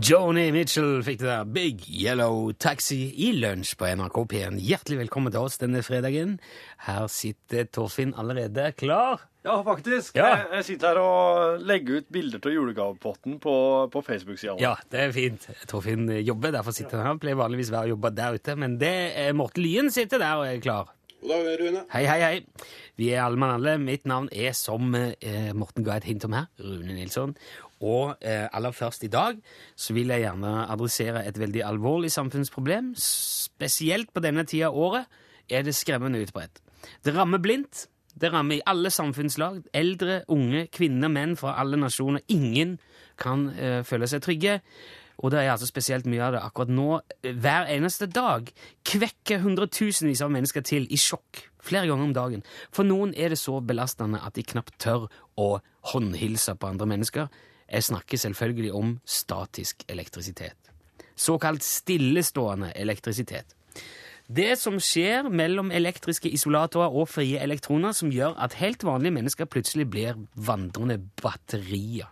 Joni 0.00 0.46
Mitchell 0.54 1.02
fikk 1.04 1.18
det 1.20 1.26
der. 1.28 1.48
Big 1.52 1.82
Yellow 1.92 2.54
Taxi 2.56 3.10
i 3.26 3.26
lunsj 3.36 3.74
på 3.76 3.90
NRK 3.92 4.22
P1. 4.30 4.54
Hjertelig 4.64 5.02
velkommen 5.02 5.34
til 5.34 5.44
oss 5.44 5.60
denne 5.60 5.82
fredagen. 5.84 6.38
Her 6.86 7.10
sitter 7.12 7.68
Torfinn 7.68 8.14
allerede 8.16 8.70
klar. 8.80 9.26
Ja, 9.44 9.58
faktisk. 9.66 10.16
Ja. 10.16 10.30
Jeg, 10.30 10.46
jeg 10.56 10.66
sitter 10.70 10.94
her 10.94 11.02
og 11.02 11.66
legger 11.68 12.00
ut 12.00 12.08
bilder 12.14 12.40
av 12.40 12.56
julegavepotten 12.56 13.36
på, 13.42 13.54
på 13.92 14.04
Facebook-sida. 14.06 14.56
Ja, 14.62 14.72
det 14.88 15.04
er 15.04 15.12
fint. 15.12 15.44
Torfinn 15.68 16.08
jobber, 16.22 16.56
derfor 16.56 16.72
sitter 16.72 17.02
han 17.02 17.10
her. 17.12 17.20
Pleier 17.20 17.42
vanligvis 17.42 17.74
være 17.74 17.90
og 17.90 17.96
jobbe 17.98 18.14
der 18.16 18.40
ute, 18.40 18.56
men 18.64 18.80
det 18.80 18.96
er 19.26 19.36
Morten 19.36 19.66
Lyen 19.66 19.92
sitter 19.92 20.24
der 20.24 20.40
og 20.40 20.48
er 20.48 20.64
klar. 20.64 20.96
God 21.22 21.44
dag, 21.46 21.60
Rune. 21.60 21.84
Hei, 21.92 22.06
hei, 22.08 22.18
hei. 22.18 22.70
Vi 22.98 23.12
er 23.12 23.20
alle 23.22 23.38
mann 23.38 23.52
alle. 23.54 23.76
Mitt 23.78 24.08
navn 24.10 24.26
er, 24.34 24.56
som 24.58 24.88
eh, 24.96 25.52
Morten 25.54 25.84
ga 25.86 26.00
et 26.00 26.08
hint 26.08 26.24
om 26.26 26.34
her, 26.34 26.48
Rune 26.58 26.96
Nilsson. 26.96 27.36
Og 27.82 28.14
eh, 28.20 28.46
aller 28.46 28.74
først 28.74 29.04
i 29.04 29.10
dag 29.12 29.38
så 29.76 29.94
vil 29.96 30.12
jeg 30.14 30.24
gjerne 30.24 30.52
adressere 30.70 31.24
et 31.26 31.38
veldig 31.38 31.64
alvorlig 31.66 32.12
samfunnsproblem. 32.14 32.92
Spesielt 32.96 34.12
på 34.14 34.22
denne 34.22 34.46
tida 34.46 34.70
av 34.70 34.78
året 34.78 35.20
er 35.50 35.66
det 35.66 35.74
skremmende 35.74 36.22
utbredt. 36.22 36.62
Det 37.04 37.14
rammer 37.16 37.42
blindt. 37.42 37.88
Det 38.14 38.32
rammer 38.32 38.58
i 38.58 38.64
alle 38.68 38.90
samfunnslag. 38.92 39.62
Eldre, 39.74 40.22
unge, 40.28 40.66
kvinner, 40.72 41.08
menn 41.08 41.36
fra 41.36 41.56
alle 41.60 41.78
nasjoner. 41.80 42.22
Ingen 42.30 42.76
kan 43.20 43.48
eh, 43.56 43.80
føle 43.86 44.08
seg 44.10 44.22
trygge. 44.24 44.58
Og 45.22 45.30
det 45.30 45.42
er 45.42 45.52
altså 45.52 45.68
spesielt 45.68 46.06
mye 46.10 46.22
av 46.24 46.34
det 46.34 46.42
akkurat 46.42 46.72
nå. 46.72 46.88
Hver 47.22 47.70
eneste 47.70 48.08
dag 48.10 48.48
kvekker 48.88 49.42
hundretusenvis 49.44 50.22
av 50.24 50.32
mennesker 50.34 50.64
til 50.66 50.88
i 50.90 50.98
sjokk 50.98 51.44
flere 51.62 51.86
ganger 51.86 52.08
om 52.08 52.14
dagen. 52.16 52.44
For 52.74 52.86
noen 52.86 53.14
er 53.14 53.32
det 53.32 53.38
så 53.40 53.60
belastende 53.62 54.20
at 54.24 54.34
de 54.38 54.44
knapt 54.46 54.78
tør 54.82 55.06
å 55.38 55.48
håndhilse 55.92 56.56
på 56.58 56.72
andre 56.72 56.88
mennesker. 56.90 57.30
Jeg 57.72 57.84
snakker 57.88 58.20
selvfølgelig 58.20 58.72
om 58.76 58.98
statisk 59.08 59.84
elektrisitet. 59.88 60.56
Såkalt 61.16 61.64
stillestående 61.64 62.72
elektrisitet. 62.76 63.56
Det 64.28 64.54
som 64.58 64.78
skjer 64.80 65.26
mellom 65.28 65.72
elektriske 65.74 66.30
isolatorer 66.30 66.94
og 66.94 67.08
frie 67.10 67.40
elektroner, 67.42 67.92
som 67.92 68.12
gjør 68.12 68.36
at 68.40 68.56
helt 68.60 68.84
vanlige 68.84 69.16
mennesker 69.16 69.48
plutselig 69.50 69.88
blir 69.90 70.20
vandrende 70.36 71.00
batterier. 71.22 72.08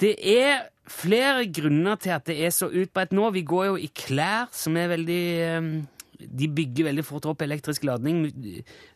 Det 0.00 0.14
er 0.22 0.68
flere 0.86 1.46
grunner 1.52 1.98
til 2.00 2.14
at 2.14 2.26
det 2.26 2.38
er 2.46 2.50
så 2.54 2.70
utbredt 2.70 3.12
nå. 3.12 3.30
Vi 3.34 3.42
går 3.42 3.64
jo 3.66 3.76
i 3.76 3.90
klær 3.94 4.48
som 4.54 4.76
er 4.78 4.92
veldig 4.94 5.22
eh, 5.42 5.70
De 6.18 6.48
bygger 6.50 6.88
veldig 6.88 7.04
fort 7.04 7.26
opp 7.30 7.42
elektrisk 7.42 7.84
ladning. 7.84 8.24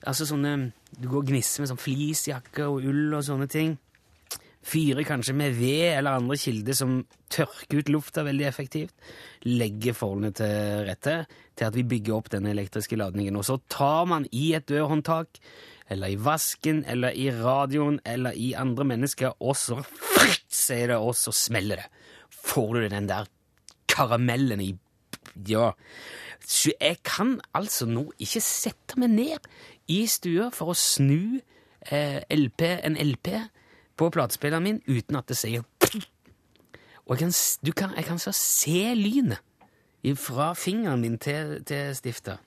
Altså 0.06 0.26
sånne 0.26 0.72
Du 0.94 1.08
går 1.08 1.22
og 1.22 1.28
gnisser 1.30 1.62
med 1.62 1.70
sånn 1.70 1.82
fleecejakke 1.82 2.66
og 2.66 2.86
ull 2.86 3.14
og 3.14 3.26
sånne 3.26 3.50
ting. 3.50 3.76
Fyrer 4.62 5.02
kanskje 5.02 5.34
med 5.34 5.56
ved 5.58 5.96
eller 5.96 6.20
andre 6.20 6.36
kilder 6.38 6.76
som 6.78 7.00
tørker 7.32 7.80
ut 7.82 7.90
lufta 7.90 8.22
veldig 8.22 8.46
effektivt. 8.46 8.94
Legger 9.48 9.96
forholdene 9.98 10.30
til 10.38 10.84
rette 10.86 11.16
til 11.58 11.66
at 11.66 11.76
vi 11.76 11.86
bygger 11.90 12.14
opp 12.14 12.30
den 12.30 12.46
elektriske 12.46 12.98
ladningen. 12.98 13.36
Og 13.40 13.46
så 13.48 13.58
tar 13.72 14.06
man 14.10 14.28
i 14.30 14.52
et 14.54 14.68
dørhåndtak, 14.70 15.40
eller 15.90 16.14
i 16.14 16.20
vasken, 16.20 16.84
eller 16.88 17.16
i 17.18 17.26
radioen, 17.34 17.98
eller 18.06 18.38
i 18.38 18.52
andre 18.56 18.86
mennesker, 18.94 19.34
og 19.42 19.58
så 19.58 19.80
fritt, 19.82 20.46
sier 20.52 20.92
det, 20.94 20.98
og 21.02 21.16
så 21.18 21.34
smeller 21.34 21.82
det. 21.82 21.88
Får 22.32 22.78
du 22.78 22.86
den 22.88 23.10
der 23.10 23.28
karamellen 23.90 24.60
i 24.60 24.74
Ja. 25.48 25.72
Så 26.46 26.72
jeg 26.80 26.98
kan 27.04 27.40
altså 27.54 27.86
nå 27.86 28.12
ikke 28.18 28.40
sette 28.42 28.98
meg 28.98 29.10
ned 29.10 29.46
i 29.88 30.02
stua 30.10 30.50
for 30.50 30.72
å 30.72 30.76
snu 30.76 31.38
eh, 31.90 32.18
LP, 32.30 32.64
en 32.82 32.98
LP 32.98 33.28
på 34.02 34.10
platespilleren 34.14 34.66
min 34.66 34.82
uten 34.88 35.18
at 35.20 35.30
det 35.30 35.38
sier 35.38 35.64
Og 37.02 37.16
jeg 37.16 37.22
kan, 37.22 37.32
kan, 37.74 37.96
jeg 37.98 38.06
kan 38.06 38.20
så 38.22 38.34
se 38.36 38.92
lynet 38.98 39.42
fra 40.18 40.52
fingeren 40.58 41.02
min 41.02 41.18
til, 41.22 41.60
til 41.66 41.92
stiftet. 41.94 42.40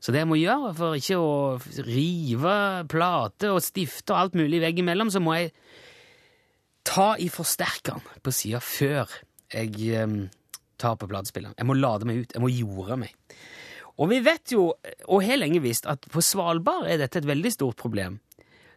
Så 0.00 0.12
det 0.14 0.22
jeg 0.22 0.28
må 0.30 0.38
gjøre 0.38 0.72
for 0.78 0.96
ikke 0.96 1.18
å 1.18 1.32
rive 1.84 2.54
plate 2.88 3.50
og 3.52 3.64
stifte 3.64 4.14
og 4.14 4.20
alt 4.20 4.38
mulig 4.38 4.60
veggimellom, 4.62 5.10
så 5.10 5.20
må 5.20 5.34
jeg 5.36 5.52
ta 6.86 7.10
i 7.20 7.28
forsterkeren 7.32 8.04
på 8.24 8.32
sida 8.32 8.60
før 8.64 9.10
jeg 9.52 10.04
um, 10.04 10.20
tar 10.80 10.96
på 11.00 11.08
platespilleren. 11.10 11.56
Jeg 11.58 11.68
må 11.68 11.76
lade 11.76 12.08
meg 12.08 12.22
ut. 12.22 12.36
Jeg 12.36 12.44
må 12.44 12.52
jorde 12.52 13.00
meg. 13.02 13.16
Og 13.98 14.12
vi 14.12 14.20
vet 14.22 14.54
jo, 14.54 14.68
og 15.10 15.24
har 15.26 15.40
lenge 15.40 15.60
visst, 15.64 15.88
at 15.90 16.06
på 16.12 16.22
Svalbard 16.22 16.86
er 16.86 17.00
dette 17.00 17.18
et 17.18 17.28
veldig 17.28 17.50
stort 17.50 17.80
problem. 17.80 18.20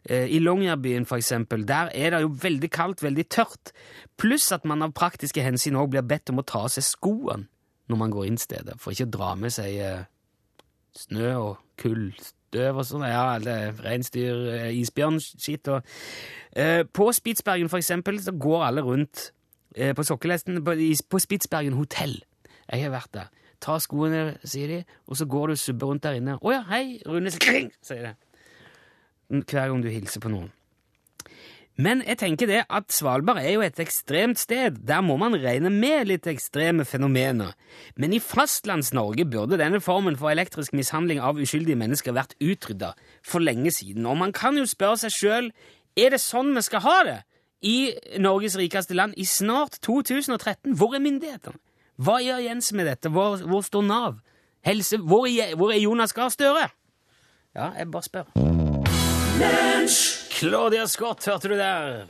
Eh, 0.10 0.36
I 0.36 0.40
Longyearbyen, 0.40 1.06
for 1.06 1.16
eksempel, 1.16 1.68
der 1.68 1.90
er 1.94 2.10
det 2.10 2.22
jo 2.22 2.34
veldig 2.42 2.70
kaldt, 2.72 3.04
veldig 3.04 3.28
tørt, 3.30 3.72
pluss 4.18 4.52
at 4.52 4.66
man 4.66 4.82
av 4.82 4.96
praktiske 4.98 5.44
hensyn 5.46 5.78
òg 5.78 5.92
blir 5.94 6.06
bedt 6.06 6.32
om 6.34 6.42
å 6.42 6.46
ta 6.48 6.66
av 6.66 6.74
seg 6.74 6.88
skoene 6.88 7.48
når 7.92 8.00
man 8.00 8.14
går 8.14 8.30
inn 8.30 8.40
stedet, 8.40 8.78
for 8.80 8.96
ikke 8.96 9.10
å 9.10 9.12
dra 9.18 9.34
med 9.36 9.52
seg 9.54 9.76
eh, 9.84 10.06
snø 10.96 11.34
og 11.36 11.60
kull, 11.82 12.08
støv 12.18 12.80
og 12.80 12.88
sånn, 12.88 13.04
ja, 13.06 13.26
eller 13.36 13.76
reinsdyr, 13.84 14.46
eh, 14.56 14.72
isbjørnskitt 14.80 15.70
og 15.76 15.94
På 16.92 17.06
Spitsbergen, 17.16 17.70
for 17.72 17.80
eksempel, 17.80 18.18
så 18.20 18.34
går 18.36 18.66
alle 18.66 18.82
rundt 18.84 19.30
på 19.72 20.04
sokkelesten 20.04 20.58
på, 20.66 21.20
Spitsbergen 21.24 21.78
hotell. 21.80 22.18
Jeg 22.68 22.84
har 22.84 22.92
vært 22.92 23.14
der. 23.16 23.30
Ta 23.64 23.78
skoene, 23.80 24.36
sier 24.44 24.68
de, 24.68 24.82
og 25.08 25.16
så 25.16 25.28
går 25.32 25.48
du 25.48 25.54
og 25.56 25.62
subber 25.62 25.88
rundt 25.88 26.04
der 26.04 26.18
inne. 26.20 26.36
Å 26.42 26.52
ja, 26.52 26.60
hei, 26.68 27.00
Rune 27.08 27.32
Kring, 27.40 27.72
sier 27.86 28.10
det. 28.10 28.31
Hver 29.32 29.70
gang 29.72 29.84
du 29.84 29.88
hilser 29.88 30.20
på 30.24 30.32
noen. 30.32 30.52
Men 31.80 32.02
jeg 32.04 32.20
tenker 32.20 32.50
det 32.50 32.60
at 32.70 32.92
Svalbard 32.92 33.40
er 33.40 33.56
jo 33.56 33.64
et 33.64 33.80
ekstremt 33.80 34.38
sted. 34.42 34.82
Der 34.86 35.02
må 35.02 35.16
man 35.18 35.38
regne 35.40 35.72
med 35.72 36.10
litt 36.10 36.28
ekstreme 36.28 36.84
fenomener. 36.86 37.56
Men 37.96 38.14
i 38.14 38.20
Fastlands-Norge 38.20 39.26
burde 39.26 39.58
denne 39.58 39.80
formen 39.82 40.18
for 40.20 40.30
elektrisk 40.34 40.76
mishandling 40.78 41.22
av 41.24 41.40
uskyldige 41.40 41.80
mennesker 41.80 42.14
vært 42.18 42.36
utrydda 42.44 42.92
for 43.24 43.42
lenge 43.42 43.72
siden. 43.72 44.06
Og 44.06 44.20
man 44.20 44.36
kan 44.36 44.60
jo 44.60 44.68
spørre 44.68 45.00
seg 45.06 45.16
sjøl 45.16 45.52
er 45.98 46.14
det 46.14 46.22
sånn 46.24 46.54
vi 46.56 46.64
skal 46.68 46.86
ha 46.86 46.98
det 47.08 47.20
i 47.62 47.94
Norges 48.20 48.58
rikeste 48.60 48.98
land 48.98 49.16
i 49.18 49.26
snart 49.26 49.80
2013. 49.86 50.76
Hvor 50.76 50.96
er 50.98 51.04
myndighetene? 51.04 51.58
Hva 52.02 52.18
gjør 52.24 52.42
Jens 52.42 52.72
med 52.74 52.88
dette? 52.90 53.12
Hvor, 53.14 53.42
hvor 53.48 53.66
står 53.66 53.86
Nav? 53.86 54.22
Helse? 54.66 54.98
Hvor 54.98 55.28
hvor 55.58 55.74
er 55.74 55.82
Jonas 55.82 56.14
Gahr 56.14 56.30
Støre? 56.30 56.70
Ja, 57.56 57.72
jeg 57.78 57.92
bare 57.92 58.04
spør. 58.04 58.60
Claudia 60.32 60.88
Scott, 60.88 61.26
hørte 61.28 61.50
du 61.52 61.56
der? 61.58 62.06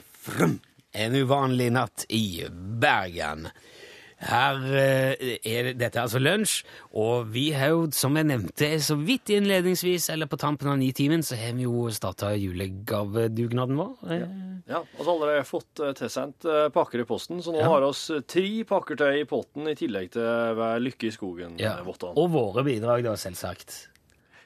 En 0.93 1.15
uvanlig 1.15 1.69
natt 1.73 2.05
i 2.13 2.43
Bergen. 2.51 3.47
Her 4.21 4.59
eh, 4.77 5.37
er 5.49 5.71
dette 5.73 5.97
er 5.97 6.03
altså 6.03 6.19
lunsj, 6.21 6.59
og 7.01 7.31
vi 7.33 7.47
har 7.57 7.71
jo, 7.73 7.87
som 7.95 8.13
jeg 8.19 8.27
nevnte 8.29 8.67
så 8.85 8.93
vidt 8.99 9.31
innledningsvis, 9.33 10.11
eller 10.13 10.29
på 10.29 10.37
tampen 10.37 10.69
av 10.69 10.77
nitimen, 10.77 11.23
så 11.25 11.39
har 11.39 11.55
vi 11.57 11.65
jo 11.65 11.87
starta 11.95 12.29
julegavedugnaden 12.37 13.79
vår. 13.81 13.93
Ja. 14.13 14.27
Ja, 14.71 14.83
og 14.85 15.01
så 15.01 15.15
har 15.17 15.23
dere 15.31 15.47
fått 15.47 15.81
eh, 15.81 15.95
tilsendt 15.97 16.45
eh, 16.45 16.67
pakker 16.71 17.01
i 17.01 17.07
posten, 17.09 17.41
så 17.43 17.51
nå 17.55 17.63
Ja. 17.63 17.71
har 17.73 17.87
oss 17.87 18.03
eh, 18.13 18.21
tre 18.29 18.51
pakker 18.69 18.99
til 19.01 19.23
i 19.23 19.25
potten, 19.27 19.65
i 19.71 19.73
tillegg 19.79 20.11
til 20.13 20.27
hver 20.59 20.77
Lykke 20.85 21.09
i 21.09 21.15
skogen. 21.15 21.57
Ja. 21.59 21.79
eh. 21.81 22.13
Og 22.13 22.29
våre 22.35 22.63
bidrag, 22.67 23.01
da, 23.07 23.15
selvsagt. 23.19 23.87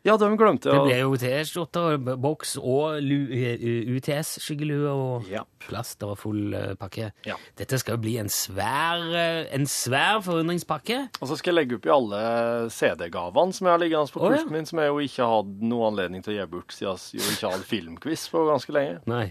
Ja, 0.06 0.14
de 0.22 0.28
glemte 0.38 0.70
Det 0.70 0.82
ble 0.86 1.00
jo 1.00 1.16
T-skjorter, 1.18 1.96
boks 2.22 2.52
og 2.62 3.00
eh, 3.02 3.64
UTS-skyggelue 3.96 4.92
og 4.92 5.26
Ja. 5.32 5.42
plaster 5.66 6.12
og 6.14 6.20
full 6.22 6.54
eh, 6.54 6.76
pakke. 6.78 7.08
Ja. 7.26 7.36
Dette 7.58 7.80
skal 7.82 7.96
jo 7.98 8.02
bli 8.04 8.14
en 8.22 8.30
svær, 8.30 9.02
eh, 9.18 9.48
en 9.56 9.66
svær 9.66 10.22
forundringspakke. 10.22 11.00
Og 11.22 11.28
så 11.32 11.38
skal 11.40 11.56
jeg 11.56 11.60
legge 11.64 11.80
opp 11.80 11.90
i 11.90 11.94
alle 11.96 12.22
CD-gavene 12.70 13.54
som 13.58 13.66
jeg 13.66 13.74
har 13.74 13.82
liggende 13.82 14.14
på 14.14 14.22
Å, 14.22 14.30
ja. 14.30 14.38
kursen 14.38 14.54
min, 14.54 14.66
som 14.70 14.80
jeg 14.84 14.94
jo 14.94 15.00
ikke 15.08 15.24
har 15.26 15.36
hatt 15.40 15.54
noen 15.66 15.88
anledning 15.94 16.24
til 16.26 16.36
å 16.36 16.38
gi 16.38 16.48
bort, 16.54 16.76
siden 16.78 17.02
jeg 17.18 17.38
ikke 17.38 17.54
hatt 17.56 17.66
filmquiz 17.74 18.28
på 18.30 18.46
ganske 18.52 18.76
lenge. 18.78 19.00
Nei. 19.10 19.26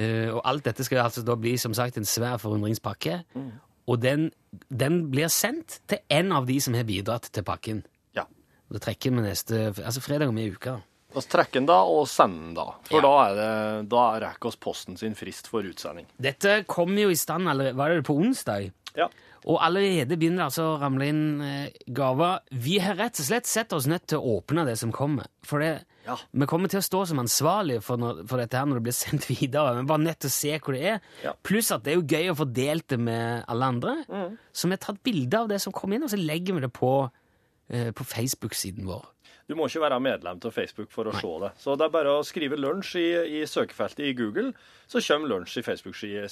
Eh, 0.00 0.28
og 0.34 0.40
alt 0.48 0.64
dette 0.66 0.82
skal 0.88 1.04
altså 1.06 1.22
da 1.22 1.36
bli 1.38 1.54
som 1.60 1.74
sagt 1.78 1.96
en 2.00 2.08
svær 2.08 2.38
forundringspakke. 2.42 3.20
Og 3.86 3.98
den, 4.02 4.30
den 4.70 5.10
blir 5.10 5.30
sendt 5.30 5.80
til 5.90 5.98
en 6.10 6.32
av 6.32 6.46
de 6.46 6.58
som 6.62 6.74
har 6.74 6.84
bidratt 6.88 7.30
til 7.34 7.42
pakken. 7.46 7.84
Og 8.72 8.78
det 8.78 8.86
trekker 8.86 9.12
vi 9.12 9.20
neste 9.26 9.66
altså 9.84 10.00
fredag 10.00 10.30
om 10.32 10.38
ei 10.40 10.48
uke. 10.54 10.78
Vi 11.12 11.20
trekker 11.28 11.60
den 11.60 11.66
da, 11.68 11.82
og 11.84 12.06
sender 12.08 12.40
den 12.46 12.54
da. 12.56 12.64
For 12.88 12.96
Ja. 12.96 13.02
da, 13.04 13.10
er 13.28 13.34
det, 13.36 13.88
da 13.92 14.04
rekker 14.24 14.48
oss 14.48 14.56
posten 14.56 14.96
sin 14.96 15.12
frist 15.14 15.50
for 15.52 15.60
utsending. 15.68 16.06
Dette 16.16 16.62
kom 16.66 16.96
jo 16.96 17.10
i 17.12 17.18
stand 17.20 17.50
allerede 17.52 17.76
Var 17.76 17.90
det 17.98 18.06
på 18.08 18.16
onsdag? 18.16 18.70
Ja. 18.96 19.10
Og 19.44 19.58
allerede 19.60 20.16
begynner 20.16 20.44
det 20.44 20.48
altså 20.48 20.64
å 20.70 20.80
ramle 20.80 21.06
inn 21.10 21.22
eh, 21.42 21.68
gaver. 21.92 22.40
Vi 22.52 22.78
har 22.80 22.94
rett 22.96 23.18
og 23.20 23.26
slett 23.26 23.46
sett 23.50 23.72
oss 23.76 23.88
nødt 23.90 24.06
til 24.08 24.20
å 24.22 24.38
åpne 24.38 24.64
det 24.64 24.78
som 24.78 24.92
kommer. 24.94 25.26
For 25.44 25.58
det, 25.60 25.82
Ja. 26.06 26.16
vi 26.32 26.46
kommer 26.46 26.68
til 26.72 26.78
å 26.80 26.82
stå 26.86 27.06
som 27.08 27.18
ansvarlige 27.18 27.82
for, 27.82 27.96
når, 28.00 28.24
for 28.26 28.38
dette 28.38 28.56
her 28.56 28.64
når 28.66 28.80
det 28.80 28.86
blir 28.88 28.96
sendt 29.04 29.26
videre. 29.28 29.74
Vi 29.74 29.80
er 29.84 29.90
bare 29.92 30.04
nødt 30.06 30.20
til 30.24 30.30
å 30.30 30.36
se 30.38 30.58
hvor 30.62 30.72
det 30.78 30.84
er. 30.94 31.00
Ja. 31.24 31.32
Pluss 31.42 31.72
at 31.74 31.82
det 31.84 31.92
er 31.92 32.00
jo 32.00 32.06
gøy 32.08 32.30
å 32.32 32.38
få 32.40 32.46
delt 32.54 32.88
det 32.88 32.98
med 33.00 33.44
alle 33.52 33.64
andre. 33.74 33.96
Mm. 34.08 34.38
Så 34.54 34.68
vi 34.70 34.78
har 34.78 34.84
tatt 34.86 35.02
bilde 35.02 35.40
av 35.44 35.48
det 35.52 35.60
som 35.60 35.72
kom 35.76 35.92
inn, 35.92 36.04
og 36.06 36.10
så 36.14 36.16
legger 36.22 36.54
vi 36.56 36.60
det 36.64 36.72
på 36.72 37.10
på 37.96 38.04
Facebook-siden 38.04 38.86
vår. 38.88 39.08
Du 39.50 39.56
må 39.58 39.66
ikke 39.66 39.80
være 39.82 39.96
medlem 40.00 40.38
til 40.40 40.52
Facebook 40.54 40.88
for 40.94 41.08
å 41.10 41.12
se 41.18 41.30
det. 41.42 41.48
Så 41.60 41.74
det 41.76 41.84
er 41.88 41.92
bare 41.92 42.12
å 42.14 42.20
skrive 42.24 42.56
lunsj 42.56 42.92
i, 43.00 43.08
i 43.36 43.46
søkefeltet 43.50 44.04
i 44.06 44.12
Google, 44.16 44.52
så 44.88 45.00
kommer 45.02 45.28
lunsj 45.32 45.58
i 45.58 45.64
Facebook-side 45.66 46.28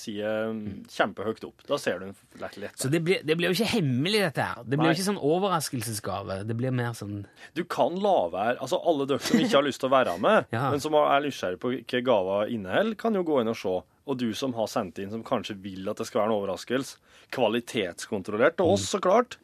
kjempehøyt 0.94 1.42
opp. 1.48 1.64
Da 1.69 1.76
ser 1.81 1.98
du 1.98 2.06
den 2.06 2.14
lett 2.40 2.56
lett. 2.62 2.78
Så 2.81 2.88
det 2.92 3.00
blir, 3.04 3.20
det 3.26 3.37
blir 3.37 3.50
jo 3.50 3.56
ikke 3.58 3.72
hemmelig, 3.75 4.22
dette 4.28 4.46
her. 4.46 4.62
Det 4.62 4.78
blir 4.78 4.87
Nei. 4.87 4.94
jo 4.94 4.98
ikke 5.00 5.08
sånn 5.10 5.20
overraskelsesgave. 5.26 6.38
Det 6.48 6.56
blir 6.62 6.75
mer 6.76 6.94
sånn 6.96 7.19
Du 7.58 7.64
kan 7.69 7.98
la 8.00 8.14
være 8.32 8.56
Altså, 8.62 8.78
alle 8.78 9.08
dere 9.10 9.26
som 9.26 9.42
ikke 9.42 9.56
har 9.58 9.66
lyst 9.66 9.82
til 9.82 9.90
å 9.90 9.94
være 9.98 10.16
med, 10.22 10.48
Ja. 10.56 10.69
men 10.70 10.81
som 10.87 10.96
er 11.02 11.26
nysgjerrig 11.26 11.60
på 11.62 11.75
hva 11.76 12.02
gava 12.06 12.38
inneholder, 12.48 12.96
kan 13.02 13.19
jo 13.19 13.26
gå 13.26 13.42
inn 13.42 13.52
og 13.52 13.58
se. 13.58 13.75
Og 14.10 14.19
du 14.22 14.31
som 14.38 14.54
har 14.56 14.70
sendt 14.70 15.02
inn, 15.02 15.10
som 15.12 15.26
kanskje 15.26 15.58
vil 15.60 15.90
at 15.90 15.98
det 16.00 16.06
skal 16.08 16.22
være 16.22 16.31
en 16.32 16.38
overraskelse, 16.38 16.96
kvalitetskontrollert 17.34 18.56
til 18.58 18.70
oss, 18.72 18.87
så 18.90 19.00
klart, 19.02 19.37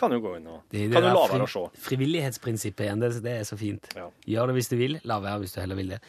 kan 0.00 0.14
jo 0.14 0.20
gå 0.24 0.32
inn 0.38 0.48
og 0.50 0.62
det, 0.72 0.86
det 0.88 0.96
Kan 0.96 1.06
jo 1.06 1.12
la 1.14 1.26
være 1.30 1.46
å 1.46 1.50
se. 1.50 1.62
Frivillighetsprinsippet 1.84 2.86
igjen, 2.86 3.02
det, 3.04 3.12
det 3.24 3.34
er 3.42 3.46
så 3.48 3.58
fint. 3.60 3.86
Ja. 3.98 4.08
Gjør 4.34 4.50
det 4.50 4.56
hvis 4.58 4.70
du 4.72 4.76
vil, 4.80 4.96
la 5.08 5.20
være 5.22 5.42
hvis 5.44 5.54
du 5.56 5.60
heller 5.62 5.78
vil 5.80 5.92
det. 5.94 6.00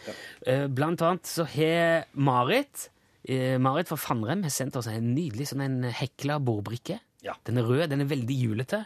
Eh, 0.48 0.66
Blant 0.72 1.04
annet 1.08 1.30
så 1.30 1.46
har 1.54 2.08
Marit 2.16 2.88
eh, 3.28 3.58
Marit 3.62 3.92
fra 3.92 4.00
Fannrem 4.00 4.46
har 4.48 4.54
sendt 4.54 4.80
oss 4.80 4.90
en 4.92 5.12
nydelig 5.16 5.52
sånn 5.52 5.66
en 5.66 5.80
hekla 6.00 6.40
bordbrikke. 6.44 7.00
Ja. 7.26 7.36
Den 7.48 7.62
er 7.62 7.68
rød, 7.70 7.86
den 7.92 8.02
er 8.06 8.10
veldig 8.10 8.38
julete. 8.40 8.86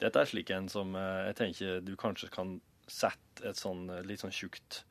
Dette 0.00 0.22
er 0.22 0.28
slik 0.28 0.50
en 0.56 0.70
som 0.72 0.96
eh, 0.98 1.28
jeg 1.30 1.38
tenker 1.42 1.80
du 1.84 1.94
kanskje 2.00 2.32
kan 2.32 2.56
sette 2.90 3.42
et 3.50 3.58
sånn 3.58 3.88
litt 4.06 4.22
sånn 4.22 4.34
tjukt 4.34 4.84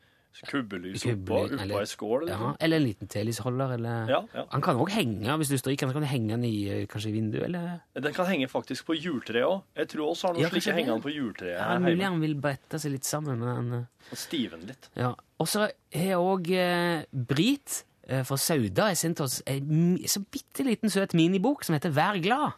kubbelys 0.49 1.05
oppå, 1.05 1.37
oppå 1.47 1.79
ei 1.79 1.85
skål. 1.87 2.27
Ja, 2.27 2.35
Liksom. 2.35 2.55
eller 2.59 2.77
en 2.77 2.83
liten 2.83 3.07
telysholder. 3.07 3.73
Eller... 3.77 4.09
Ja, 4.09 4.19
ja. 4.35 4.43
Han 4.51 4.61
kan 4.61 4.75
òg 4.81 4.89
henge, 4.91 5.37
hvis 5.39 5.49
du 5.53 5.57
stryker 5.57 5.87
den, 5.87 5.93
kan 5.93 6.01
du 6.03 6.09
henge 6.11 6.29
den 6.35 6.43
i 6.43 6.53
eh, 6.69 6.85
kanskje 6.91 7.09
i 7.09 7.15
vinduet, 7.15 7.43
eller 7.47 7.79
Den 7.95 8.13
kan 8.13 8.25
henge 8.27 8.47
faktisk 8.51 8.85
på 8.89 8.97
juletreet 8.99 9.45
òg. 9.47 9.61
Jeg 9.75 9.87
tror 9.93 10.11
også 10.11 10.27
har 10.27 10.33
noen 10.35 10.43
Ja, 10.43 10.49
slike 10.49 10.75
hengende 10.75 11.01
på 11.05 11.13
juletreet 11.15 11.59
ja, 11.59 11.79
Mulig 11.79 12.03
han 12.03 12.19
vil 12.21 12.35
brette 12.35 12.79
seg 12.79 12.91
litt 12.97 13.05
sammen. 13.07 13.39
med 13.39 13.55
den. 13.55 13.73
eh, 13.79 14.11
Og 14.11 14.17
stiven 14.17 14.65
litt. 14.67 14.89
Ja. 14.95 15.13
Og 15.39 15.47
så 15.47 15.69
har 15.93 16.19
òg 16.19 16.51
eh, 16.51 17.05
Brit 17.11 17.83
eh, 18.07 18.23
fra 18.23 18.37
Sauda 18.37 18.89
har 18.91 18.95
sendt 18.99 19.19
oss 19.21 19.41
en 19.47 19.97
så 20.07 20.21
bitte 20.31 20.63
liten 20.67 20.89
søt 20.89 21.13
minibok 21.17 21.63
som 21.63 21.73
heter 21.75 21.91
Vær 21.95 22.19
glad. 22.21 22.53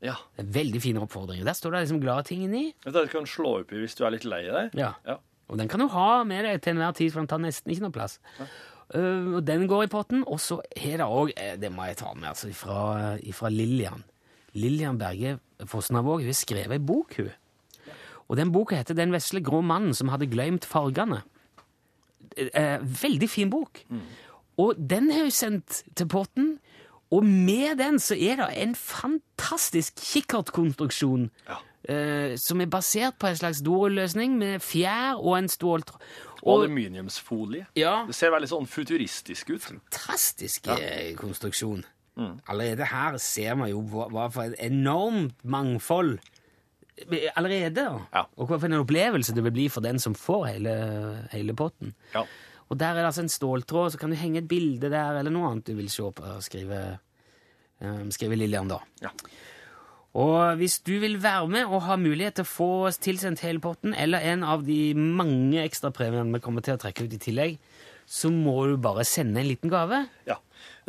Ja. 0.00 0.14
Det 0.36 0.44
er 0.46 0.52
veldig 0.54 0.80
fine 0.80 1.00
oppfordringer. 1.02 1.42
Der 1.44 1.56
står 1.58 1.72
det 1.74 1.80
liksom 1.88 2.00
glade 2.00 2.22
ting 2.28 2.44
inni. 2.46 2.68
Du 2.84 2.92
kan 3.10 3.26
slå 3.26 3.56
opp 3.64 3.72
i 3.74 3.80
hvis 3.82 3.96
du 3.98 4.04
er 4.06 4.12
litt 4.14 4.24
lei 4.24 4.44
deg. 4.46 4.76
Ja. 4.78 4.92
Ja. 5.04 5.16
Og 5.48 5.58
den 5.58 5.68
kan 5.68 5.80
du 5.80 5.88
ha 5.88 6.24
med 6.28 6.44
deg 6.44 6.62
til 6.62 6.74
enhver 6.76 6.92
tid, 6.96 7.12
for 7.12 7.22
den 7.22 7.30
tar 7.30 7.40
nesten 7.42 7.72
ikke 7.72 7.86
noe 7.86 7.94
plass. 7.94 8.18
Eh, 8.94 9.34
og 9.38 9.42
den 9.48 9.66
går 9.68 9.86
i 9.86 9.90
potten. 9.92 10.24
Og 10.26 10.40
så 10.40 10.60
er 10.76 11.00
det 11.00 11.06
òg 11.08 11.32
Det 11.60 11.72
må 11.72 11.88
jeg 11.88 11.96
ta 12.00 12.12
med, 12.14 12.28
altså, 12.28 12.52
fra, 12.52 13.16
fra 13.32 13.48
Lillian. 13.52 14.04
Lillian 14.54 14.98
Berge 14.98 15.38
Fosnavåg 15.68 16.22
hun 16.22 16.30
har 16.30 16.36
skrevet 16.36 16.78
ei 16.78 16.78
bok, 16.78 17.16
hun. 17.18 17.32
Og 18.28 18.36
den 18.36 18.52
boka 18.52 18.76
heter 18.76 18.94
'Den 18.94 19.12
vesle 19.12 19.40
grå 19.40 19.62
mannen 19.64 19.94
som 19.94 20.08
hadde 20.08 20.26
glemt 20.28 20.66
fargene'. 20.66 21.22
Eh, 22.36 22.78
veldig 23.02 23.28
fin 23.30 23.50
bok. 23.50 23.84
Og 24.58 24.74
den 24.76 25.10
har 25.10 25.22
hun 25.22 25.30
sendt 25.30 25.82
til 25.94 26.06
potten. 26.08 26.58
Og 27.10 27.24
med 27.24 27.78
den 27.78 27.98
så 27.98 28.14
er 28.14 28.36
det 28.36 28.48
en 28.62 28.74
fantastisk 28.74 29.96
kikkertkonstruksjon 29.96 31.30
Ja. 31.48 31.56
Eh, 31.88 32.36
som 32.40 32.60
er 32.60 32.70
basert 32.70 33.18
på 33.18 33.30
en 33.30 33.38
slags 33.40 33.62
dorulløsning 33.66 34.38
med 34.38 34.64
fjær 34.64 35.18
og 35.18 35.38
en 35.38 35.52
ståltråd. 35.52 36.08
Og 36.46 36.62
aluminiumsfolie. 36.62 37.66
ja, 37.74 38.04
Det 38.06 38.14
ser 38.14 38.30
veldig 38.30 38.48
sånn 38.48 38.66
futuristisk 38.70 39.50
ut. 39.50 39.62
fantastisk 39.72 40.68
ja. 40.70 40.76
konstruksjon. 41.18 41.82
Allerede 42.50 42.86
her 42.90 43.16
ser 43.22 43.54
man 43.58 43.70
jo 43.70 43.82
hva, 43.86 44.08
hva 44.10 44.26
for 44.34 44.50
et 44.50 44.58
enormt 44.66 45.36
mangfold 45.46 46.16
eh, 46.18 47.28
allerede. 47.38 47.84
Ja. 48.14 48.24
Og 48.36 48.50
hva 48.50 48.58
for 48.58 48.66
en 48.70 48.80
opplevelse 48.80 49.34
det 49.36 49.44
vil 49.46 49.54
bli 49.54 49.66
for 49.70 49.84
den 49.86 50.00
som 50.02 50.16
får 50.18 50.46
hele, 50.52 50.76
hele 51.34 51.54
potten. 51.58 51.94
Ja. 52.14 52.24
Og 52.68 52.78
der 52.78 52.92
er 52.92 53.02
det 53.02 53.10
altså 53.12 53.24
en 53.24 53.32
ståltråd, 53.32 53.92
så 53.94 54.00
kan 54.00 54.10
du 54.12 54.18
henge 54.20 54.42
et 54.42 54.48
bilde 54.50 54.90
der, 54.92 55.20
eller 55.20 55.32
noe 55.32 55.52
annet 55.52 55.70
du 55.70 55.78
vil 55.78 55.88
se 55.92 56.10
på, 56.12 56.32
skrive, 56.44 56.98
um, 57.80 58.10
skrive 58.12 58.36
Lillian 58.36 58.68
da. 58.68 58.82
Ja. 59.00 59.14
Og 60.14 60.56
hvis 60.56 60.78
du 60.86 60.94
vil 61.02 61.18
være 61.22 61.48
med 61.48 61.66
og 61.68 61.82
ha 61.84 61.96
mulighet 62.00 62.34
til 62.40 62.44
å 62.46 62.48
få 62.48 62.70
tilsendt 63.04 63.40
hele 63.44 63.60
potten, 63.60 63.94
eller 63.94 64.18
en 64.32 64.42
av 64.42 64.64
de 64.66 64.94
mange 64.94 65.60
ekstrapremiene 65.62 66.32
vi 66.32 66.40
kommer 66.40 66.64
til 66.64 66.74
å 66.78 66.80
trekke 66.80 67.04
ut 67.04 67.12
i 67.14 67.18
tillegg, 67.18 67.58
så 68.08 68.30
må 68.32 68.54
du 68.70 68.78
bare 68.80 69.04
sende 69.04 69.40
en 69.42 69.48
liten 69.50 69.70
gave. 69.70 70.06
ja. 70.26 70.38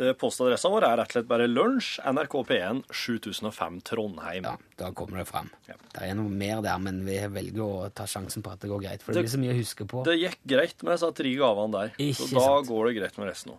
Eh, 0.00 0.14
Postadressa 0.16 0.70
vår 0.72 0.82
er 0.82 0.96
rett 0.96 1.10
og 1.10 1.12
slett 1.12 1.26
bare 1.28 1.44
lunsj, 1.46 2.00
NRK 2.08 2.32
P1 2.48 2.78
7005 2.90 3.82
Trondheim. 3.84 4.46
Ja, 4.48 4.54
da 4.80 4.88
kommer 4.96 5.18
det 5.20 5.26
fram. 5.28 5.50
Ja. 5.68 5.74
Det 5.92 6.06
er 6.08 6.14
noe 6.16 6.32
mer 6.32 6.62
der, 6.64 6.78
men 6.80 7.02
vi 7.04 7.18
velger 7.28 7.60
å 7.60 7.90
ta 7.94 8.06
sjansen 8.08 8.42
på 8.42 8.50
at 8.50 8.60
det 8.64 8.70
går 8.72 8.80
greit, 8.82 9.02
for 9.04 9.12
det, 9.12 9.20
Det- 9.20 9.28
blir 9.28 9.36
så 9.36 9.42
mye 9.44 9.52
å 9.52 9.58
huske 9.60 9.86
på. 9.86 10.02
Det 10.04 10.16
gikk 10.18 10.38
greit 10.48 10.82
med 10.82 10.96
disse 10.96 11.12
tre 11.14 11.34
gavene 11.36 11.70
der. 11.76 11.92
Ikke 11.98 12.16
så 12.16 12.34
da 12.34 12.40
sant. 12.40 12.68
går 12.68 12.88
det 12.88 12.96
greit 12.96 13.18
med 13.18 13.28
resten 13.28 13.52
òg. 13.52 13.58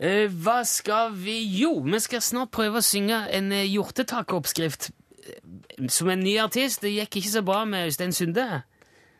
Eh, 0.00 0.26
hva 0.26 0.64
skal 0.66 1.12
vi 1.14 1.36
Jo, 1.60 1.78
vi 1.86 2.00
skal 2.02 2.22
snart 2.24 2.50
prøve 2.50 2.80
å 2.80 2.84
synge 2.84 3.20
en 3.30 3.52
eh, 3.54 3.66
hjortetakoppskrift 3.70 4.90
eh, 4.90 5.88
som 5.88 6.10
en 6.10 6.24
ny 6.24 6.36
artist. 6.42 6.82
Det 6.82 6.90
gikk 6.90 7.20
ikke 7.20 7.34
så 7.36 7.42
bra 7.46 7.62
med 7.64 7.86
Øystein 7.86 8.12
Sunde. 8.12 8.62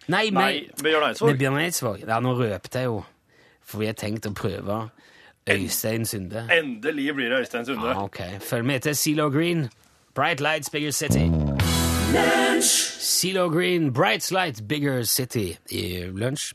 Nei, 0.08 0.28
Nei, 0.28 0.30
med, 0.30 0.82
med 0.82 0.90
Jørn 0.90 1.04
med 1.04 1.12
Eidsvåg. 1.12 1.38
Bjørn 1.38 1.60
Eidsvåg. 1.62 2.02
Ja, 2.08 2.18
nå 2.20 2.34
røpte 2.36 2.82
jeg 2.82 2.90
jo. 2.90 3.04
For 3.64 3.80
vi 3.80 3.86
har 3.88 3.96
tenkt 3.96 4.26
å 4.28 4.34
prøve 4.36 4.80
Øystein 5.48 6.04
Sunde. 6.04 6.44
Endelig 6.52 7.14
blir 7.14 7.30
det 7.30 7.44
Øystein 7.44 7.70
Sunde. 7.70 7.94
Ah, 7.94 8.02
ok. 8.04 8.20
Følg 8.42 8.66
med 8.66 8.84
til 8.88 8.96
Zelo 8.98 9.30
Green. 9.30 9.68
Bright 10.14 10.40
Lights, 10.40 10.70
Bigger 10.70 10.90
City. 10.90 11.30
Zelo 12.60 13.48
Green, 13.48 13.92
Bright 13.92 14.30
Lights, 14.30 14.60
Bigger 14.60 15.02
City 15.02 15.56
i 15.70 16.04
lunsj. 16.10 16.52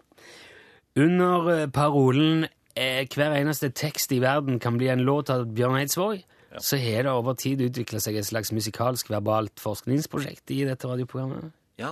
Under 0.96 1.50
eh, 1.50 1.68
parolen 1.68 2.46
eh, 2.80 3.06
'Hver 3.06 3.36
eneste 3.36 3.70
tekst 3.76 4.12
i 4.16 4.20
verden 4.24 4.60
kan 4.60 4.78
bli 4.80 4.88
en 4.90 5.04
låt 5.06 5.30
av 5.30 5.46
Bjørn 5.46 5.78
Eidsvåg', 5.84 6.24
så 6.60 6.78
har 6.82 7.04
det 7.04 7.12
over 7.14 7.36
tid 7.38 7.62
utvikla 7.62 8.00
seg 8.02 8.16
et 8.18 8.26
slags 8.26 8.50
musikalsk 8.52 9.10
verbalt 9.12 9.60
forskningsprosjekt 9.62 10.50
i 10.56 10.64
dette 10.66 10.88
radioprogrammet. 10.90 11.52
Ja. 11.78 11.92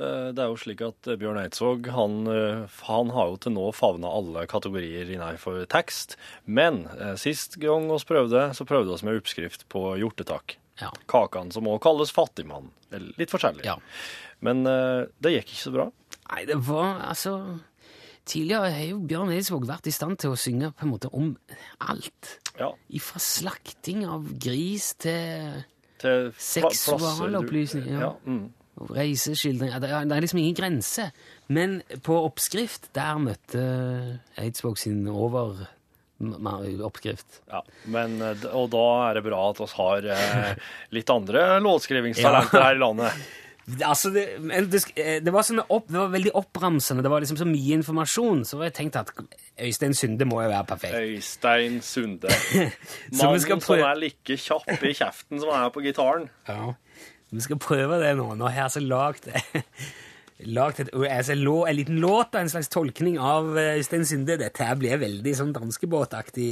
Eh, 0.00 0.28
Det 0.32 0.38
er 0.38 0.50
jo 0.52 0.56
slik 0.60 0.82
at 0.84 1.08
eh, 1.08 1.16
Bjørn 1.16 1.38
Eidsvåg 1.40 1.88
han, 1.94 2.18
han 2.84 3.10
har 3.10 3.30
jo 3.32 3.36
til 3.36 3.52
nå 3.56 3.72
favna 3.72 4.08
alle 4.12 4.46
kategorier 4.46 5.08
innenfor 5.10 5.64
tekst. 5.66 6.16
Men 6.46 6.84
sist 7.16 7.56
gang 7.58 7.88
vi 7.88 7.98
prøvde, 8.06 8.50
så 8.54 8.66
prøvde 8.68 8.94
vi 9.00 9.06
med 9.08 9.22
oppskrift 9.22 9.68
på 9.72 9.96
hjortetak. 9.98 10.58
Ja. 10.80 10.92
Kakan 11.08 11.50
som 11.50 11.66
også 11.66 11.82
kalles 11.88 12.12
fattigmann. 12.14 12.70
Litt 13.18 13.30
forskjellig. 13.32 13.64
Ja. 13.64 13.78
Men 14.40 14.62
det 14.64 15.32
gikk 15.34 15.48
ikke 15.50 15.64
så 15.64 15.72
bra. 15.74 15.88
Nei, 16.30 16.44
det 16.44 16.58
var 16.68 17.00
altså 17.08 17.60
Tidligere 18.28 18.70
har 18.74 18.84
jo 18.90 18.98
Bjørn 19.08 19.32
Eidsvåg 19.32 19.64
vært 19.68 19.88
i 19.88 19.94
stand 19.94 20.18
til 20.20 20.34
å 20.34 20.38
synge 20.38 20.68
på 20.76 20.84
en 20.84 20.92
måte 20.92 21.08
om 21.16 21.30
alt. 21.80 22.34
Ja. 22.58 22.72
Fra 23.06 23.22
slakting 23.22 24.04
av 24.08 24.26
gris 24.42 24.90
til 25.00 25.62
Til 26.02 26.28
Seksualopplysning, 26.36 27.88
ja. 27.94 28.10
ja. 28.10 28.12
Mm. 28.28 28.44
reiseskildring 28.94 29.72
det 29.82 29.88
er, 29.90 30.20
liksom 30.22 30.38
ingen 30.38 30.54
grense. 30.58 31.08
Men 31.48 31.80
på 32.06 32.20
oppskrift, 32.28 32.92
der 32.94 33.18
møtte 33.22 33.64
Eidsvåg 34.38 34.78
sin 34.78 35.02
over 35.08 35.64
oppskrift. 36.86 37.40
Ja, 37.50 37.62
men, 37.86 38.20
eh, 38.22 38.46
og 38.52 38.70
da 38.74 38.84
er 39.08 39.18
det 39.18 39.24
bra 39.26 39.42
at 39.50 39.60
vi 39.62 39.68
har 39.78 40.08
eh, 40.14 40.54
litt 40.96 41.10
andre 41.14 41.60
låtskrivingstalenter 41.64 42.58
Ja. 42.58 42.64
her 42.68 42.78
i 42.78 42.82
landet. 42.82 43.28
Altså, 43.68 44.10
det, 44.10 44.24
det, 44.72 44.80
eh, 44.96 45.18
det, 45.20 45.32
var 45.32 45.44
sånn 45.44 45.60
opp, 45.60 45.90
det 45.90 45.98
var 45.98 46.12
veldig 46.12 46.32
oppramsende. 46.40 47.02
Det 47.04 47.10
var 47.12 47.20
liksom 47.20 47.40
så 47.40 47.46
mye 47.48 47.76
informasjon. 47.76 48.44
Så 48.48 48.60
jeg 48.64 48.74
tenkte 48.78 49.02
at 49.04 49.12
Øystein 49.60 49.96
Sunde 49.96 50.24
må 50.28 50.40
jo 50.44 50.48
være 50.48 50.64
perfekt. 50.70 50.96
Øystein 50.96 51.80
Sunde. 51.84 52.32
Mannen 53.18 53.60
som 53.60 53.82
er 53.82 54.00
like 54.00 54.38
kjapp 54.40 54.70
i 54.72 54.94
kjeften 54.96 55.42
som 55.42 55.52
han 55.52 55.66
er 55.66 55.74
på 55.74 55.84
gitaren. 55.84 56.28
Ja. 56.48 56.72
Vi 57.28 57.44
skal 57.44 57.60
prøve 57.60 57.98
det 58.00 58.14
nå. 58.16 58.30
Nå 58.38 58.48
har 58.48 58.56
jeg 58.56 58.68
altså 58.70 58.80
lagd 58.80 59.28
altså, 61.12 61.34
en, 61.36 61.76
liten 61.76 62.00
låt 62.00 62.32
av 62.32 62.40
en 62.40 62.52
slags 62.54 62.72
tolkning 62.72 63.18
av 63.20 63.52
eh, 63.58 63.74
Øystein 63.82 64.08
Sunde. 64.08 64.38
Dette 64.40 64.64
her 64.64 64.80
blir 64.80 65.02
veldig 65.02 65.36
sånn 65.36 65.52
danskebåtaktig 65.56 66.48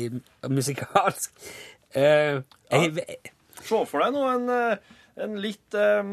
musikalsk. 0.52 1.32
Eh, 1.96 2.42
jeg, 2.68 3.08
Se 3.64 3.80
for 3.88 4.04
deg 4.04 4.12
nå 4.12 4.28
en, 4.34 4.52
en 5.24 5.36
litt, 5.40 5.74
um, 5.74 6.10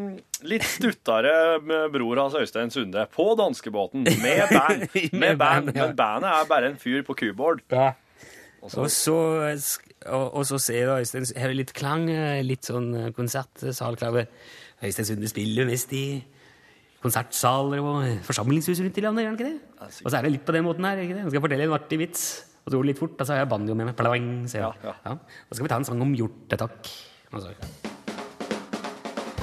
litt 0.47 0.63
stuttere 0.63 1.59
med 1.63 1.91
bror 1.91 2.21
hans 2.21 2.35
Øystein 2.39 2.71
Sunde 2.71 3.03
på 3.11 3.25
danskebåten 3.39 4.05
med 4.23 4.45
band. 4.57 4.85
Med 5.13 5.37
band. 5.41 5.73
Men 5.75 5.95
bandet 5.99 6.29
er 6.31 6.45
bare 6.47 6.69
en 6.71 6.77
fyr 6.79 7.01
på 7.07 7.15
keyboard. 7.19 7.61
ja. 7.71 7.93
Og 8.63 8.71
så- 8.71 8.79
Og 8.79 9.59
og, 10.07 10.33
og 10.35 10.43
så 10.47 10.57
ser 10.59 10.85
du 10.87 10.91
Øystein 11.01 11.25
Har 11.39 11.47
vi 11.51 11.53
litt 11.53 11.73
klang, 11.73 12.09
eh, 12.09 12.41
litt 12.43 12.63
sånn 12.63 13.11
konsertsalklaver. 13.15 14.25
konsertsalklang. 14.27 14.27
Øystein 14.83 15.05
Sunde 15.05 15.27
spiller 15.31 15.65
mest 15.67 15.91
i 15.93 16.23
konsertsaler 17.03 17.79
og 17.83 18.03
forsamlingshus 18.23 18.79
rundt 18.79 18.97
i 18.97 19.01
landet, 19.03 19.23
gjør 19.25 19.31
han 19.31 19.37
ikke 19.37 19.49
det? 19.51 19.61
Og 20.05 20.11
så 20.11 20.17
er 20.17 20.21
det 20.23 20.31
litt 20.37 20.45
på 20.47 20.53
den 20.55 20.63
måten 20.63 20.85
her, 20.87 20.97
ikke 21.03 21.15
det? 21.17 21.23
Jeg 21.23 21.31
skal 21.35 21.41
fortelle 21.43 21.63
en 21.67 21.75
artig 21.75 21.99
vits, 21.99 22.43
og 22.65 22.71
så 22.71 22.77
går 22.77 22.83
det 22.83 22.91
litt 22.93 22.99
fort, 23.03 23.15
og 23.19 23.27
så 23.27 23.33
har 23.35 23.43
jeg 23.43 23.49
banjo 23.51 23.75
med 23.75 23.85
meg. 23.91 23.95
Plang, 23.99 24.29
ja. 24.47 24.71
Ja, 24.83 24.93
ja. 25.05 25.17
Da 25.19 25.55
skal 25.55 25.63
vi 25.67 25.73
ta 25.75 25.75
en 25.81 25.83
sang 25.91 26.01
om 26.01 26.15
hjortetakk. 26.15 26.93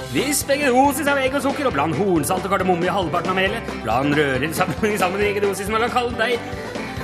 Og 0.01 0.15
egget 0.17 0.31
Visp 0.31 0.49
eggedosis 0.49 1.07
av 1.07 1.19
egg 1.21 1.35
og 1.37 1.43
sukker 1.45 1.67
og 1.69 1.75
bland 1.75 1.95
hornsalt 1.95 2.45
og 2.47 2.51
kardemomme 2.51 2.87
i 2.87 2.91
halvparten 2.91 3.31
av 3.31 3.37
melet. 3.37 3.67
Bland 3.83 4.15
rører 4.17 4.53
sammen, 4.53 4.97
sammen 5.01 5.21
eggedosisen 5.21 5.75
og 5.77 5.83
la 5.83 5.89
kald 5.93 6.15
deig. 6.17 6.39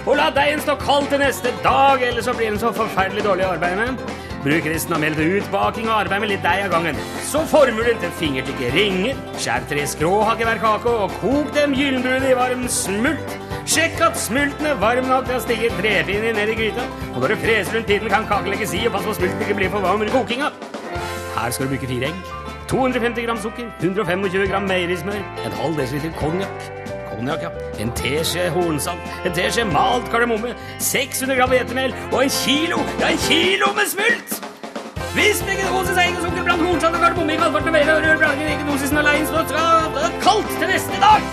Og 0.07 0.15
la 0.17 0.29
deigen 0.33 0.61
stå 0.63 0.77
kald 0.81 1.09
til 1.11 1.21
neste 1.21 1.51
dag, 1.63 2.01
ellers 2.01 2.25
så 2.25 2.33
blir 2.33 2.49
den 2.49 2.59
så 2.59 2.71
forferdelig 2.75 3.25
dårlig 3.25 3.45
å 3.45 3.53
arbeide 3.57 3.83
med. 3.83 4.13
Bruk 4.45 4.69
resten 4.69 4.95
av 4.95 5.01
melet 5.03 5.19
til 5.19 5.41
utbaking 5.41 5.89
og 5.89 5.97
arbeid 5.97 6.23
med 6.23 6.31
litt 6.31 6.45
deig 6.45 6.63
av 6.63 6.71
gangen. 6.73 7.01
Så 7.27 7.41
former 7.51 7.89
du 7.89 8.01
til 8.01 8.13
fingertykke 8.21 8.71
ringer. 8.73 9.19
Skjær 9.37 9.67
tre 9.69 9.83
skråhakk 9.91 10.41
i 10.41 10.47
hver 10.47 10.63
kake 10.63 10.93
og 11.03 11.17
kok 11.21 11.51
dem 11.57 11.75
gyllenbrune 11.77 12.31
i 12.31 12.37
varm 12.37 12.65
smult. 12.71 13.37
Sjekk 13.67 13.99
at 14.07 14.17
smulten 14.21 14.71
er 14.71 14.79
varm 14.79 15.09
nok 15.11 15.27
til 15.27 15.37
å 15.37 15.43
stikke 15.43 15.73
trepinner 15.81 16.37
ned 16.37 16.53
i 16.53 16.57
gryta. 16.61 16.87
Og 17.13 17.19
når 17.19 17.35
du 17.35 17.43
freser 17.43 17.77
rundt 17.77 17.91
tiden, 17.91 18.09
kan 18.13 18.29
kaken 18.29 18.53
legges 18.53 18.73
i, 18.77 18.85
og 18.87 18.95
pass 18.95 19.05
på 19.09 19.17
smulten 19.19 19.43
ikke 19.43 19.59
blir 19.59 19.73
for 19.73 19.83
varm 19.83 19.99
under 19.99 20.15
kokinga. 20.15 20.53
Her 21.35 21.51
skal 21.51 21.67
du 21.67 21.75
bruke 21.75 21.89
fire 21.91 22.13
egg, 22.13 22.36
250 22.67 23.21
gram 23.25 23.37
sukker, 23.39 23.69
125 23.81 24.47
gram 24.51 24.65
meierismør, 24.67 25.21
en 25.45 25.53
halv 25.61 25.77
desiliter 25.79 26.11
konjakk, 26.19 26.65
konjakk, 27.13 27.45
ja, 27.45 27.51
en 27.83 27.93
teskje 27.95 28.49
hornsalt, 28.55 29.13
en 29.25 29.35
teskje 29.37 29.63
malt 29.69 30.09
kardemomme, 30.11 30.51
600 30.83 31.37
gram 31.39 31.53
hvetemel 31.53 31.95
og 32.11 32.19
en 32.25 32.33
kilo, 32.41 32.81
ja, 32.99 33.13
en 33.13 33.23
kilo 33.29 33.71
med 33.77 33.91
smult! 33.93 34.37
Hvis 35.15 35.39
begge 35.47 35.65
dosis 35.71 35.97
egg 35.97 36.17
og 36.19 36.27
sukker 36.27 36.43
blant 36.45 36.65
hornsalt 36.67 36.97
og 36.97 37.05
kardemomme 37.05 37.37
i 37.37 37.39
halvparten 37.41 37.71
av 37.71 37.77
melet 37.77 37.93
og 37.95 38.03
rør 38.05 38.19
blandet 38.21 38.51
egg 38.51 38.65
dosisen 38.67 39.01
aleine, 39.01 39.29
så 39.31 39.45
skal 39.53 39.93
det 39.95 40.09
kaldt 40.25 40.51
til 40.57 40.73
neste 40.73 40.99
dag! 41.05 41.29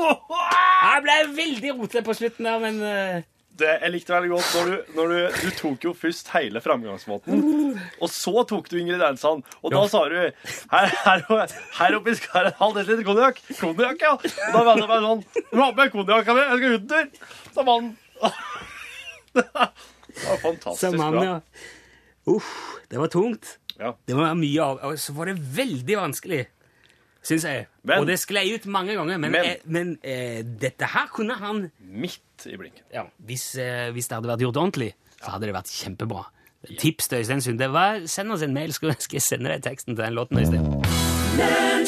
Jeg 0.00 1.04
ble 1.04 1.18
veldig 1.36 1.76
rotete 1.76 2.02
på 2.06 2.16
slutten 2.16 2.48
der, 2.48 2.58
men 2.64 2.80
eh, 2.80 3.20
Det 3.60 3.68
jeg 3.82 3.92
likte 3.92 4.14
veldig 4.14 4.30
godt 4.32 4.50
når 4.56 4.68
du, 4.70 4.92
når 4.96 5.10
du, 5.12 5.16
du 5.44 5.50
tok 5.58 5.84
jo 5.84 5.92
først 5.96 6.30
hele 6.32 6.62
framgangsmåten, 6.64 7.42
og 8.00 8.08
så 8.12 8.44
tok 8.48 8.70
du 8.72 8.78
ingrediensene. 8.80 9.44
Og 9.62 9.74
da 9.74 9.82
sa 9.92 10.00
du 10.08 10.16
her, 10.16 10.94
her, 11.04 11.24
her 11.80 11.96
oppi 11.98 12.14
skal 12.18 12.48
det 12.48 12.54
en 12.54 12.60
halv 12.62 12.78
desiliter 12.80 13.06
konjakk. 13.10 13.42
Konjakk, 13.60 14.04
ja. 14.06 14.14
Og 14.16 14.54
da 14.56 14.62
var 14.70 14.80
det 14.80 14.88
bare 14.90 15.04
sånn 15.06 15.24
Du 15.50 15.58
har 15.60 15.74
med 15.76 15.92
konjakka 15.94 16.36
mi, 16.38 16.46
jeg 16.46 16.62
skal 16.62 16.76
ut 16.76 16.80
en 16.80 16.94
tur. 16.94 17.06
Da 17.58 17.66
var 17.68 17.90
Det 19.34 20.26
var 20.26 20.40
fantastisk 20.42 20.96
som 20.96 21.12
bra. 21.14 21.24
ja. 21.24 21.36
Uff, 22.30 22.48
det 22.90 22.98
var 23.00 23.08
tungt. 23.12 23.58
Ja. 23.80 23.94
Det 24.06 24.14
var 24.18 24.34
mye 24.36 24.60
av, 24.64 24.80
og 24.90 24.98
så 25.00 25.14
var 25.16 25.30
det 25.30 25.38
veldig 25.56 25.96
vanskelig, 25.96 26.42
syns 27.24 27.46
jeg. 27.48 27.66
Men- 27.82 28.02
og 28.02 28.06
det 28.10 28.18
sklei 28.20 28.50
ut 28.54 28.66
mange 28.66 28.94
ganger, 28.98 29.18
men, 29.18 29.32
Men- 29.32 29.44
eh, 29.44 29.56
men 29.64 29.98
eh, 30.02 30.42
dette 30.42 30.84
her 30.92 31.06
kunne 31.14 31.34
han 31.40 31.70
Midt 31.80 32.20
i 32.46 32.56
blinken. 32.56 32.84
ja, 32.94 33.04
hvis, 33.26 33.54
eh, 33.58 33.90
hvis 33.92 34.08
det 34.08 34.16
hadde 34.18 34.28
vært 34.32 34.40
gjort 34.46 34.56
ordentlig, 34.62 34.92
så 35.20 35.30
hadde 35.34 35.46
det 35.50 35.54
vært 35.56 35.72
kjempebra. 35.74 36.24
Tips 36.78 37.08
til 37.08 37.18
Øystein 37.22 37.40
Sunde. 37.40 37.68
Hva- 37.72 38.06
Send 38.08 38.32
oss 38.32 38.42
en 38.42 38.52
mail, 38.54 38.72
skal 38.72 38.92
skal 39.00 39.16
jeg 39.16 39.22
sende 39.24 39.48
deg 39.48 39.62
teksten 39.64 39.96
til 39.96 40.04
den 40.04 40.14
låten. 40.14 40.36
Øystein. 40.40 41.80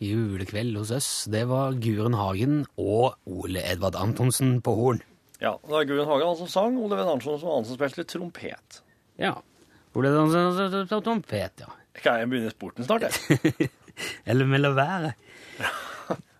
Julekveld 0.00 0.76
hos 0.78 0.90
oss, 0.94 1.08
det 1.30 1.44
var 1.50 1.72
Guren 1.82 2.14
Hagen 2.14 2.60
og 2.78 3.16
Ole 3.26 3.62
Edvard 3.66 3.96
Antonsen 3.98 4.60
på 4.62 4.74
horn. 4.78 5.00
Ja, 5.42 5.56
det 5.62 5.70
var 5.70 5.84
Gudrun 5.86 6.06
Hagen 6.10 6.26
han 6.28 6.36
som 6.38 6.48
sang, 6.50 6.76
Ole 6.82 6.96
Venn 6.98 7.10
Arntzen 7.10 7.38
som 7.38 7.50
han 7.50 7.64
som 7.66 7.76
spilte 7.78 8.04
trompet. 8.10 8.80
Ja. 9.18 9.36
Ole 9.94 10.10
Edvard 10.10 10.34
Antonsen, 10.34 11.02
trompet, 11.02 11.62
ja. 11.64 11.70
Kan 11.98 12.20
jeg 12.20 12.30
begynne 12.30 12.50
sporten 12.54 12.86
snart, 12.86 13.06
jeg? 13.08 13.70
Eller 14.30 14.46
med 14.46 14.62
la 14.62 14.70
være. 14.76 15.12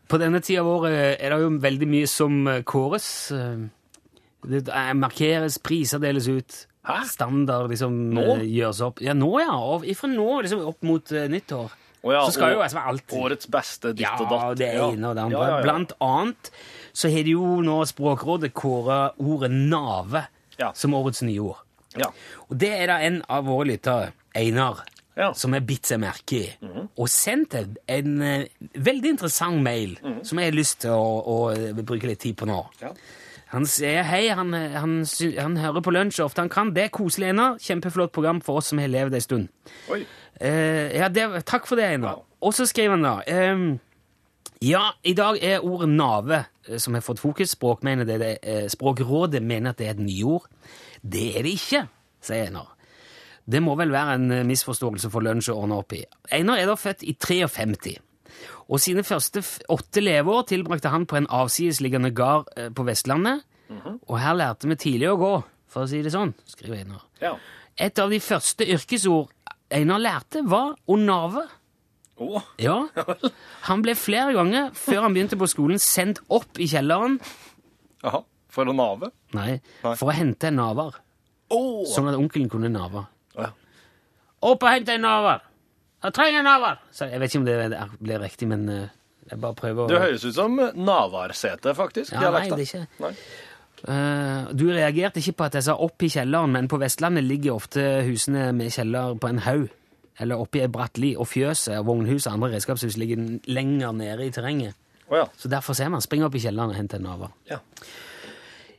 På 0.09 0.19
denne 0.21 0.41
tida 0.41 0.63
av 0.63 0.71
året 0.79 1.19
er 1.21 1.31
det 1.35 1.41
jo 1.43 1.51
veldig 1.61 1.89
mye 1.89 2.09
som 2.09 2.47
eh, 2.49 2.63
kåres. 2.63 3.09
eh, 3.33 3.67
Det 4.49 4.63
markeres, 4.97 5.59
priser 5.59 5.99
deles 6.01 6.29
ut. 6.29 6.65
Hæ? 6.89 7.03
Standard 7.11 7.69
liksom 7.71 7.93
Nå? 8.15 8.23
eh, 8.39 8.47
gjøres 8.49 8.81
opp. 8.87 9.03
Ja, 9.05 9.13
nå, 9.13 9.29
ja. 9.43 9.95
Fra 9.99 10.09
nå 10.09 10.29
liksom 10.43 10.63
opp 10.71 10.83
mot 10.83 11.11
nyttår. 11.11 11.71
Oh, 12.07 12.13
ja, 12.15 12.23
Så 12.25 12.33
skal 12.39 12.53
og 12.53 12.55
jo 12.55 12.63
altså 12.63 12.79
alt. 12.87 13.13
Årets 13.13 13.49
beste 13.51 13.91
ditt 13.93 14.01
Ja, 14.07 14.15
og 14.23 14.31
datt. 14.31 14.57
det 14.59 14.73
Ja. 14.75 14.87
ene 14.93 15.09
og 15.11 15.17
det 15.17 15.23
andre. 15.25 15.39
Ja, 15.39 15.57
ja. 15.59 15.63
Blant 15.67 15.93
annet 16.01 16.51
så 16.95 17.11
har 17.11 17.25
de 17.25 17.31
jo 17.35 17.61
nå 17.61 17.81
Språkrådet 17.85 18.55
kåra 18.55 19.13
ordet 19.19 19.51
nave 19.51 20.23
som 20.75 20.95
årets 20.95 21.23
nye 21.23 21.41
ord. 21.43 21.59
Ja. 21.99 22.07
Og 22.49 22.57
det 22.57 22.71
er 22.71 22.87
da 22.87 22.99
en 23.03 23.23
av 23.29 23.45
våre 23.45 23.67
lyttere, 23.67 24.13
Einar, 24.35 24.85
Ja. 25.19 25.33
som 25.35 25.55
har 25.57 25.65
bitt 25.67 25.89
seg 25.89 25.99
merke 25.99 26.37
i, 26.39 26.49
og 26.95 27.09
sendt 27.11 27.57
en, 27.59 28.21
eh, 28.23 28.45
veldig 28.75 29.17
interessant 29.17 29.59
mail 29.65 29.97
som 30.23 30.39
jeg 30.39 30.53
har 30.53 30.55
lyst 30.55 30.81
til 30.85 30.95
å, 30.95 31.09
å 31.27 31.39
eh, 31.51 31.81
bruke 31.83 32.07
litt 32.07 32.23
tid 32.23 32.37
på 32.39 32.47
nå. 32.47 32.61
Ja. 32.83 32.93
Han 33.49 33.65
sier 33.67 34.05
hei, 34.05 34.29
han, 34.37 34.53
eh, 34.55 34.77
han, 34.77 35.01
han 35.39 35.57
hører 35.57 35.85
på 35.85 35.93
lunsj 35.97 36.21
så 36.21 36.29
ofte 36.29 36.45
han 36.45 36.53
kan. 36.53 36.71
Det 36.77 36.85
er 36.85 36.95
koselig, 36.95 37.33
Einar. 37.33 37.57
Kjempeflott 37.65 38.13
program 38.13 38.43
for 38.45 38.61
oss 38.61 38.71
som 38.71 38.81
har 38.83 38.93
levd 38.93 39.17
en 39.17 39.25
stund. 39.25 39.75
Oi. 39.91 40.03
Uh, 40.39 40.87
ja, 40.95 41.09
det, 41.11 41.25
takk 41.49 41.67
for 41.67 41.81
det, 41.81 41.89
Einar. 41.97 42.21
Ja. 42.21 42.37
Og 42.47 42.55
så 42.55 42.69
skriver 42.69 42.95
han 42.95 43.03
da 43.03 43.17
um, 43.51 43.65
Ja, 44.63 44.93
i 45.03 45.17
dag 45.19 45.41
er 45.43 45.65
ordet 45.67 45.89
nave 45.91 46.45
som 46.79 46.95
har 46.95 47.03
fått 47.03 47.23
fokus. 47.23 47.57
Språk 47.57 47.83
mener 47.87 48.07
det, 48.07 48.21
det, 48.23 48.37
Språkrådet 48.71 49.43
mener 49.43 49.73
at 49.73 49.81
det 49.81 49.89
er 49.89 49.97
et 49.97 50.05
nyord. 50.05 50.47
Det 51.03 51.31
er 51.39 51.47
det 51.47 51.57
ikke, 51.59 51.87
sier 52.23 52.53
Einar. 52.53 52.78
Det 53.49 53.63
må 53.65 53.75
vel 53.81 53.93
være 53.95 54.17
en 54.19 54.31
eh, 54.35 54.45
misforståelse 54.49 55.11
for 55.13 55.25
lunsj 55.25 55.51
å 55.55 55.59
ordne 55.63 55.79
opp 55.81 55.95
i. 55.97 56.03
Einar 56.37 56.61
er 56.61 56.69
da 56.69 56.77
født 56.77 57.05
i 57.09 57.15
53. 57.17 57.95
Og 58.69 58.81
sine 58.85 59.03
første 59.07 59.41
åtte 59.73 60.03
leveår 60.05 60.45
tilbrakte 60.51 60.91
han 60.93 61.07
på 61.09 61.17
en 61.17 61.29
avsidesliggende 61.33 62.11
gard 62.17 62.51
eh, 62.57 62.69
på 62.75 62.85
Vestlandet. 62.89 63.45
Og 64.09 64.15
her 64.17 64.37
lærte 64.39 64.69
vi 64.71 64.77
tidlig 64.81 65.11
å 65.11 65.19
gå, 65.21 65.33
for 65.69 65.85
å 65.85 65.89
si 65.91 65.99
det 66.05 66.13
sånn, 66.15 66.31
skriver 66.49 66.79
Einar. 66.81 67.03
Ja. 67.21 67.35
Et 67.77 67.99
av 68.01 68.09
de 68.13 68.21
første 68.25 68.65
yrkesord 68.65 69.33
Einar 69.77 70.01
lærte, 70.01 70.41
var 70.49 70.71
å 70.89 70.97
nave. 70.97 71.43
Oh. 72.17 72.41
Ja. 72.59 72.79
Han 73.69 73.83
ble 73.85 73.93
flere 73.95 74.33
ganger 74.37 74.71
før 74.75 75.05
han 75.05 75.13
begynte 75.15 75.37
på 75.39 75.47
skolen, 75.53 75.77
sendt 75.79 76.23
opp 76.33 76.57
i 76.59 76.67
kjelleren 76.67 77.19
Aha. 78.09 78.23
For 78.51 78.67
å 78.67 78.73
nave? 78.75 79.11
Nei, 79.37 79.59
Nei. 79.85 79.93
for 80.01 80.09
å 80.09 80.17
hente 80.17 80.49
en 80.49 80.57
naver, 80.59 80.97
Oh. 81.53 81.85
sånn 81.89 82.09
at 82.11 82.17
onkelen 82.19 82.49
kunne 82.53 82.69
nave. 82.73 83.05
Opp 84.43 84.63
og 84.63 84.71
hente 84.71 84.95
en 84.95 85.03
naver! 85.03 85.41
Jeg 86.05 86.15
trenger 86.15 86.39
en 86.45 86.47
naver! 86.47 86.79
Så 86.95 87.09
jeg 87.11 87.19
vet 87.21 87.33
ikke 87.33 87.41
om 87.43 87.47
det 87.49 87.81
blir 87.99 88.21
riktig, 88.23 88.47
men 88.51 88.69
eh, 88.71 88.89
jeg 89.31 89.41
bare 89.43 89.57
prøver 89.59 89.85
å 89.85 89.89
Det 89.91 89.99
høres 90.01 90.25
ut 90.29 90.37
som 90.37 90.55
Navarsete, 90.79 91.75
faktisk. 91.75 92.13
Ja, 92.15 92.31
nei, 92.31 92.45
det 92.53 92.63
er 92.63 92.67
ikke 92.69 92.87
Nei. 93.03 93.13
Uh, 93.79 94.49
Du 94.59 94.65
reagerte 94.75 95.21
ikke 95.23 95.37
på 95.39 95.47
at 95.47 95.55
jeg 95.59 95.67
sa 95.69 95.75
opp 95.79 96.03
i 96.03 96.11
kjelleren, 96.11 96.51
men 96.55 96.71
på 96.71 96.79
Vestlandet 96.83 97.27
ligger 97.27 97.59
ofte 97.59 97.83
husene 98.07 98.49
med 98.57 98.73
kjeller 98.75 99.19
på 99.19 99.29
en 99.31 99.43
haug, 99.45 99.69
eller 100.19 100.41
oppi 100.43 100.63
ei 100.65 100.71
bratt 100.71 100.99
li, 100.99 101.13
og 101.19 101.29
fjøset 101.31 101.77
og 101.79 101.87
vognhus 101.91 102.27
og 102.27 102.33
andre 102.39 102.53
redskapshus 102.57 102.97
ligger 102.99 103.21
lenger 103.51 103.93
nede 103.95 104.27
i 104.27 104.33
terrenget. 104.35 104.75
Oh, 105.09 105.17
ja. 105.21 105.27
Så 105.39 105.49
derfor 105.49 105.75
ser 105.79 105.89
man. 105.91 106.03
Spring 106.05 106.25
opp 106.27 106.35
i 106.35 106.43
kjelleren 106.43 106.75
og 106.75 106.79
hent 106.79 106.95
en 106.99 107.07
naver. 107.07 107.31
ja. 107.51 107.59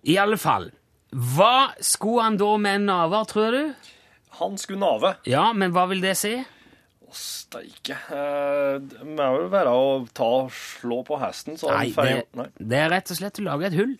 I 0.07 0.13
alle 0.21 0.37
fall. 0.39 0.69
Hva 1.11 1.73
skulle 1.83 2.23
han 2.23 2.37
da 2.39 2.53
med 2.61 2.77
en 2.79 2.85
naver, 2.87 3.25
tror 3.27 3.51
du? 3.51 3.89
Han 4.37 4.57
skulle 4.61 4.79
nave. 4.79 5.15
Ja, 5.27 5.47
men 5.53 5.71
hva 5.75 5.87
vil 5.89 6.01
det 6.03 6.13
si? 6.19 6.35
Å, 6.39 7.11
steike. 7.17 7.95
Eh, 8.13 8.75
Det 8.85 9.07
må 9.09 9.25
jo 9.41 9.47
være 9.49 9.71
å 9.73 9.87
ta 10.13 10.27
og 10.43 10.51
slå 10.53 11.01
på 11.07 11.17
hesten, 11.19 11.57
så 11.57 11.71
Nei, 11.73 11.89
det, 11.97 12.27
Nei. 12.37 12.45
det 12.59 12.77
er 12.83 12.89
rett 12.93 13.09
og 13.11 13.17
slett 13.17 13.39
å 13.41 13.47
lage 13.47 13.65
et 13.71 13.77
hull. 13.79 13.95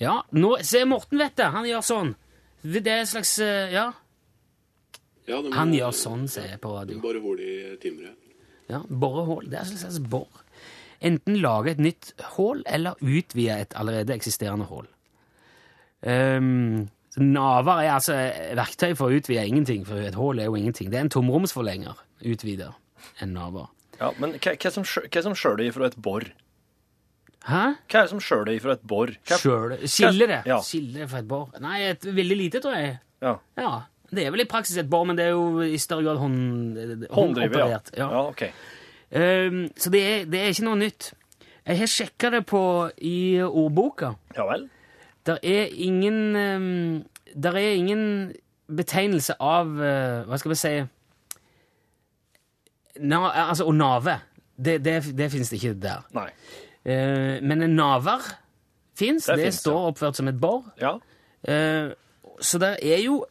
Ja, 0.00 0.16
nå, 0.32 0.56
se 0.66 0.82
Morten 0.88 1.20
vet 1.20 1.36
det. 1.38 1.46
Han 1.54 1.68
gjør 1.68 1.84
sånn. 1.86 2.14
Det 2.64 2.82
er 2.90 3.04
en 3.04 3.08
slags 3.08 3.38
eh, 3.44 3.70
Ja, 3.72 3.86
Ja, 5.30 5.38
må 5.44 5.52
han 5.54 5.72
gjør 5.76 5.94
sånn, 5.94 6.26
sier 6.28 6.48
jeg 6.56 6.60
på 6.60 6.72
radio. 6.74 6.98
Bare 7.04 7.20
hull 7.22 7.38
i 7.40 7.76
timeret. 7.80 8.16
Ja, 8.70 8.80
Borehull. 8.88 9.46
Det 9.50 9.58
er 9.60 9.66
et 9.68 9.78
slags 9.80 9.98
bor. 10.10 10.28
Enten 11.00 11.38
lage 11.40 11.70
et 11.72 11.78
nytt 11.80 12.10
hull, 12.36 12.60
eller 12.66 12.98
utvide 13.00 13.56
et 13.62 13.72
allerede 13.78 14.12
eksisterende 14.14 14.66
hull. 14.68 14.88
Um, 16.02 16.88
naver 17.20 17.82
er 17.84 17.92
altså 17.94 18.14
verktøy 18.58 18.94
for 18.98 19.10
å 19.10 19.18
utvide 19.20 19.46
ingenting, 19.46 19.84
for 19.88 20.00
et 20.02 20.16
hull 20.18 20.40
er 20.40 20.48
jo 20.50 20.56
ingenting. 20.58 20.90
Det 20.92 20.98
er 20.98 21.06
en 21.06 21.12
tomromsforlenger. 21.12 21.98
Utvider 22.26 22.72
en 23.24 23.34
naver. 23.36 23.68
Ja, 24.00 24.10
men 24.20 24.34
hva, 24.40 24.54
hva 24.56 24.70
som 24.72 24.84
skjøler 25.36 25.62
det 25.62 25.68
ifra 25.72 25.88
et 25.90 25.96
bor? 26.00 26.24
Hæ? 27.48 27.62
Hva 27.88 28.00
er 28.02 28.06
det 28.06 28.12
som 28.12 28.20
skjøler 28.24 28.50
det 28.50 28.56
ifra 28.60 28.74
et 28.76 28.82
bor? 28.88 29.12
Hva, 29.28 29.38
skiller 29.88 30.28
det. 30.34 30.40
Ja. 30.48 30.58
Skiller 30.64 31.04
det 31.04 31.08
fra 31.12 31.22
et 31.22 31.28
bor. 31.30 31.46
Nei, 31.64 31.78
et 31.92 32.04
veldig 32.04 32.36
lite, 32.36 32.60
tror 32.64 32.76
jeg. 32.76 32.98
ja. 33.24 33.36
Ja, 33.60 33.70
Det 34.10 34.24
er 34.26 34.32
vel 34.34 34.42
i 34.42 34.48
praksis 34.50 34.76
et 34.80 34.88
bor, 34.90 35.04
men 35.06 35.16
det 35.16 35.28
er 35.28 35.36
jo 35.36 35.62
i 35.62 35.78
større 35.78 36.02
grad 36.02 36.18
hånd, 36.18 37.06
håndoperert. 37.14 37.92
ja. 37.96 38.08
Ja. 38.10 38.26
ok. 38.32 38.42
Um, 39.10 39.64
så 39.78 39.90
det 39.90 40.00
er, 40.06 40.24
det 40.30 40.40
er 40.40 40.52
ikke 40.52 40.66
noe 40.68 40.78
nytt. 40.78 41.12
Jeg 41.66 41.78
har 41.80 41.90
sjekka 41.90 42.30
det 42.34 42.40
på 42.50 42.60
i 43.06 43.16
ordboka. 43.42 44.12
Ja 44.36 44.46
vel? 44.48 44.68
Der 45.26 45.38
er 45.42 45.68
ingen 45.72 46.36
um, 46.36 47.04
Der 47.42 47.52
er 47.52 47.74
ingen 47.76 48.32
betegnelse 48.70 49.36
av 49.40 49.66
uh, 49.66 50.26
Hva 50.28 50.38
skal 50.40 50.54
vi 50.54 50.58
si 50.58 50.74
Na, 53.00 53.20
Altså 53.48 53.64
å 53.68 53.72
nave. 53.72 54.18
Det, 54.60 54.80
det, 54.84 54.98
det 55.16 55.30
fins 55.32 55.48
det 55.48 55.56
ikke 55.60 55.76
der. 55.80 56.02
Nei. 56.12 56.26
Uh, 56.84 57.38
men 57.40 57.62
en 57.64 57.76
naver 57.78 58.24
fins. 58.98 59.24
Det 59.24 59.36
Det, 59.38 59.46
finnes, 59.46 59.60
står 59.62 59.86
oppført 59.92 60.18
som 60.18 60.28
et 60.28 60.40
bor. 60.40 60.66
Ja. 60.80 60.96
Uh, 61.48 61.92
så 62.40 62.60
det 62.60 62.74
er 62.82 63.00
jo 63.04 63.22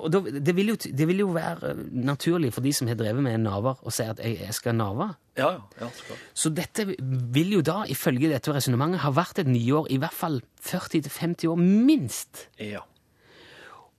og 0.00 0.12
da, 0.12 0.20
det, 0.32 0.54
vil 0.56 0.72
jo, 0.72 0.76
det 0.80 1.06
vil 1.10 1.22
jo 1.22 1.30
være 1.34 1.72
eh, 1.72 1.80
naturlig 2.06 2.52
for 2.56 2.64
de 2.64 2.72
som 2.76 2.88
har 2.90 2.98
drevet 2.98 3.22
med 3.24 3.42
naver, 3.44 3.80
å 3.84 3.92
si 3.94 4.06
at 4.08 4.20
jeg, 4.22 4.38
jeg 4.40 4.56
skal 4.56 4.76
nave. 4.78 5.10
Ja, 5.38 5.52
ja. 5.56 5.64
ja 5.82 5.90
så. 5.96 6.18
Så 6.44 6.52
dette 6.56 6.86
vil 6.88 7.56
jo 7.56 7.64
da, 7.66 7.82
ifølge 7.90 8.30
dette 8.32 8.54
resonnementet, 8.54 9.02
ha 9.04 9.12
vært 9.14 9.42
et 9.42 9.50
nyår 9.50 9.90
i 9.92 9.98
hvert 10.02 10.16
fall 10.16 10.40
40-50 10.66 11.50
år 11.52 11.60
minst. 11.60 12.46
Ja. 12.60 12.84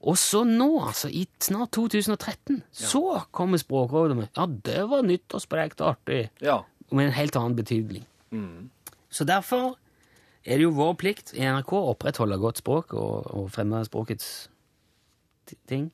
Og 0.01 0.17
så 0.17 0.41
nå, 0.47 0.69
altså, 0.81 1.11
i 1.13 1.27
snart 1.43 1.75
2013, 1.77 2.63
så 2.73 3.03
kommer 3.35 3.61
Språkrådet 3.61 4.17
med 4.17 4.31
Ja, 4.37 4.47
det 4.49 4.87
var 4.89 5.05
nytt 5.05 5.35
og 5.37 5.43
sprekt 5.43 5.83
og 5.83 5.93
artig. 5.93 6.23
Ja. 6.41 6.63
Med 6.91 7.11
en 7.11 7.15
helt 7.15 7.37
annen 7.37 7.55
betydning. 7.55 8.07
Mm. 8.33 8.71
Så 9.13 9.27
derfor 9.29 9.75
er 10.41 10.57
det 10.57 10.65
jo 10.65 10.73
vår 10.73 10.95
plikt 10.97 11.35
i 11.37 11.45
NRK 11.45 11.75
å 11.77 11.91
opprettholde 11.93 12.39
godt 12.41 12.63
språk 12.63 12.95
og, 12.97 13.29
og 13.29 13.51
fremme 13.53 13.83
språkets 13.85 14.49
ting. 15.67 15.91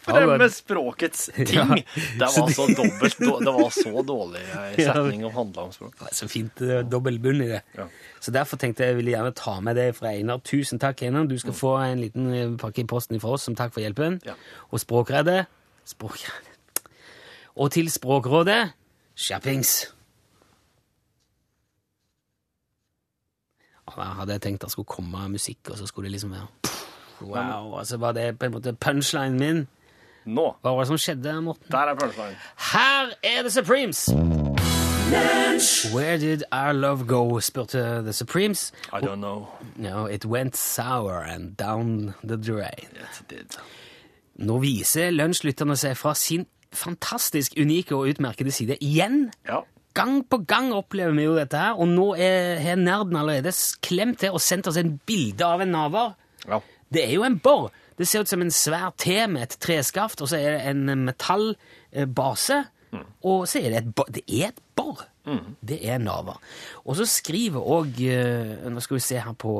Fremme 0.00 0.46
språkets 0.48 1.26
ting! 1.36 1.82
Det 2.18 2.24
var 2.24 2.48
så 2.56 2.64
dobbelt 2.72 3.18
Det 3.20 3.52
var 3.52 3.70
så 3.74 4.02
dårlig 4.12 4.40
Ja. 4.48 4.94
setning 4.94 5.26
å 5.28 5.30
handle 5.34 5.66
om 5.68 5.74
språk. 5.76 5.98
Så 6.16 6.28
fint 6.32 6.62
dobbeltbunn 6.88 7.42
i 7.44 7.50
det. 7.50 7.60
Ja. 7.76 7.84
Så 8.20 8.32
derfor 8.32 8.56
tenkte 8.56 8.86
jeg 8.86 8.94
jeg 8.94 9.00
ville 9.02 9.12
gjerne 9.12 9.34
ta 9.36 9.58
med 9.60 9.76
det 9.76 9.90
fra 9.98 10.14
Einar. 10.14 10.40
Tusen 10.40 10.80
takk, 10.80 11.02
Einar. 11.04 11.28
Du 11.28 11.36
skal 11.38 11.52
få 11.52 11.74
en 11.84 12.00
liten 12.00 12.32
eh, 12.32 12.56
pakke 12.60 12.80
i 12.80 12.88
posten 12.88 13.20
fra 13.20 13.36
oss 13.36 13.44
som 13.44 13.54
takk 13.58 13.74
for 13.76 13.84
hjelpen. 13.84 14.16
Ja. 14.24 14.38
Og 14.72 14.80
Språkrådet 14.80 15.44
Språkrådet. 15.84 16.88
Og 17.60 17.68
til 17.76 17.90
Språkrådet 17.92 18.60
Kjappings. 19.20 19.90
Da 23.90 24.06
hadde 24.16 24.36
jeg 24.36 24.42
tenkt 24.46 24.62
det 24.64 24.70
skulle 24.72 24.88
komme 24.88 25.26
musikk, 25.32 25.72
og 25.72 25.76
så 25.80 25.84
skulle 25.90 26.08
det 26.08 26.14
liksom 26.14 26.30
være 26.32 26.46
Wow. 27.22 27.78
altså 27.78 27.90
så 27.94 28.00
var 28.00 28.12
det 28.12 28.38
på 28.38 28.46
en 28.46 28.52
måte 28.52 28.72
punchlinen 28.72 29.38
min. 29.38 29.68
Nå! 30.26 30.50
Hva 30.62 30.70
var 30.74 30.84
det 30.84 30.88
som 30.88 30.98
skjedde, 31.00 31.40
Morten? 31.42 31.66
Der 31.72 31.78
er 31.90 31.94
punchline. 31.94 32.36
Her 32.72 33.12
er 33.24 33.42
The 33.42 33.50
Supremes! 33.50 34.08
Where 35.94 36.18
did 36.18 36.42
our 36.52 36.72
love 36.72 37.06
go? 37.06 37.40
spurte 37.40 38.02
The 38.04 38.12
Supremes. 38.12 38.72
I 38.92 39.00
don't 39.00 39.20
know. 39.20 39.48
No, 39.76 40.06
it 40.06 40.24
went 40.24 40.56
sour 40.56 41.22
and 41.24 41.56
down 41.56 42.14
the 42.22 42.36
drain. 42.36 42.88
Yes, 42.94 43.20
it 43.20 43.28
did. 43.30 43.58
Nå 44.38 44.58
viser 44.62 45.10
lunsjlytterne 45.10 45.76
seg 45.76 45.96
fra 45.98 46.14
sin 46.14 46.46
fantastisk 46.72 47.56
unike 47.58 47.96
og 47.96 48.12
utmerkede 48.14 48.52
side 48.54 48.76
igjen. 48.80 49.30
Ja. 49.48 49.60
Gang 49.98 50.22
på 50.30 50.38
gang 50.46 50.70
opplever 50.72 51.12
vi 51.16 51.24
jo 51.26 51.34
dette 51.34 51.58
her, 51.58 51.74
og 51.74 51.88
nå 51.90 52.12
har 52.14 52.78
nerden 52.78 53.16
allerede 53.18 53.50
klemt 53.82 54.20
til 54.22 54.30
og 54.36 54.40
sendt 54.40 54.70
oss 54.70 54.78
en 54.78 54.94
bilde 55.06 55.44
av 55.44 55.60
en 55.64 55.74
naver. 55.74 56.14
ja. 56.46 56.60
Det 56.92 57.04
er 57.06 57.14
jo 57.14 57.22
en 57.26 57.38
bor. 57.38 57.70
Det 57.98 58.08
ser 58.08 58.24
ut 58.24 58.30
som 58.30 58.42
en 58.42 58.50
svær 58.54 58.90
T 58.98 59.12
med 59.30 59.42
et 59.44 59.56
treskaft, 59.62 60.22
og 60.24 60.30
så 60.30 60.38
er 60.40 60.56
det 60.56 60.60
en 60.72 61.04
metallbase. 61.06 62.64
Og 63.22 63.44
så 63.48 63.60
er 63.60 63.70
det 63.70 63.78
et 63.84 63.90
bor. 63.94 64.08
Det 64.10 64.22
er 64.26 64.48
et 64.50 64.60
bor. 64.74 65.04
Det 65.62 65.76
er 65.86 66.00
Nava. 66.02 66.32
Og 66.88 66.96
så 66.98 67.04
skriver 67.06 67.62
òg 67.62 67.98
Nå 68.72 68.80
skal 68.82 68.96
vi 68.96 69.02
se 69.04 69.20
her 69.20 69.34
på, 69.38 69.52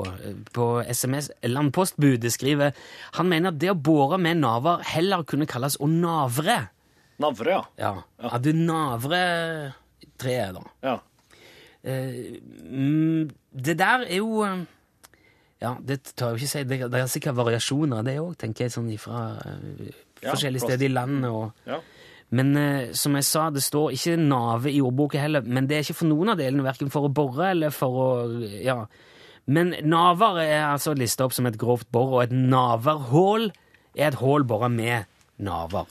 på 0.57 0.65
SMS 0.89 1.29
Landpostbudet 1.47 2.33
skriver 2.35 2.73
Han 3.21 3.29
mener 3.31 3.53
at 3.53 3.61
det 3.61 3.69
å 3.71 3.77
bore 3.79 4.19
med 4.19 4.41
naver 4.41 4.83
heller 4.97 5.23
kunne 5.29 5.47
kalles 5.47 5.77
å 5.79 5.87
navre. 5.87 6.57
Navre, 7.23 7.61
ja. 7.79 7.93
Ja, 8.19 8.33
At 8.33 8.43
du 8.43 8.51
navrer 8.57 9.77
treet, 10.19 10.57
da. 10.57 10.65
ja. 10.89 10.97
Eh, 11.87 12.41
mm, 12.67 13.31
det 13.57 13.77
der 13.81 14.03
er 14.09 14.19
jo 14.19 14.43
eh, 14.45 14.65
Ja, 15.61 15.75
det 15.85 16.01
tør 16.17 16.35
jeg 16.35 16.41
ikke 16.41 16.51
si. 16.55 16.63
Det, 16.65 16.79
det 16.89 17.01
er 17.01 17.11
sikkert 17.13 17.37
variasjoner, 17.37 18.01
av 18.01 18.07
det 18.09 18.17
òg, 18.23 18.33
tenker 18.41 18.67
jeg, 18.67 18.73
sånn 18.73 18.89
fra 19.01 19.25
uh, 19.37 19.91
forskjellige 20.23 20.63
plass. 20.63 20.73
steder 20.73 20.87
i 20.87 20.95
landet. 20.95 21.29
Og, 21.29 21.69
ja. 21.69 21.79
men 22.39 22.55
eh, 22.57 22.95
som 22.97 23.19
jeg 23.19 23.29
sa, 23.29 23.47
det 23.53 23.63
står 23.67 23.93
ikke 23.97 24.17
nave 24.23 24.73
i 24.73 24.81
ordboka 24.85 25.21
heller, 25.21 25.45
men 25.45 25.69
det 25.69 25.77
er 25.77 25.85
ikke 25.85 25.99
for 26.01 26.13
noen 26.13 26.33
av 26.33 26.41
delene, 26.41 26.65
verken 26.65 26.93
for 26.93 27.09
å 27.09 27.13
bore 27.13 27.53
eller 27.53 27.75
for 27.75 28.03
å 28.07 28.11
Ja. 28.65 28.83
Men 29.51 29.73
naver 29.83 30.37
er 30.45 30.61
altså 30.69 30.93
lista 30.95 31.25
opp 31.27 31.33
som 31.35 31.49
et 31.49 31.57
grovt 31.59 31.89
bor, 31.91 32.13
og 32.13 32.21
et 32.23 32.35
naverhull 32.35 33.49
er 33.97 34.13
et 34.13 34.19
hull 34.21 34.45
bora 34.47 34.69
med 34.71 35.09
naver. 35.43 35.89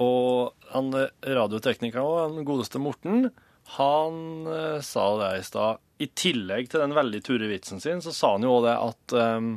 Og 0.00 0.54
han 0.72 0.90
eh, 0.98 1.10
radioteknikeren, 1.36 2.38
den 2.38 2.46
godeste 2.48 2.80
Morten, 2.82 3.28
han 3.76 4.46
eh, 4.46 4.80
sa 4.84 5.06
det 5.20 5.30
i 5.38 5.46
stad. 5.46 5.80
I 6.02 6.08
tillegg 6.10 6.68
til 6.70 6.82
den 6.82 6.94
veldig 6.96 7.22
ture 7.24 7.48
vitsen 7.48 7.80
sin, 7.80 8.02
så 8.04 8.12
sa 8.12 8.34
han 8.34 8.44
jo 8.44 8.58
òg 8.58 8.66
det 8.66 8.76
at 8.76 9.16
eh, 9.20 9.48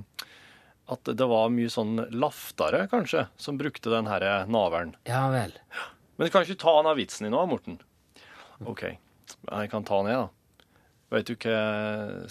at 0.88 1.10
det 1.20 1.26
var 1.28 1.50
mye 1.52 1.68
sånn 1.68 1.98
laftere, 2.16 2.86
kanskje, 2.88 3.26
som 3.36 3.58
brukte 3.60 3.92
den 3.92 4.08
her 4.08 4.24
navlen. 4.48 4.94
Ja 5.04 5.26
vel. 5.34 5.52
Men 6.16 6.30
du 6.30 6.32
kan 6.32 6.46
ikke 6.46 6.62
ta 6.62 6.78
han 6.78 6.88
av 6.88 6.96
vitsen 6.96 7.28
din 7.28 7.36
nå, 7.36 7.42
Morten? 7.52 7.76
OK, 8.64 8.84
jeg 8.88 9.72
kan 9.74 9.84
ta 9.84 10.00
ned, 10.08 10.16
da. 10.16 10.64
Vet 11.12 11.28
du 11.28 11.36
hva 11.40 11.60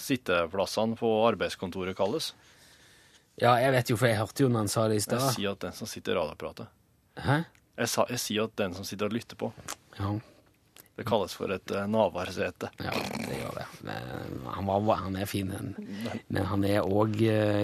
sitteplassene 0.01 0.97
på 0.99 1.11
arbeidskontoret 1.29 1.97
kalles? 1.97 2.31
Ja, 3.37 3.55
jeg 3.61 3.73
vet 3.73 3.91
jo, 3.93 3.97
for 3.97 4.09
jeg 4.09 4.17
hørte 4.17 4.45
jo 4.45 4.49
når 4.49 4.65
han 4.65 4.71
sa 4.73 4.87
det 4.89 4.97
i 4.97 5.03
Jeg 5.05 5.33
sier 5.37 5.53
at 5.53 5.61
den 5.61 5.77
som 5.77 5.89
sitter 5.89 6.15
i 6.15 6.17
radioapparatet. 6.17 6.73
Hæ? 7.21 7.37
Jeg, 7.77 7.89
sa, 7.93 8.05
jeg 8.09 8.21
sier 8.21 8.49
at 8.49 8.57
den 8.57 8.73
som 8.73 8.85
sitter 8.85 9.09
og 9.09 9.13
lytter 9.17 9.37
på. 9.37 9.51
Ja. 9.99 10.15
Det 10.97 11.05
kalles 11.05 11.33
for 11.37 11.53
et 11.53 11.73
uh, 11.75 11.83
navarsete. 11.93 12.71
Ja, 12.81 12.93
det 13.21 13.37
gjør 13.37 13.57
det. 13.59 13.65
Men 13.85 14.45
Han, 14.49 14.69
var, 14.87 15.03
han 15.05 15.17
er 15.21 15.29
fin, 15.29 15.51
men, 15.53 15.75
men 16.27 16.49
han 16.49 16.65
er 16.65 16.81
òg 16.81 17.19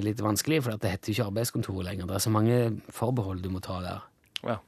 litt 0.06 0.22
vanskelig, 0.22 0.62
for 0.63 0.78
det 0.78 0.93
heter 0.93 1.10
jo 1.10 1.17
ikke 1.17 1.30
arbeidskontor 1.32 1.84
lenger. 1.89 2.10
Det 2.10 2.19
er 2.19 2.26
så 2.28 2.34
mange 2.34 2.60
forbehold 2.93 3.41
du 3.41 3.50
må 3.54 3.63
ta 3.63 3.80
der. 3.82 4.04
Ja, 4.46 4.60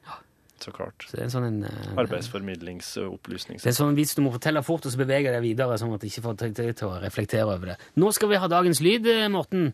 så 0.65 0.71
klart. 0.71 1.03
Så 1.03 1.17
det 1.17 1.21
er 1.21 1.27
en 1.27 1.33
sånn 1.33 1.47
en, 1.49 1.61
uh, 1.67 1.93
Arbeidsformidlingsopplysning. 2.03 3.59
Det 3.61 3.69
er 3.69 3.77
sånn 3.77 3.91
en 3.93 3.99
vits 3.99 4.15
du 4.17 4.23
må 4.25 4.33
fortelle 4.33 4.63
fort, 4.65 4.87
og 4.87 4.93
så 4.93 5.01
beveger 5.01 5.35
deg 5.35 5.43
videre, 5.45 5.77
sånn 5.81 5.93
at 5.95 6.03
du 6.03 6.09
ikke 6.09 6.25
får 6.25 6.37
tid 6.41 6.61
til 6.79 6.89
å 6.89 6.99
reflektere 7.03 7.47
over 7.47 7.73
det. 7.73 7.79
Nå 8.01 8.11
skal 8.15 8.31
vi 8.31 8.41
ha 8.41 8.49
dagens 8.51 8.81
lyd, 8.83 9.09
eh, 9.11 9.27
Morten. 9.31 9.73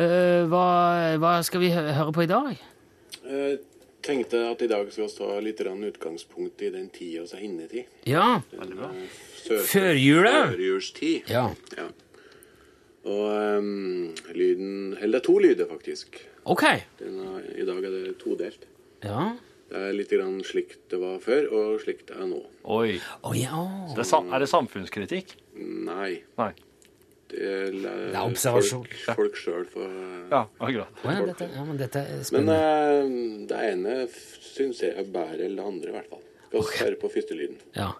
Eh, 0.00 0.46
hva, 0.50 0.66
hva 1.20 1.34
skal 1.46 1.62
vi 1.62 1.72
høre 1.74 2.10
på 2.16 2.24
i 2.24 2.30
dag? 2.30 2.54
Jeg 3.20 3.60
tenkte 4.02 4.40
at 4.50 4.62
i 4.62 4.68
dag 4.70 4.88
skal 4.92 5.06
vi 5.06 5.14
ta 5.18 5.40
litt 5.44 5.60
utgangspunkt 5.60 6.62
i 6.62 6.70
den 6.70 6.88
tida 6.90 7.26
som 7.26 7.38
er 7.38 7.44
innetid. 7.44 7.84
Ja, 8.06 8.42
Sør- 9.40 9.64
Førjula? 9.66 10.34
Førjulstid. 10.52 11.28
ja. 11.30 11.48
Ja. 11.76 11.88
Og 13.04 13.58
um, 13.58 14.10
lyden 14.36 14.96
Eller 15.00 15.16
det 15.16 15.20
er 15.22 15.24
to 15.24 15.38
lyder, 15.40 15.66
faktisk. 15.70 16.18
Ok. 16.44 16.64
Den 16.98 17.16
er, 17.24 17.46
I 17.56 17.64
dag 17.64 17.84
er 17.84 17.90
det 17.94 18.18
todelt. 18.20 18.66
Ja. 19.02 19.30
Det 19.70 19.78
er 19.78 19.92
litt 19.94 20.10
grann 20.12 20.40
slik 20.44 20.74
det 20.90 20.98
var 21.00 21.20
før, 21.22 21.46
og 21.54 21.80
slik 21.80 22.02
det 22.08 22.16
er 22.18 22.26
nå. 22.28 22.40
Oi. 22.64 22.98
Oh, 23.24 23.32
ja. 23.38 23.62
Det 23.96 24.04
er, 24.04 24.26
er 24.34 24.42
det 24.44 24.48
samfunnskritikk? 24.50 25.36
Nei. 25.56 26.18
Nei. 26.40 26.50
Det 27.30 27.40
er, 27.46 27.76
er 28.10 28.18
observasjon. 28.24 28.86
Folk, 29.14 29.36
sjøl 29.38 29.66
får 29.70 29.88
Ja, 30.32 30.42
akkurat. 30.58 31.02
Ja, 31.04 31.16
dette, 31.30 31.48
ja, 31.54 31.64
men 31.68 31.78
dette 31.78 32.02
er 32.02 32.24
Men 32.34 32.52
eh, 32.54 33.12
det 33.50 33.60
ene 33.70 33.96
syns 34.10 34.82
jeg 34.82 34.96
er 34.98 35.06
bedre 35.06 35.46
enn 35.46 35.58
det 35.58 35.66
andre, 35.72 35.92
i 35.92 35.98
hvert 35.98 36.10
fall. 36.10 36.24
Skal 36.50 36.66
vi 36.66 36.78
høre 36.84 37.00
på 37.04 37.12
første 37.14 37.38
lyden. 37.38 37.60
Ja. 37.78 37.92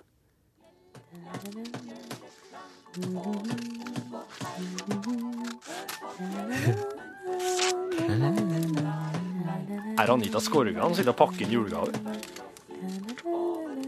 Er 10.01 10.11
Anita 10.11 10.41
Skorgan 10.41 10.95
sitter 10.97 11.13
og 11.13 11.19
pakker 11.21 11.45
inn 11.45 11.53
julegaver? 11.55 11.93
Det 11.93 12.01
er 12.01 12.17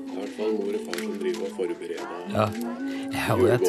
i 0.02 0.16
hvert 0.18 0.34
fall 0.36 0.52
mor 0.58 0.76
og 0.76 0.84
far 0.86 0.98
som 1.00 1.14
driver 1.22 1.46
og 1.46 1.52
forbereder 1.56 2.06
ja. 2.32 2.46
Jeg 3.12 3.22
hører 3.28 3.54
at 3.56 3.66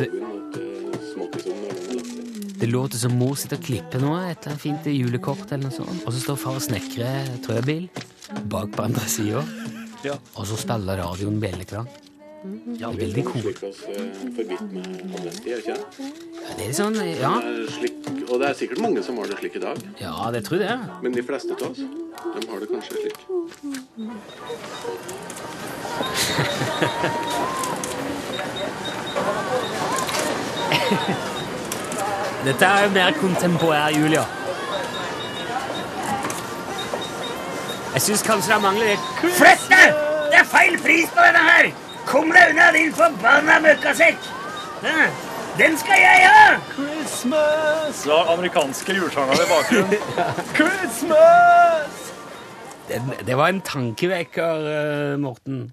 det 2.64 2.70
låter 2.70 2.98
som 2.98 3.12
mor 3.20 3.36
sitter 3.36 3.58
og 3.60 3.66
klipper 3.68 4.00
noe, 4.00 4.22
et 4.24 4.38
eller 4.38 4.54
annet 4.54 4.62
fint 4.64 4.86
julekort 4.88 5.50
eller 5.52 5.66
noe 5.68 5.76
sånt. 5.76 6.06
Og 6.08 6.14
så 6.16 6.20
står 6.22 6.38
far 6.40 6.56
og 6.56 6.64
snekrer 6.64 7.28
trøbil 7.44 7.90
bak 8.48 8.72
på 8.72 8.86
andre 8.86 9.04
sida. 9.12 9.42
Ja. 10.06 10.16
Og 10.40 10.48
så 10.48 10.56
spiller 10.62 10.96
radioen 11.02 11.42
bjelleklang. 11.44 11.90
Ja, 12.80 12.88
Det 12.88 12.88
er 12.88 12.96
veldig 13.02 13.26
oss 13.68 13.84
eh? 13.92 14.00
Ja, 15.12 16.56
det 16.56 16.70
er 16.70 16.74
sånn, 16.80 16.96
ja. 17.04 17.34
Og 18.30 18.40
det 18.40 18.48
er 18.48 18.56
sikkert 18.62 18.80
mange 18.80 19.04
som 19.04 19.20
har 19.20 19.28
det 19.28 19.42
slik 19.42 19.60
i 19.60 19.64
dag. 19.66 19.84
Ja, 20.00 20.16
det 20.32 20.46
tror 20.48 20.64
jeg. 20.64 20.80
Men 21.04 21.12
de 21.20 21.24
fleste 21.28 21.52
av 21.60 21.68
oss, 21.68 21.84
de 21.84 22.48
har 22.48 22.58
det 22.64 22.72
kanskje 22.72 22.96
slik. 23.04 23.20
Dette 32.44 32.66
er 32.66 32.84
jo 32.84 32.90
mer 32.92 33.12
kontemporær 33.16 33.94
Julia. 33.96 34.24
Jeg 37.94 38.02
syns 38.02 38.24
kanskje 38.26 38.54
det 38.54 38.62
mangler 38.64 38.90
litt 38.90 39.12
Flytt 39.38 39.68
deg! 39.70 40.00
Det 40.32 40.40
er 40.42 40.48
feil 40.50 40.80
pris 40.82 41.12
på 41.14 41.24
denne 41.24 41.44
her! 41.46 41.70
Kom 42.10 42.34
deg 42.34 42.52
unna, 42.52 42.72
din 42.76 42.92
forbanna 42.98 43.60
møkkasekk! 43.64 44.26
Den 45.60 45.78
skal 45.78 46.02
jeg 46.02 46.26
ha! 46.34 46.58
Christmas! 46.74 48.02
Så 48.02 48.18
har 48.18 48.34
amerikanske 48.34 48.98
julesanger 48.98 49.46
i 49.46 49.48
bakgrunnen. 49.52 50.18
Christmas! 50.58 52.10
Det, 52.90 53.00
det 53.28 53.38
var 53.40 53.54
en 53.54 53.62
tankevekker, 53.62 54.68
eh, 54.74 55.16
Morten. 55.22 55.70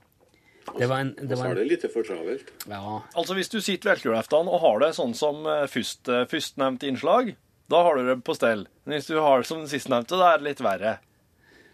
Det 0.78 0.88
var 0.90 1.04
en, 1.04 1.12
det 1.18 1.28
Så 1.36 1.36
Og 1.36 1.44
så 1.44 1.50
er 1.50 1.60
det 1.60 1.68
litt 1.70 1.86
for 1.92 2.06
travelt. 2.06 2.50
ja. 2.68 2.96
Altså 3.16 3.34
Hvis 3.38 3.48
du 3.52 3.60
sitter 3.60 3.94
velkulaftan 3.94 4.48
og 4.48 4.60
har 4.62 4.80
det 4.84 4.94
sånn 4.96 5.14
som 5.18 5.42
først, 5.68 6.10
førstnevnte 6.30 6.86
innslag, 6.90 7.34
da 7.70 7.82
har 7.86 7.96
du 7.96 8.06
det 8.08 8.18
på 8.26 8.34
stell. 8.34 8.66
Men 8.84 8.98
hvis 8.98 9.06
du 9.10 9.18
har 9.22 9.40
det 9.42 9.46
som 9.50 9.62
sistnevnte, 9.70 10.18
da 10.18 10.32
er 10.34 10.38
det 10.42 10.48
litt 10.50 10.62
verre. 10.64 10.96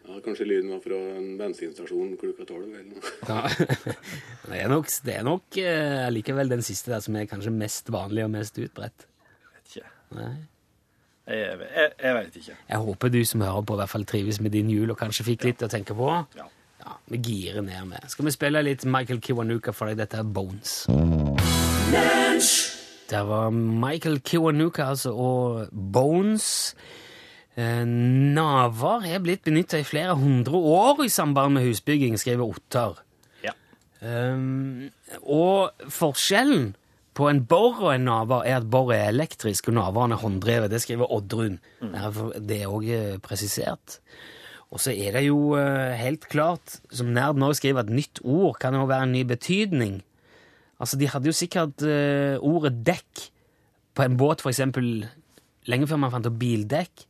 Ja, 0.07 0.21
kanskje 0.23 0.45
lyden 0.47 0.71
var 0.71 0.83
fra 0.85 0.99
en 1.17 1.33
bensinstasjon 1.41 2.13
klokka 2.21 2.45
tolv 2.47 2.69
eller 2.69 2.85
noe. 2.93 3.15
ja. 3.27 3.95
Det 4.47 4.59
er 4.63 4.69
nok, 4.71 4.91
det 5.03 5.15
er 5.19 5.25
nok 5.27 5.57
eh, 5.59 6.05
likevel 6.15 6.53
den 6.53 6.63
siste 6.63 6.93
der 6.93 7.01
som 7.03 7.17
er 7.19 7.27
kanskje 7.27 7.51
mest 7.51 7.91
vanlig 7.91 8.23
og 8.23 8.31
mest 8.37 8.61
utbredt. 8.63 9.09
Vet 9.57 9.73
ikke. 9.81 9.89
Nei. 10.15 10.35
Jeg, 11.27 11.57
jeg, 11.59 11.91
jeg 11.99 12.15
veit 12.15 12.37
ikke. 12.39 12.55
Jeg 12.71 12.85
håper 12.87 13.11
du 13.11 13.19
som 13.27 13.43
hører 13.43 13.65
på, 13.67 13.75
i 13.75 13.81
hvert 13.81 13.91
fall 13.97 14.05
trives 14.07 14.39
med 14.45 14.55
din 14.55 14.69
jul 14.71 14.93
og 14.95 15.01
kanskje 15.01 15.27
fikk 15.27 15.49
litt 15.49 15.65
å 15.67 15.71
tenke 15.73 15.97
på. 15.99 16.13
Ja. 16.39 16.47
Ja, 16.87 16.99
Vi 17.11 17.19
girer 17.19 17.63
ned 17.67 17.89
med. 17.91 18.05
Skal 18.11 18.29
vi 18.29 18.35
spille 18.35 18.63
litt 18.63 18.85
Michael 18.87 19.19
Kiwanuka 19.21 19.73
for 19.75 19.91
deg? 19.91 19.99
Dette 19.99 20.21
er 20.23 20.29
Bones. 20.37 20.85
Det 23.11 23.23
var 23.27 23.51
Michael 23.55 24.21
Kiwanuka, 24.27 24.89
altså, 24.93 25.13
og 25.15 25.69
Bones. 25.73 26.75
Eh, 27.57 27.83
Naver 28.37 29.07
er 29.09 29.23
blitt 29.25 29.45
benytta 29.47 29.81
i 29.81 29.87
flere 29.87 30.15
hundre 30.19 30.59
år 30.59 31.05
i 31.07 31.11
samband 31.11 31.57
med 31.57 31.67
husbygging, 31.67 32.19
skriver 32.21 32.47
Ottar. 32.55 32.99
Ja. 33.43 33.55
Um, 34.03 34.91
og 35.23 35.87
forskjellen 35.91 36.75
på 37.17 37.31
en 37.31 37.45
bor 37.49 37.79
og 37.81 37.95
en 37.95 38.05
navar 38.05 38.45
er 38.45 38.59
at 38.61 38.67
bor 38.71 38.93
er 38.93 39.09
elektrisk, 39.09 39.71
og 39.71 39.79
navaren 39.79 40.13
er 40.13 40.21
hånddrevet. 40.21 40.71
Det 40.71 40.83
skriver 40.85 41.09
Oddrun. 41.17 41.57
Det 41.81 42.59
er 42.61 42.69
òg 42.69 42.91
presisert. 43.25 44.01
Og 44.75 44.83
så 44.83 44.93
er 44.93 45.15
det 45.15 45.27
jo 45.29 45.55
eh, 45.59 45.95
helt 46.01 46.27
klart, 46.31 46.81
som 46.91 47.13
Nerd 47.15 47.39
nå 47.39 47.53
skriver, 47.55 47.85
at 47.85 47.93
nytt 47.93 48.21
ord 48.27 48.59
kan 48.61 48.75
jo 48.75 48.87
være 48.89 49.07
en 49.07 49.15
ny 49.15 49.23
betydning. 49.29 50.01
Altså, 50.83 50.99
De 50.99 51.09
hadde 51.09 51.31
jo 51.31 51.37
sikkert 51.37 51.85
eh, 51.87 52.37
ordet 52.43 52.75
dekk 52.87 53.29
på 53.97 54.05
en 54.05 54.17
båt, 54.19 54.43
for 54.45 54.53
eksempel, 54.53 55.07
lenge 55.71 55.87
før 55.89 56.03
man 56.03 56.13
fant 56.13 56.27
opp 56.29 56.41
bildekk. 56.41 57.07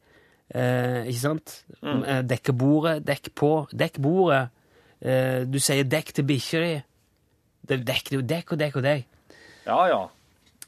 Eh, 0.55 1.09
ikke 1.09 1.23
sant? 1.23 1.57
Mm. 1.81 2.05
Dekke 2.29 2.55
bordet, 2.55 3.01
dekk 3.09 3.33
på. 3.35 3.51
Dekk 3.75 3.99
bordet. 4.05 4.45
Eh, 5.01 5.43
du 5.49 5.59
sier 5.61 5.89
dekk 5.89 6.13
til 6.17 6.29
bikkja 6.29 6.63
di. 6.63 6.77
Det 7.67 7.81
er 7.81 7.89
dekk, 7.89 8.11
det 8.11 8.15
er 8.15 8.21
jo 8.21 8.29
dekk 8.35 8.53
og 8.55 8.61
dekk 8.63 8.79
og 8.79 8.87
dekk. 8.87 9.33
Ja, 9.67 9.81
ja. 9.91 10.03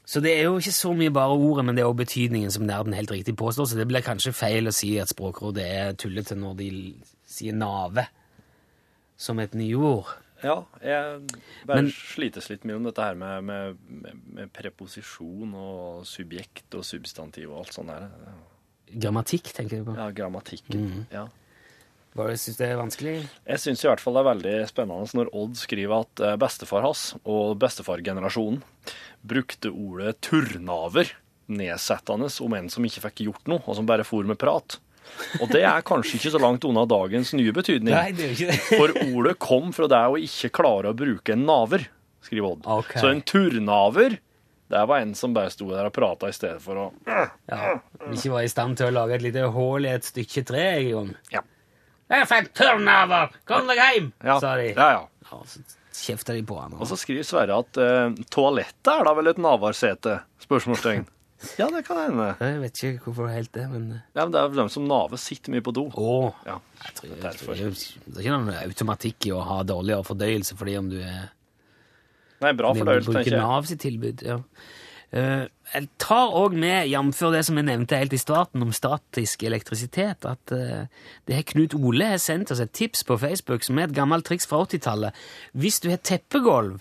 Så 0.09 0.21
det 0.25 0.31
er 0.39 0.47
jo 0.47 0.55
ikke 0.57 0.73
så 0.73 0.89
mye 0.97 1.11
bare 1.13 1.35
ordet, 1.37 1.63
men 1.67 1.77
det 1.77 1.83
er 1.83 1.89
også 1.89 1.99
betydningen 2.01 2.51
som 2.53 2.63
nerden 2.65 2.95
helt 2.97 3.11
riktig 3.13 3.35
påstår, 3.37 3.67
så 3.69 3.77
det 3.77 3.85
blir 3.91 4.01
kanskje 4.01 4.33
feil 4.33 4.65
å 4.69 4.73
si 4.73 4.95
at 4.97 5.11
Språkrådet 5.11 5.65
er 5.65 5.91
tullete 6.01 6.37
når 6.39 6.55
de 6.57 6.69
sier 7.29 7.53
nave 7.53 8.07
som 9.19 9.37
et 9.43 9.53
nyord. 9.53 10.09
Ja, 10.41 10.63
jeg 10.81 11.27
bare 11.67 11.81
Men- 11.83 11.91
slites 11.91 12.49
litt 12.49 12.63
mye 12.65 12.79
om 12.79 12.87
dette 12.87 13.03
her 13.03 13.13
med, 13.19 13.43
med, 13.43 13.77
med, 13.85 14.21
med 14.33 14.53
preposisjon 14.55 15.53
og 15.53 16.05
subjekt 16.07 16.73
og 16.79 16.85
substantiv 16.87 17.51
og 17.51 17.59
alt 17.65 17.75
sånt 17.75 17.91
der. 17.91 18.07
Grammatikk, 18.89 19.51
tenker 19.53 19.83
du 19.83 19.91
på. 19.91 19.97
Ja, 19.99 20.09
grammatikken. 20.15 21.05
Ja. 21.13 21.27
Bare 22.19 22.35
syns 22.39 22.59
det 22.59 22.67
er 22.67 22.79
vanskelig. 22.79 23.15
Jeg 23.47 23.63
syns 23.63 23.85
i 23.85 23.89
hvert 23.89 24.03
fall 24.03 24.17
det 24.17 24.23
er 24.25 24.29
veldig 24.33 24.57
spennende 24.67 25.19
når 25.21 25.31
Odd 25.39 25.55
skriver 25.59 26.03
at 26.03 26.23
eh, 26.25 26.35
bestefar 26.41 26.83
hans 26.83 27.05
og 27.23 27.55
bestefargenerasjonen 27.61 28.61
brukte 29.29 29.71
ordet 29.71 30.17
turnaver 30.25 31.13
nedsettende 31.49 32.29
om 32.45 32.53
en 32.53 32.69
som 32.69 32.85
ikke 32.85 33.03
fikk 33.07 33.25
gjort 33.25 33.49
noe, 33.49 33.63
og 33.65 33.77
som 33.79 33.87
bare 33.89 34.05
for 34.07 34.27
med 34.27 34.39
prat. 34.41 34.77
Og 35.41 35.49
det 35.49 35.63
er 35.65 35.85
kanskje 35.85 36.19
ikke 36.19 36.31
så 36.35 36.41
langt 36.41 36.65
unna 36.67 36.85
dagens 36.89 37.31
nye 37.37 37.53
betydning. 37.55 37.93
Nei, 37.95 38.11
det 38.15 38.27
er 38.27 38.33
ikke 38.35 38.49
det. 38.51 38.59
For 38.69 38.95
ordet 39.15 39.35
kom 39.41 39.71
fra 39.75 39.89
det 39.91 40.01
å 40.05 40.17
ikke 40.21 40.51
klare 40.59 40.91
å 40.91 40.97
bruke 40.97 41.33
en 41.33 41.45
naver, 41.49 41.87
skriver 42.25 42.51
Odd. 42.53 42.67
Okay. 42.79 43.01
Så 43.01 43.11
en 43.11 43.23
turnaver, 43.25 44.19
det 44.69 44.83
var 44.91 45.01
en 45.01 45.15
som 45.17 45.33
bare 45.33 45.53
sto 45.53 45.71
der 45.71 45.89
og 45.89 45.95
prata 45.95 46.29
i 46.29 46.35
stedet 46.35 46.59
for 46.61 46.83
å 46.83 46.89
Ja, 47.07 47.79
ikke 48.11 48.35
var 48.35 48.45
i 48.45 48.51
stand 48.51 48.77
til 48.77 48.91
å 48.91 48.97
lage 48.99 49.17
et 49.17 49.25
lite 49.25 49.47
hull 49.55 49.87
i 49.87 49.95
et 49.95 50.05
stykke 50.05 50.45
tre 50.51 50.67
Jon. 50.91 51.15
Ja. 51.33 51.41
Jeg 52.09 52.25
fikk 52.29 52.49
turnover! 52.57 53.35
Kom 53.49 53.69
deg 53.69 53.79
hjem! 53.83 54.09
Ja, 54.25 54.39
sa 54.41 54.55
de. 54.57 54.71
ja, 54.73 54.89
ja. 54.97 55.05
Ja, 55.29 55.43
så 55.45 55.61
kjefta 55.99 56.33
de 56.33 56.41
på 56.47 56.55
han. 56.57 56.73
Og 56.79 56.87
så 56.89 56.97
skriver 56.97 57.25
Sverre 57.27 57.59
at 57.61 57.77
uh, 57.77 58.15
toalettet 58.33 58.89
er 58.89 59.05
da 59.05 59.13
vel 59.17 59.29
et 59.29 59.41
navarsete? 59.41 60.19
Spørsmålstegn. 60.47 61.07
Ja, 61.55 61.69
det 61.71 61.85
kan 61.87 61.95
hende. 62.01 62.25
Jeg 62.43 62.57
vet 62.59 62.79
ikke 62.83 63.05
hvorfor 63.05 63.29
helt 63.31 63.53
det, 63.55 63.61
men 63.71 63.83
Ja, 64.11 64.25
men 64.25 64.33
det 64.33 64.41
er 64.41 64.49
dem 64.57 64.67
som 64.73 64.83
nave 64.89 65.15
sitter 65.15 65.53
mye 65.53 65.63
på 65.63 65.71
do. 65.71 65.85
Åh. 65.95 66.41
Ja. 66.43 66.57
Jeg 66.83 66.95
tror, 66.97 67.13
jeg 67.13 67.37
tror, 67.39 67.53
det 67.55 68.17
er 68.17 68.25
ikke 68.25 68.33
noen 68.33 68.49
automatikk 68.57 69.27
i 69.29 69.31
å 69.31 69.39
ha 69.47 69.61
dårligere 69.63 70.03
fordøyelse 70.03 70.57
fordi 70.59 70.73
om 70.81 70.89
du 70.91 70.97
er 70.99 71.29
Nei, 72.43 72.51
bra 72.59 72.73
fordøyelse, 72.75 73.13
tenker 73.15 73.37
jeg. 73.37 73.39
Nav 73.39 73.69
sitt 73.71 73.79
tilbud, 73.85 74.25
ja. 74.27 74.35
Eh, 75.09 75.47
jeg 75.73 75.87
tar 76.01 76.35
òg 76.37 76.53
med, 76.53 76.85
jf. 76.91 77.21
det 77.33 77.41
som 77.47 77.57
jeg 77.57 77.65
nevnte 77.65 77.97
helt 77.97 78.13
i 78.13 78.21
starten 78.21 78.61
om 78.61 78.73
statisk 78.75 79.43
elektrisitet, 79.47 80.25
at 80.29 80.53
eh, 80.53 80.85
det 81.25 81.37
her 81.39 81.47
Knut 81.49 81.73
Ole 81.77 82.11
har 82.11 82.21
sendt 82.21 82.51
oss 82.53 82.61
et 82.61 82.73
tips 82.77 83.03
på 83.07 83.17
Facebook 83.17 83.65
som 83.65 83.79
er 83.79 83.89
et 83.89 83.95
gammelt 83.97 84.27
triks 84.29 84.45
fra 84.49 84.61
80-tallet. 84.67 85.17
Hvis 85.57 85.79
du 85.81 85.89
har 85.89 86.01
teppegulv, 86.05 86.79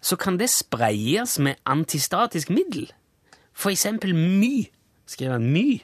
så 0.00 0.16
kan 0.16 0.36
det 0.40 0.50
sprayes 0.52 1.38
med 1.38 1.60
antistatisk 1.68 2.50
middel. 2.52 2.90
For 3.52 3.72
eksempel 3.72 4.14
my. 4.16 4.68
Skriver 5.08 5.38
han 5.38 5.48
my? 5.52 5.80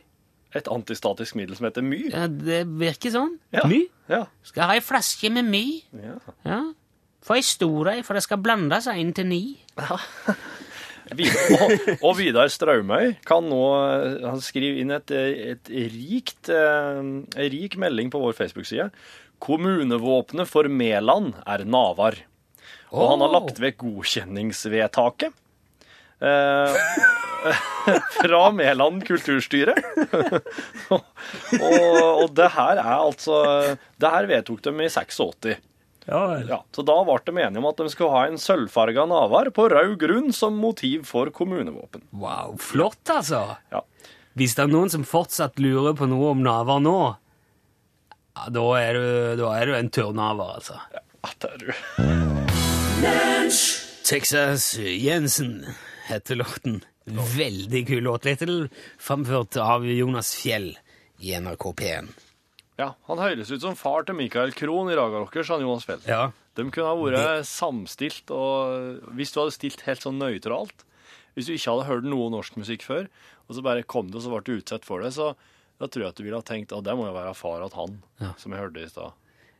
Et 0.57 0.69
antistatisk 0.73 1.37
middel 1.37 1.57
som 1.57 1.69
heter 1.69 1.85
my. 1.85 2.01
Ja, 2.13 2.27
det 2.29 2.63
virker 2.81 3.13
sånn. 3.13 3.37
Ja. 3.53 3.67
My. 3.69 3.83
Ja. 4.09 4.25
Skal 4.47 4.71
ha 4.71 4.77
ei 4.77 4.85
flaske 4.85 5.33
med 5.33 5.49
my. 5.49 5.65
ja. 6.01 6.19
Ja. 6.45 6.61
Få 7.27 7.35
ei 7.35 7.43
stor 7.43 7.89
ei, 7.91 8.03
for 8.07 8.15
det 8.15 8.23
skal 8.23 8.39
blande 8.39 8.77
seg 8.85 9.01
inn 9.03 9.09
til 9.17 9.27
ni. 9.27 9.41
Vidar, 11.14 11.53
og, 11.62 11.90
og 12.01 12.16
Vidar 12.19 12.51
Straumøy 12.51 13.12
kan 13.27 13.45
nå 13.47 13.62
eh, 13.79 14.25
Han 14.27 14.40
skriver 14.42 14.81
inn 14.83 14.95
et, 14.97 15.12
et 15.12 15.71
rikt, 15.71 16.51
eh, 16.51 16.99
en 16.99 17.12
rik 17.37 17.77
melding 17.79 18.11
på 18.11 18.23
vår 18.23 18.35
Facebook-side. 18.38 18.88
Kommunevåpenet 19.42 20.51
for 20.51 20.66
Mæland 20.66 21.37
er 21.45 21.66
Navar. 21.69 22.19
Og 22.90 23.12
han 23.12 23.23
har 23.23 23.35
lagt 23.35 23.61
vekk 23.62 23.79
godkjenningsvedtaket. 23.85 25.37
Eh, 26.16 26.77
fra 28.23 28.42
Mæland 28.57 29.05
kulturstyre. 29.07 29.77
og, 30.97 31.03
og 31.62 32.29
det 32.35 32.51
her 32.57 32.81
er 32.81 32.97
altså 32.97 33.38
Det 34.01 34.11
her 34.11 34.29
vedtok 34.31 34.64
de 34.64 34.75
i 34.87 34.90
86. 34.90 35.57
Ja, 36.07 36.61
så 36.71 36.85
da 36.87 36.97
ble 37.03 37.19
de 37.27 37.35
enige 37.42 37.59
om 37.59 37.66
at 37.66 37.81
de 37.83 37.88
skulle 37.90 38.14
ha 38.14 38.27
en 38.31 38.38
sølvfarga 38.38 39.07
navar 39.11 39.51
på 39.55 39.66
rød 39.73 39.97
grunn 39.99 40.33
som 40.35 40.59
motiv 40.62 41.03
for 41.09 41.33
kommunevåpen. 41.35 42.05
Wow, 42.14 42.55
flott, 42.62 43.03
altså! 43.11 43.57
Ja. 43.75 43.83
Hvis 44.37 44.55
det 44.55 44.66
er 44.66 44.71
noen 44.71 44.92
som 44.92 45.07
fortsatt 45.09 45.59
lurer 45.62 45.97
på 45.97 46.07
noe 46.11 46.35
om 46.35 46.42
navar 46.45 46.83
nå, 46.85 46.99
ja, 48.37 48.51
da, 48.53 48.64
er 48.79 48.99
du, 48.99 49.07
da 49.40 49.53
er 49.57 49.71
du 49.71 49.75
en 49.79 49.90
tørrnaver, 49.90 50.59
altså. 50.61 50.77
Ja, 50.92 51.01
det 51.42 51.49
er 51.55 51.59
du. 51.64 51.71
Texas 54.07 54.77
Jensen 54.79 55.64
heter 56.07 56.38
låten. 56.38 56.85
Veldig 57.07 57.83
kul 57.88 58.05
låt. 58.07 58.29
Little, 58.29 58.69
framført 58.99 59.57
av 59.62 59.87
Jonas 59.88 60.35
Fjell 60.37 60.77
i 61.19 61.33
NRK 61.40 61.73
P1. 61.81 62.12
Ja, 62.79 62.91
Han 63.09 63.19
høres 63.23 63.49
ut 63.51 63.62
som 63.62 63.77
far 63.79 64.05
til 64.05 64.17
Michael 64.19 64.53
Krohn 64.53 64.91
i 64.93 64.97
Raga 64.99 65.23
Rockers, 65.23 65.49
han 65.49 65.62
Jonas 65.65 65.87
Feld. 65.89 66.05
Ja. 66.09 66.31
De 66.57 66.65
kunne 66.73 66.89
ha 66.91 66.97
vært 66.97 67.47
samstilt, 67.49 68.31
og 68.33 69.12
hvis 69.17 69.33
du 69.33 69.41
hadde 69.43 69.55
stilt 69.57 69.83
helt 69.89 70.01
sånn 70.05 70.17
nøytralt 70.21 70.85
Hvis 71.37 71.49
du 71.51 71.53
ikke 71.55 71.73
hadde 71.75 71.89
hørt 71.91 72.07
noe 72.09 72.31
norsk 72.33 72.57
musikk 72.57 72.85
før, 72.87 73.09
og 73.49 73.57
så 73.57 73.62
bare 73.65 73.83
kom 73.85 74.09
det, 74.09 74.17
og 74.21 74.25
så 74.25 74.33
ble 74.33 74.41
du 74.47 74.55
utsatt 74.61 74.85
for 74.89 75.05
det, 75.05 75.12
så 75.12 75.35
da 75.77 75.85
tror 75.93 76.07
jeg 76.07 76.12
at 76.15 76.17
du 76.17 76.25
ville 76.25 76.39
ha 76.41 76.45
tenkt 76.49 76.73
at 76.73 76.85
det 76.87 76.95
må 76.97 77.05
jo 77.11 77.12
være 77.17 77.35
far 77.37 77.61
til 77.67 77.77
han, 77.77 77.99
Ja. 78.23 78.31
som 78.41 78.53
jeg 78.53 78.61
hørte 78.62 78.81
i 78.85 78.89
stad. 78.89 79.12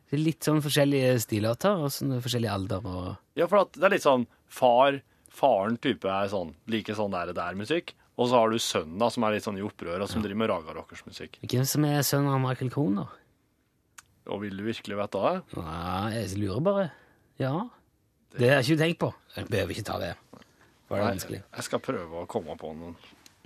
Det 0.09 0.17
er 0.17 0.23
litt 0.23 0.41
sånn 0.47 0.61
forskjellige 0.65 1.11
stilarter 1.21 1.83
og 1.83 1.91
sånn 1.93 2.15
forskjellig 2.23 2.49
alder. 2.49 2.81
og... 2.89 3.17
Ja, 3.37 3.45
for 3.45 3.61
at 3.65 3.73
det 3.77 3.83
er 3.85 3.93
litt 3.93 4.05
sånn 4.07 4.25
far, 4.49 4.97
faren 5.29 5.77
type 5.77 6.09
er 6.09 6.29
sånn, 6.33 6.55
like 6.65 6.95
sånn 6.97 7.13
der 7.13 7.33
der 7.37 7.53
musikk, 7.59 7.93
og 8.17 8.29
så 8.29 8.39
har 8.41 8.49
du 8.49 8.57
sønnen 8.61 8.97
da, 9.01 9.09
som 9.13 9.25
er 9.27 9.35
litt 9.35 9.45
sånn 9.45 9.59
i 9.59 9.65
opprør, 9.65 10.01
og 10.01 10.09
som 10.09 10.23
driver 10.25 10.41
med 10.41 10.49
Raga 10.49 10.73
Rockers 10.73 11.03
musikk. 11.05 11.37
Hvem 11.45 11.65
som 11.69 11.85
er 11.85 12.01
sønnen 12.05 12.33
av 12.33 12.41
Michael 12.41 12.71
Krohn, 12.73 12.97
da? 12.97 13.07
Og 14.33 14.41
vil 14.43 14.57
du 14.59 14.63
virkelig 14.65 14.97
vite 14.99 15.21
det? 15.23 15.59
Nei, 15.61 16.07
jeg 16.17 16.39
lurer 16.41 16.63
bare. 16.65 16.87
Ja. 17.39 17.53
Det 18.33 18.49
har 18.49 18.59
jeg 18.59 18.73
ikke 18.73 18.81
tenkt 18.81 18.99
på. 19.05 19.11
Jeg 19.37 19.47
behøver 19.53 19.75
ikke 19.77 19.85
ta 19.87 19.99
det. 20.01 20.11
Var 20.89 20.97
det 20.97 21.03
Nei, 21.05 21.13
vanskelig? 21.13 21.39
Jeg 21.45 21.67
skal 21.67 21.83
prøve 21.83 22.23
å 22.23 22.27
komme 22.29 22.57
på 22.59 22.73
noen. 22.75 22.97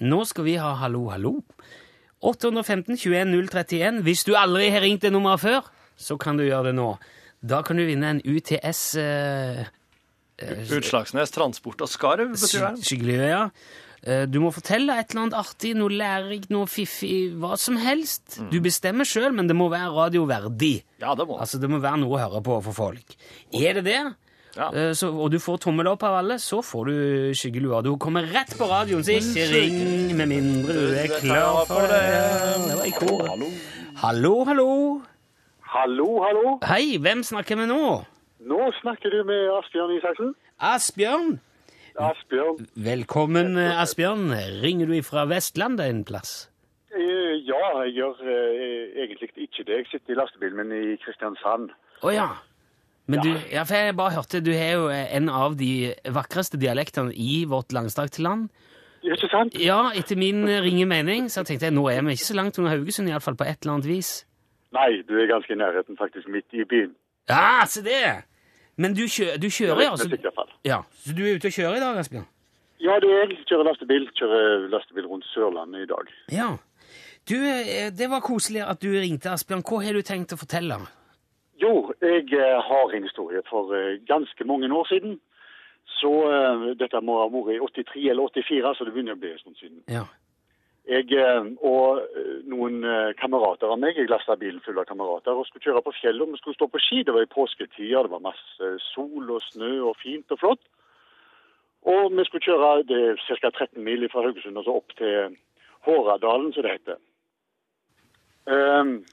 Nå 0.01 0.23
skal 0.25 0.47
vi 0.47 0.55
ha 0.57 0.71
Hallo, 0.79 1.03
hallo. 1.13 1.35
815 2.25 2.97
21 2.97 3.35
031. 3.49 4.01
Hvis 4.05 4.23
du 4.25 4.33
aldri 4.37 4.71
har 4.73 4.81
ringt 4.85 5.03
det 5.05 5.11
nummeret 5.13 5.41
før, 5.43 5.69
så 5.97 6.17
kan 6.21 6.39
du 6.39 6.45
gjøre 6.47 6.71
det 6.71 6.75
nå. 6.79 6.89
Da 7.41 7.61
kan 7.65 7.77
du 7.77 7.85
vinne 7.85 8.15
en 8.15 8.21
UTS 8.21 8.81
eh, 9.01 9.63
Utslagsnes 10.77 11.33
Transport 11.33 11.81
og 11.85 11.89
Skarv, 11.89 12.33
betyr 12.33 12.67
det? 12.67 12.85
Skyggelue, 12.85 13.29
ja. 13.29 13.43
Eh, 14.03 14.25
Du 14.25 14.39
må 14.41 14.49
fortelle 14.51 14.95
et 14.97 15.11
eller 15.11 15.27
annet 15.27 15.37
artig, 15.37 15.75
noe 15.77 15.89
lærerikt, 15.93 16.49
noe 16.49 16.65
fiffig, 16.65 17.35
hva 17.37 17.55
som 17.57 17.77
helst. 17.77 18.39
Du 18.49 18.59
bestemmer 18.61 19.05
sjøl, 19.05 19.31
men 19.33 19.47
det 19.47 19.55
må 19.55 19.69
være 19.69 19.91
radioverdig. 19.93 20.83
Ja, 21.01 21.13
det 21.15 21.27
må 21.27 21.37
Altså, 21.39 21.59
det 21.61 21.69
må 21.69 21.77
være 21.79 21.99
noe 22.01 22.17
å 22.17 22.21
høre 22.23 22.41
på 22.41 22.57
for 22.63 22.73
folk. 22.73 23.15
Er 23.53 23.73
det 23.77 23.83
det, 23.85 23.99
Ja. 24.57 24.67
eh, 24.73 24.91
så, 24.97 25.07
og 25.13 25.29
du 25.31 25.37
får 25.39 25.59
tommel 25.61 25.87
opp 25.87 26.01
av 26.03 26.17
alle, 26.17 26.35
så 26.41 26.61
får 26.65 26.85
du 26.85 26.95
skyggelua. 27.37 27.83
Du 27.83 27.95
kommer 27.97 28.23
rett 28.25 28.57
på 28.57 28.65
radioen, 28.67 29.03
så 29.03 29.13
ikke 29.21 29.45
ring 29.53 30.15
med 30.17 30.27
mindre 30.27 30.73
du 30.73 30.95
er 30.97 31.07
klar 31.21 31.65
for 31.67 31.81
det. 31.87 32.01
Det 32.67 32.77
var 32.77 32.85
i 32.85 32.91
kor. 32.91 33.37
Hallo, 34.01 34.43
hallo. 34.45 35.01
Hallo, 35.61 36.07
hallo. 36.25 36.59
Hei, 36.65 36.97
hvem 36.97 37.21
snakker 37.23 37.55
vi 37.55 37.65
nå? 37.69 38.03
Nå 38.43 38.71
snakker 38.81 39.09
du 39.13 39.23
med 39.23 39.47
Asbjørn 39.61 39.93
Isaksen. 39.99 40.33
Asbjørn. 40.59 41.39
Asbjørn. 41.99 42.67
Velkommen, 42.75 43.57
eh, 43.57 43.81
Asbjørn. 43.81 44.31
Ringer 44.63 44.87
du 44.87 45.01
fra 45.03 45.25
Vestlandet 45.25 45.89
en 45.89 46.03
plass? 46.07 46.49
Eh, 46.95 47.35
ja, 47.47 47.83
jeg 47.85 47.93
gjør 47.97 48.21
eh, 48.23 49.03
egentlig 49.03 49.29
ikke 49.35 49.65
det. 49.67 49.77
Jeg 49.81 49.87
sitter 49.91 50.13
i 50.13 50.19
lastebilen 50.19 50.57
min 50.61 50.71
i 50.71 50.95
Kristiansand. 51.03 51.71
Å 52.03 52.13
ja. 52.15 52.29
Men 53.11 53.23
du, 53.25 53.31
ja, 53.51 53.65
for 53.67 53.75
jeg 53.75 53.95
bare 53.97 54.15
hørte, 54.15 54.39
du 54.45 54.51
har 54.55 54.73
jo 54.77 54.87
en 54.91 55.29
av 55.29 55.57
de 55.59 55.91
vakreste 56.15 56.59
dialektene 56.61 57.11
i 57.11 57.43
vårt 57.49 57.73
langstrakte 57.75 58.23
land. 58.23 58.49
Ja, 59.03 59.15
Ikke 59.17 59.31
sant? 59.31 59.57
Ja, 59.57 59.79
etter 59.97 60.15
min 60.15 60.45
ringe 60.45 60.85
mening, 60.85 61.27
så 61.33 61.43
tenkte 61.43 61.67
jeg 61.67 61.75
nå 61.75 61.87
er 61.89 62.03
vi 62.05 62.13
ikke 62.13 62.29
så 62.29 62.37
langt 62.37 62.59
under 62.61 62.75
Haugesund, 62.75 63.09
iallfall 63.09 63.35
på 63.35 63.47
et 63.49 63.63
eller 63.63 63.79
annet 63.79 63.89
vis. 63.89 64.11
Nei, 64.71 65.01
du 65.09 65.17
er 65.19 65.27
ganske 65.27 65.51
i 65.51 65.57
nærheten, 65.57 65.97
faktisk 65.99 66.29
midt 66.31 66.53
i 66.53 66.63
byen. 66.63 66.93
Ja, 67.27 67.65
se 67.67 67.81
det! 67.83 68.21
Men 68.77 68.93
du, 68.95 69.03
kjø, 69.07 69.33
du 69.41 69.49
kjører, 69.49 69.81
ja? 69.83 69.95
Så, 69.95 70.07
Musikkinnfall. 70.07 70.51
ja. 70.65 70.81
Så 71.03 71.15
du 71.17 71.25
er 71.25 71.35
ute 71.35 71.51
og 71.51 71.57
kjører 71.57 71.77
i 71.77 71.83
dag, 71.83 71.97
Asbjørn? 72.01 72.27
Ja, 72.81 72.97
det 73.03 73.09
er 73.11 73.19
jeg. 73.25 73.39
Kjører 73.49 73.67
lastebil. 73.67 74.07
Kjører 74.17 74.67
lastebil 74.71 75.07
rundt 75.11 75.25
Sørlandet 75.33 75.83
i 75.85 75.89
dag. 75.91 76.13
Ja. 76.33 76.49
Du, 77.29 77.35
eh, 77.37 77.91
det 77.93 78.07
var 78.09 78.23
koselig 78.25 78.63
at 78.65 78.81
du 78.81 78.89
ringte, 78.95 79.29
Asbjørn. 79.29 79.61
Hva 79.67 79.83
har 79.85 79.93
du 79.93 80.01
tenkt 80.01 80.33
å 80.33 80.39
fortelle? 80.39 80.79
Jo, 81.61 81.91
jeg 82.01 82.31
eh, 82.33 82.57
har 82.69 82.95
en 82.95 83.05
historie 83.05 83.43
for 83.49 83.75
eh, 83.77 83.99
ganske 84.09 84.47
mange 84.49 84.71
år 84.73 84.89
siden. 84.89 85.19
Så 86.01 86.09
dette 86.79 86.97
må 87.05 87.19
ha 87.19 87.27
vært 87.29 87.77
i 87.77 87.83
83 87.83 88.07
eller 88.09 88.31
84, 88.33 88.69
så 88.73 88.85
det 88.87 88.93
begynner 88.95 89.13
å 89.13 89.19
bli 89.21 89.33
en 89.35 89.41
stund 89.43 89.57
siden. 89.59 89.81
Ja. 89.91 90.07
Jeg 90.89 91.13
eh, 91.13 91.45
og 91.61 92.01
eh, 92.17 92.39
noen 92.49 92.81
eh, 92.81 93.11
kamerater 93.19 93.69
av 93.69 93.77
meg, 93.79 93.99
jeg 93.99 94.09
lasta 94.09 94.33
bilen 94.39 94.63
full 94.65 94.79
av 94.81 94.87
kamerater 94.89 95.37
og 95.37 95.45
skulle 95.45 95.67
kjøre 95.67 95.83
på 95.85 95.93
fjellet. 95.99 96.25
og 96.25 96.33
Vi 96.33 96.41
skulle 96.41 96.57
stå 96.57 96.67
på 96.73 96.81
ski. 96.81 97.03
Det 97.05 97.13
var 97.13 97.25
i 97.25 97.29
påsketida, 97.29 98.01
det 98.01 98.13
var 98.15 98.25
masse 98.25 98.71
sol 98.89 99.29
og 99.29 99.43
snø 99.51 99.75
og 99.91 99.95
fint 100.01 100.33
og 100.33 100.41
flott. 100.41 100.63
Og 101.85 102.11
vi 102.13 102.25
skulle 102.25 102.45
kjøre 102.45 102.83
det 102.89 103.03
ca. 103.27 103.49
13 103.49 103.83
mil 103.83 104.09
fra 104.09 104.25
Haugesund 104.25 104.57
og 104.57 104.65
så 104.65 104.75
opp 104.81 104.97
til 104.97 105.37
Håradalen, 105.85 106.51
som 106.53 106.65
det 106.65 106.75
heter. 106.75 106.99
Um, 108.45 109.03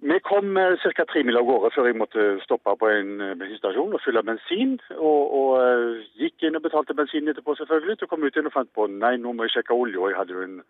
vi 0.00 0.20
kom 0.20 0.54
ca. 0.54 1.04
tre 1.04 1.22
mil 1.26 1.36
av 1.36 1.46
gårde 1.46 1.70
før 1.74 1.88
jeg 1.90 1.98
måtte 1.98 2.26
stoppe 2.44 2.74
på 2.78 2.90
en 2.90 3.08
eh, 3.20 3.34
bensinstasjon 3.38 3.96
og 3.96 4.02
fylle 4.04 4.22
bensin. 4.22 4.76
Og, 4.94 5.22
og 5.40 5.50
eh, 5.62 6.04
gikk 6.22 6.46
inn 6.46 6.58
og 6.58 6.62
betalte 6.62 6.94
bensin 6.94 7.30
etterpå, 7.32 7.56
selvfølgelig. 7.58 7.98
Så 7.98 8.06
kom 8.06 8.22
ut 8.22 8.30
igjen 8.30 8.50
og 8.50 8.54
fant 8.54 8.70
på 8.78 8.86
nei, 8.92 9.16
nå 9.18 9.34
må 9.34 9.48
jeg 9.48 9.58
sjekke 9.58 9.74
olje. 9.74 9.98
Og 9.98 10.12
jeg 10.12 10.20
hadde 10.20 10.36
jo 10.36 10.44
en 10.46 10.60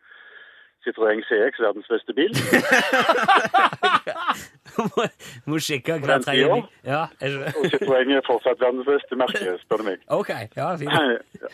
Citroën 0.86 1.20
CX, 1.28 1.60
verdens 1.60 1.88
beste 1.92 2.14
bil. 2.16 2.32
må, 4.78 5.06
må 5.50 5.60
sjekke 5.60 5.98
hver 5.98 6.22
trenger. 6.24 6.24
tredje 6.24 6.48
bil. 6.54 6.64
Ja. 6.88 7.02
Og 7.58 7.68
Citroën 7.74 8.14
er 8.16 8.24
fortsatt 8.26 8.62
verdens 8.64 8.88
beste 8.88 9.18
merke, 9.18 9.58
spør 9.64 9.82
du 9.82 9.88
meg. 9.90 10.08
Ok, 10.20 10.32
ja, 10.56 10.72
fint. 10.80 11.52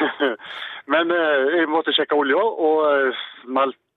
Men 0.92 1.12
eh, 1.14 1.52
jeg 1.58 1.68
måtte 1.70 1.92
sjekke 1.94 2.16
olja, 2.16 2.40
og 2.40 2.78
uh, 2.88 3.24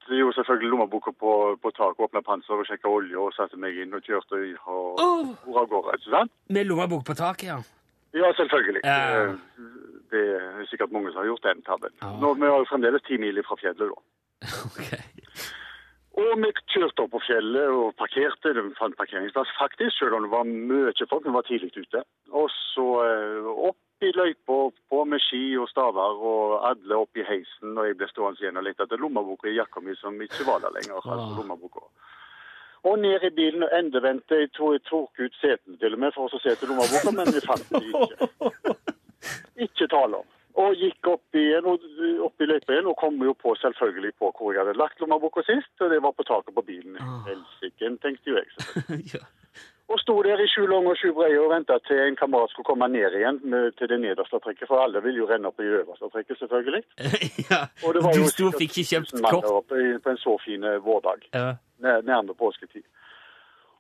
malt 0.08 0.20
jo 0.20 0.32
selvfølgelig 0.32 0.70
lommeboka 0.70 1.12
på, 1.12 1.58
på 1.62 1.72
taket, 1.72 2.00
åpna 2.00 2.22
panser 2.22 2.54
og 2.60 2.66
sjekka 2.68 2.88
olje, 2.90 3.18
og 3.18 3.34
satte 3.34 3.58
meg 3.58 3.78
inn 3.78 3.94
og 3.94 4.02
kjørte 4.04 4.36
i- 4.50 4.56
og 4.68 5.00
Åh! 5.00 5.58
av 5.58 5.68
gårde. 5.70 5.98
Ikke 5.98 6.12
sant? 6.12 6.32
Med 6.50 6.66
lommebok 6.68 7.06
på 7.06 7.16
taket, 7.16 7.48
ja. 7.48 7.58
Ja, 8.14 8.32
selvfølgelig. 8.34 8.82
Ja. 8.84 9.34
Det 10.12 10.24
er 10.38 10.66
sikkert 10.70 10.92
mange 10.92 11.12
som 11.12 11.22
har 11.24 11.26
gjort 11.32 11.44
den 11.44 11.62
tabben. 11.64 11.90
Ja. 12.02 12.12
Nå, 12.22 12.34
vi 12.36 12.46
har 12.46 12.60
jo 12.60 12.66
fremdeles 12.70 13.02
ti 13.08 13.18
mil 13.18 13.42
fra 13.44 13.56
fjellet, 13.56 13.90
da. 13.90 13.98
okay. 14.68 15.02
Og 16.14 16.38
vi 16.38 16.52
kjørte 16.70 17.02
opp 17.08 17.12
på 17.16 17.24
fjellet 17.26 17.70
og 17.74 17.96
parkerte. 17.98 18.54
Vi 18.54 18.76
fant 18.78 18.96
parkeringsplass 18.98 19.50
faktisk, 19.58 19.98
selv 19.98 20.14
om 20.14 20.28
det 20.28 20.30
var 20.32 20.44
mye 20.46 20.94
folk. 21.10 21.26
Vi 21.26 21.34
var 21.34 21.42
tidlig 21.48 21.72
ute. 21.74 22.04
Og 22.30 22.52
så 22.54 22.86
eh, 23.08 23.50
opp 23.50 23.78
i 24.04 24.12
løypa 24.16 24.58
på 24.90 25.04
med 25.06 25.22
ski 25.24 25.42
og 25.58 25.70
staver, 25.72 26.20
og 26.32 26.66
alle 26.70 26.98
opp 26.98 27.18
i 27.18 27.26
heisen. 27.28 27.78
Og 27.78 27.88
jeg 27.88 27.98
ble 28.00 28.08
stående 28.12 28.44
igjen 28.44 28.60
og 28.60 28.66
lette 28.68 28.86
etter 28.86 29.02
lommeboka 29.02 29.50
i 29.50 29.56
jakka 29.58 29.84
mi 29.84 29.96
som 30.00 30.20
ikke 30.22 30.48
var 30.48 30.60
der 30.64 30.76
lenger. 30.76 31.00
altså 31.00 31.16
Ah. 31.16 31.38
lommeboka. 31.38 31.86
Og 32.84 33.00
ned 33.00 33.24
i 33.24 33.30
bilen 33.30 33.64
og 33.64 33.70
endevendte. 33.80 34.36
Jeg 34.36 34.52
tror 34.58 34.74
jeg 34.74 34.84
tok 34.90 35.20
ut 35.20 35.36
setene 35.42 35.78
til 35.78 35.94
og 35.94 36.00
med 36.00 36.12
for 36.16 36.28
å 36.28 36.40
se 36.44 36.52
etter 36.52 36.68
lommeboka, 36.68 37.12
men 37.16 37.32
vi 37.36 37.44
fant 37.48 37.70
det 37.70 37.84
ikke. 37.90 38.76
Ikke 39.66 39.88
tale 39.88 40.20
om. 40.20 40.28
Og 40.60 40.76
gikk 40.78 41.08
opp 41.08 41.38
igjen, 41.40 41.66
og, 41.66 41.86
opp 42.28 42.42
i 42.42 42.46
løypa 42.46 42.74
igjen 42.76 42.90
og 42.92 42.98
kom 43.00 43.16
jo 43.24 43.34
på 43.34 43.56
selvfølgelig 43.62 44.12
på 44.20 44.34
hvor 44.38 44.52
jeg 44.54 44.62
hadde 44.62 44.78
lagt 44.78 45.00
lommeboka 45.02 45.42
sist, 45.48 45.72
og 45.82 45.90
det 45.90 46.02
var 46.04 46.12
på 46.12 46.28
taket 46.28 46.54
på 46.54 46.66
bilen. 46.68 47.00
Ah. 47.00 47.32
Tenkte 47.80 48.30
jo 48.30 48.36
jeg. 48.36 48.52
selvfølgelig. 48.58 49.24
Og 49.94 50.00
sto 50.02 50.16
der 50.26 50.42
i 50.42 50.48
sju 50.50 50.64
lange 50.66 50.90
og 50.90 50.98
sju 50.98 51.12
brede 51.14 51.38
og 51.44 51.52
venta 51.54 51.76
til 51.88 52.00
en 52.08 52.16
kamerat 52.18 52.50
skulle 52.50 52.66
komme 52.66 52.88
ned 52.90 53.14
igjen 53.20 53.38
med, 53.44 53.76
til 53.78 53.88
det 53.92 54.00
nederste 54.02 54.40
trekket, 54.42 54.66
for 54.68 54.82
alle 54.82 55.02
vil 55.06 55.20
jo 55.22 55.28
renne 55.30 55.48
opp 55.52 55.60
i 55.62 55.68
det 55.70 55.84
øverste 55.84 56.10
trekket, 56.16 56.40
selvfølgelig. 56.40 56.82
ja. 57.52 57.60
Og 57.86 57.94
det 57.94 58.02
var 58.04 58.18
Du 58.18 58.24
jo 58.24 58.48
og 58.50 58.58
fikk 58.58 58.74
ikke 58.80 58.88
kjøpt 58.90 59.14
kort. 59.30 59.46
oppe 59.60 59.76
i- 59.84 60.00
på 60.02 60.10
en 60.10 60.18
så 60.18 60.34
fin 60.46 60.64
eh, 60.64 60.80
vårdag 60.82 61.28
Ja. 61.34 61.46
nær- 61.86 62.02
nærme 62.10 62.34
påsketid. 62.34 62.84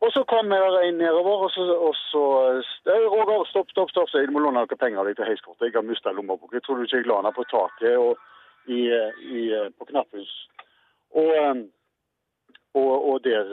Og 0.03 0.11
så 0.11 0.21
kom 0.27 0.51
jeg 0.51 0.87
en 0.89 0.97
nedover, 0.99 1.35
og 1.47 1.51
så, 1.55 1.63
og 1.87 1.95
så 2.11 2.23
eh, 2.91 3.07
Roger, 3.15 3.45
stopp, 3.49 3.69
stopp, 3.71 3.89
stopp, 3.89 4.09
så 4.09 4.19
jeg 4.21 4.29
må 4.35 4.39
låne 4.43 4.59
noen 4.61 4.77
penger 4.83 4.99
av 4.99 5.05
deg 5.09 5.15
til 5.15 5.25
heiskortet. 5.31 5.65
Jeg 5.71 5.73
har 5.79 5.81
mista 5.87 6.11
lommeboka. 6.11 6.59
Tror 6.59 6.75
du 6.77 6.83
ikke 6.83 6.97
jeg 7.01 7.07
la 7.09 7.21
den 7.23 7.33
på 7.39 7.45
taket 7.49 7.97
og 7.97 8.17
i, 8.67 8.81
eh, 8.91 9.11
i, 9.39 9.41
på 9.79 9.85
knapphus. 9.89 10.33
Og, 11.15 11.31
og, 12.75 12.93
og 13.09 13.23
der 13.23 13.47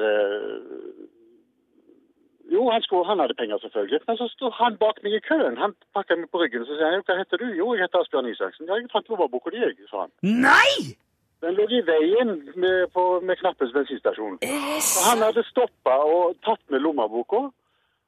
Jo, 2.50 2.64
han, 2.74 2.82
skulle, 2.82 3.06
han 3.06 3.20
hadde 3.22 3.36
penger, 3.38 3.58
selvfølgelig. 3.62 4.00
Men 4.06 4.16
så 4.18 4.26
sto 4.32 4.50
han 4.60 4.78
bak 4.80 4.98
meg 5.04 5.14
i 5.18 5.22
køen. 5.28 5.58
Han 5.62 5.76
pakka 5.94 6.16
meg 6.18 6.30
på 6.32 6.40
ryggen 6.42 6.64
og 6.64 6.70
så 6.70 6.78
sier 6.78 6.96
han, 6.96 7.04
hva 7.06 7.18
heter 7.20 7.42
du? 7.42 7.46
Jo, 7.60 7.68
jeg 7.74 7.86
heter 7.86 8.02
Asbjørn 8.02 8.30
Isaksen. 8.32 8.66
Ja, 8.66 8.78
jeg 8.80 8.90
fant 8.94 9.12
lommeboka 9.12 9.54
di, 9.54 9.62
sa 9.92 10.06
han. 10.06 10.12
Nei! 10.48 10.96
Den 11.40 11.54
lå 11.56 11.64
i 11.72 11.80
veien 11.86 12.34
med, 12.62 12.90
på, 12.94 13.04
med 13.24 13.38
Knappes 13.40 13.72
bensinstasjon. 13.72 14.36
Yes. 14.44 14.90
han 15.06 15.22
hadde 15.24 15.46
stoppa 15.48 15.94
og 16.04 16.36
tatt 16.44 16.60
med 16.72 16.82
lommeboka. 16.84 17.46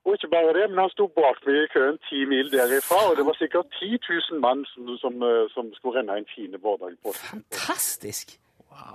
Og 0.05 0.17
ikke 0.17 0.33
bare 0.35 0.53
det, 0.59 0.67
men 0.71 0.83
han 0.83 0.91
sto 0.91 1.07
bak 1.15 1.39
meg 1.47 1.61
i 1.63 1.71
køen 1.73 1.99
ti 2.09 2.25
mil 2.27 2.51
derifra, 2.51 2.99
og 3.09 3.17
det 3.19 3.25
var 3.29 3.37
sikkert 3.39 3.71
10 3.79 4.01
000 4.33 4.41
mann 4.43 4.65
som, 4.73 4.89
som, 4.99 5.23
eh, 5.23 5.45
som 5.55 5.71
skulle 5.77 6.01
renne 6.01 6.17
en 6.19 6.27
fin 6.35 6.57
vårdag 6.65 6.97
på. 7.05 7.15
Fantastisk. 7.15 8.35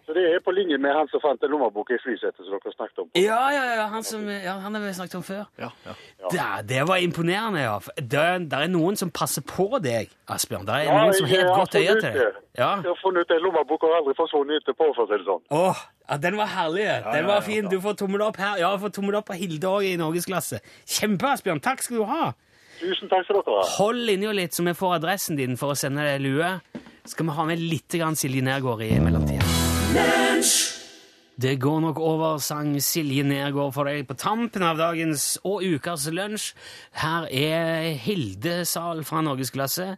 Så 0.08 0.14
det 0.16 0.24
er 0.32 0.40
på 0.46 0.54
linje 0.56 0.78
med 0.80 0.94
han 0.96 1.10
som 1.12 1.22
fant 1.24 1.42
en 1.44 1.52
lommebok 1.52 1.90
i 1.92 1.98
flysetet 2.00 2.40
som 2.40 2.54
dere 2.56 2.74
snakket 2.76 3.02
om. 3.04 3.10
Ja, 3.20 3.40
ja, 3.52 3.64
ja, 3.76 3.88
han 3.92 4.06
som 4.08 4.24
ja, 4.32 4.54
han 4.64 4.78
har 4.78 4.84
vi 4.86 4.94
snakket 4.96 5.18
om 5.20 5.26
før. 5.28 5.44
Ja, 5.60 5.70
ja. 5.86 5.96
Det, 6.32 6.46
det 6.70 6.86
var 6.88 7.02
imponerende, 7.04 7.66
ja. 7.66 7.76
Det, 7.98 8.24
det 8.52 8.62
er 8.62 8.72
noen 8.72 8.96
som 9.00 9.12
passer 9.12 9.44
på 9.48 9.68
deg, 9.84 10.14
Asbjørn. 10.32 10.66
Det 10.68 10.78
er 10.80 10.88
Ja, 10.88 10.96
noen 11.02 11.18
som 11.18 11.28
har 11.28 11.44
et 11.44 11.52
godt 11.52 11.76
øye 11.76 11.98
til 12.00 12.08
deg. 12.08 12.40
Ja. 12.58 12.72
Jeg 12.82 12.90
har 12.90 13.00
funnet 13.04 13.28
ut 13.28 13.36
en 13.36 13.44
lommebok 13.46 13.84
og 13.86 13.96
aldri 14.00 14.16
forsvunnet 14.18 14.64
etterpå, 14.64 14.90
for 14.96 15.06
å 15.06 15.12
si 15.12 15.20
det 15.20 15.28
sånn. 15.28 15.44
Åh, 15.54 15.84
ja, 16.08 16.18
den 16.24 16.40
var 16.40 16.52
herlig. 16.56 16.88
Den 17.12 17.28
var 17.30 17.42
ja, 17.42 17.46
fin. 17.46 17.70
Du 17.70 17.78
får 17.84 18.00
tommel 18.00 18.24
opp 18.26 18.40
her. 18.42 18.56
Ja, 18.64 18.72
jeg 18.74 18.84
får 18.88 18.96
tommel 18.98 19.20
opp 19.20 19.28
på 19.30 19.38
Hilde 19.38 19.70
òg 19.70 19.86
i 19.92 19.96
norgesklasse. 20.00 20.64
Kjempe, 20.88 21.36
Asbjørn. 21.36 21.62
Takk 21.68 21.84
skal 21.86 22.00
du 22.02 22.08
ha. 22.10 22.32
Tusen 22.80 23.10
takk 23.12 23.26
skal 23.28 23.42
dere 23.42 23.60
ha. 23.60 23.70
Hold 23.78 24.04
linja 24.08 24.34
litt, 24.38 24.56
så 24.56 24.64
vi 24.66 24.74
får 24.78 25.00
adressen 25.02 25.38
din 25.40 25.58
for 25.60 25.76
å 25.76 25.78
sende 25.78 26.06
deg 26.08 26.24
lue. 26.24 26.54
Skal 27.08 27.28
vi 27.30 27.38
ha 27.38 27.46
med 27.48 27.62
litt 27.62 28.00
grann 28.00 28.18
Silje 28.20 28.44
Nergård 28.46 28.84
i 28.88 28.94
mellomtida. 29.04 29.67
Det 31.38 31.60
går 31.62 31.82
nok 31.84 32.00
over, 32.02 32.40
sang 32.42 32.72
Silje 32.82 33.22
Nergård 33.22 33.76
for 33.76 33.86
deg 33.86 34.08
på 34.10 34.16
tampen 34.18 34.64
av 34.66 34.80
dagens 34.80 35.36
og 35.46 35.62
ukas 35.62 36.08
lunsj. 36.10 36.48
Her 36.98 37.28
er 37.30 37.92
Hilde 38.02 38.64
Sal 38.66 39.04
fra 39.06 39.22
Norgesklasse. 39.22 39.92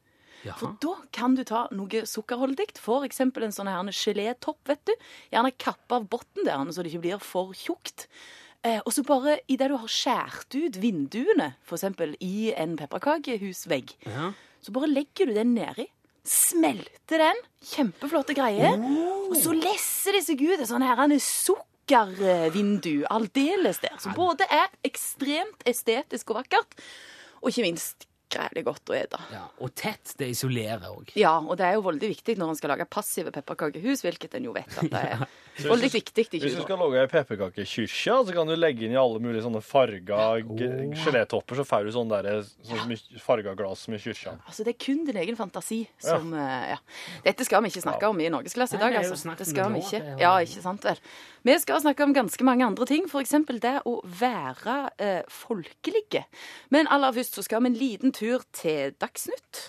For 0.59 0.75
da 0.83 0.97
kan 1.15 1.37
du 1.39 1.45
ta 1.47 1.69
noe 1.71 2.01
sukkerholdig, 2.03 2.73
f.eks. 2.79 3.21
en 3.21 3.53
sånn 3.55 3.91
gelétopp, 3.95 4.59
vet 4.67 4.81
du. 4.87 4.93
Gjerne 5.31 5.53
kappe 5.55 5.95
av 5.95 6.09
bunnen 6.11 6.45
der, 6.49 6.73
så 6.75 6.83
det 6.83 6.91
ikke 6.91 7.03
blir 7.05 7.19
for 7.23 7.53
tjukt. 7.55 8.09
Eh, 8.65 8.79
og 8.87 8.93
så 8.95 9.03
bare 9.03 9.41
idet 9.51 9.69
du 9.73 9.77
har 9.77 9.91
skåret 9.91 10.55
ut 10.55 10.77
vinduene, 10.79 11.55
f.eks. 11.67 11.85
i 12.23 12.53
en 12.55 12.77
pepperkakehusvegg, 12.79 13.97
Ja. 14.07 14.33
så 14.63 14.73
bare 14.77 14.87
legger 14.93 15.27
du 15.27 15.35
den 15.35 15.55
nedi. 15.57 15.89
Smelter 16.25 17.19
den. 17.19 17.41
Kjempeflotte 17.67 18.35
greier. 18.39 18.79
Og 19.27 19.35
så 19.35 19.51
lesser 19.57 20.13
det 20.15 20.23
seg 20.29 20.39
ut 20.47 20.61
et 20.61 20.69
sånn 20.71 20.85
her 20.87 21.01
en 21.03 21.17
sukkervindu 21.19 23.03
aldeles 23.11 23.81
der. 23.83 23.99
Som 23.99 24.15
både 24.15 24.47
er 24.51 24.71
ekstremt 24.87 25.67
estetisk 25.67 26.31
og 26.31 26.39
vakkert, 26.45 26.79
og 27.43 27.51
ikke 27.51 27.67
minst 27.67 28.07
greielig 28.33 28.63
godt 28.65 28.89
å 28.89 28.95
ete. 28.97 29.19
ja. 29.35 29.43
Og 29.61 29.75
tett, 29.77 30.15
det 30.17 30.31
isolerer 30.33 30.87
òg. 30.89 31.11
Ja, 31.21 31.35
og 31.43 31.59
det 31.61 31.67
er 31.67 31.75
jo 31.77 31.83
veldig 31.85 32.09
viktig 32.15 32.39
når 32.41 32.49
en 32.55 32.57
skal 32.57 32.71
lage 32.73 32.87
passive 32.89 33.29
pepperkakehus, 33.35 34.01
hvilket 34.07 34.39
en 34.39 34.47
jo 34.49 34.55
vet 34.57 34.73
at 34.79 34.89
det 34.89 35.03
er 35.11 35.27
veldig 35.61 35.91
viktig. 35.93 36.25
Hvis 36.33 36.41
du 36.41 36.47
Ikke 36.49 36.65
skal 36.67 36.81
lage 36.81 37.03
ei 37.03 37.11
pepperkakekirke, 37.11 38.17
så 38.27 38.35
kan 38.35 38.49
du 38.49 38.55
legge 38.57 38.87
inn 38.87 38.95
i 38.95 39.01
alle 39.01 39.21
mulige 39.23 39.45
sånne 39.45 39.63
farga 39.65 40.21
oh. 40.41 40.63
gelétopper, 41.05 41.61
så 41.61 41.67
får 41.69 41.89
du 41.89 41.93
sånn 41.97 42.13
der, 42.13 42.31
sånn 42.69 42.95
farga 43.23 43.55
glass 43.59 43.85
som 43.87 43.97
i 43.97 44.01
kyrkja. 44.03 44.37
Altså, 44.47 44.67
Det 44.67 44.75
er 44.75 44.81
kun 44.87 45.05
din 45.09 45.21
egen 45.23 45.39
fantasi 45.39 45.85
som 46.03 46.33
eh, 46.35 46.73
Ja. 46.73 46.79
Dette 47.25 47.45
skal 47.45 47.63
vi 47.65 47.73
ikke 47.73 47.85
snakke 47.85 48.09
om 48.09 48.21
i 48.23 48.31
Norgesklasse 48.33 48.79
i 48.79 48.83
dag, 48.83 48.97
altså. 49.03 49.37
Det 49.39 49.49
skal 49.49 49.73
vi 49.75 49.83
ikke. 49.83 50.03
Ja, 50.21 50.35
ikke 50.41 50.65
sant 50.65 50.85
vel. 50.87 51.01
Vi 51.43 51.57
skal 51.59 51.81
snakke 51.83 52.05
om 52.07 52.15
ganske 52.15 52.45
mange 52.47 52.67
andre 52.67 52.87
ting, 52.87 53.09
f.eks. 53.11 53.35
det 53.63 53.79
å 53.89 53.97
være 54.07 54.77
eh, 55.03 55.23
folkelige. 55.29 56.25
Men 56.71 56.91
aller 56.93 57.15
først 57.17 57.39
så 57.39 57.45
skal 57.47 57.65
vi 57.65 57.73
en 57.73 57.81
liten 57.81 58.15
tur 58.15 58.47
til 58.55 58.95
Dagsnytt. 59.03 59.67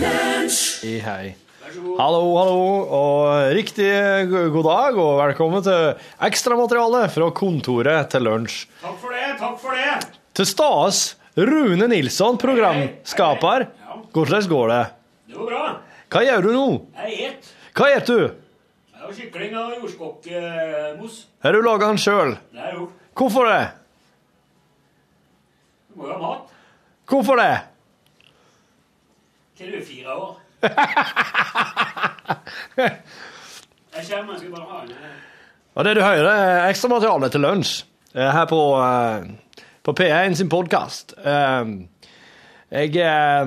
I 0.00 0.98
hei. 1.04 1.49
Hallo, 1.70 2.22
hallo, 2.34 2.62
og 2.90 3.52
riktig 3.54 3.86
god 4.50 4.64
dag, 4.66 4.96
og 4.98 5.20
velkommen 5.20 5.62
til 5.62 6.00
ekstramateriale 6.26 7.04
fra 7.14 7.28
kontoret 7.30 8.08
til 8.10 8.24
lunsj. 8.26 8.64
Takk 8.80 8.96
for 8.98 9.14
det, 9.14 9.28
takk 9.38 9.60
for 9.62 9.78
det. 9.78 9.92
Til 10.34 10.48
stas 10.50 11.02
Rune 11.38 11.86
Nilsson, 11.92 12.40
programskaper. 12.42 13.68
Hvordan 14.10 14.50
går 14.50 14.72
det? 14.72 14.80
Det 15.30 15.38
går 15.38 15.52
bra. 15.52 15.62
Hva 16.10 16.24
gjør 16.26 16.48
du 16.48 16.50
nå? 16.56 16.66
Jeg 17.04 17.22
et. 17.28 17.52
Hva 17.78 17.92
gjør 17.92 18.04
du? 18.10 18.18
Jeg 18.90 19.04
har 19.04 19.16
kykling 19.20 19.56
og 19.62 19.78
jordskokkmos. 19.78 21.22
Har 21.46 21.54
du 21.54 21.62
laga 21.70 21.94
den 21.94 22.02
sjøl? 22.02 22.34
Hvorfor 23.14 23.46
det? 23.46 23.62
Du 25.86 26.02
må 26.02 26.10
jo 26.10 26.18
ha 26.18 26.22
mat 26.26 26.54
Hvorfor 27.06 27.38
det? 27.38 27.50
til 29.60 29.70
du 29.70 29.76
er 29.78 29.84
fire 29.84 30.14
år. 30.18 30.39
Jeg 30.60 30.76
kommer, 34.10 34.32
jeg 34.34 34.40
skal 34.40 34.52
bare 34.52 34.66
ha 34.68 34.82
en. 34.84 34.90
Og 35.74 35.84
det 35.86 35.94
du 35.96 36.02
hører, 36.02 36.28
er 36.28 36.68
ekstramateriale 36.68 37.28
til 37.32 37.40
lunsj 37.44 37.70
eh, 38.14 38.30
her 38.34 38.46
på, 38.50 38.60
eh, 38.84 39.20
på 39.86 39.92
P1 39.96 40.34
sin 40.40 40.50
podkast. 40.52 41.06
Jeg 41.24 42.88
eh, 43.00 43.46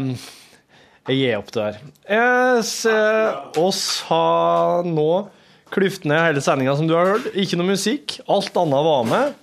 Jeg 1.03 1.17
gir 1.19 1.35
opp 1.35 1.49
der. 1.51 1.81
Jeg 2.07 2.63
ser 2.63 3.59
oss 3.59 4.07
har 4.07 4.87
nå 4.87 5.27
klyft 5.73 6.05
ned 6.07 6.21
hele 6.29 6.39
sendinga, 6.41 6.75
som 6.79 6.87
du 6.87 6.95
har 6.95 7.09
hørt. 7.11 7.27
Ikke 7.35 7.57
noe 7.59 7.67
musikk. 7.73 8.23
Alt 8.31 8.55
annet 8.61 8.85
var 8.87 9.03
med. 9.09 9.35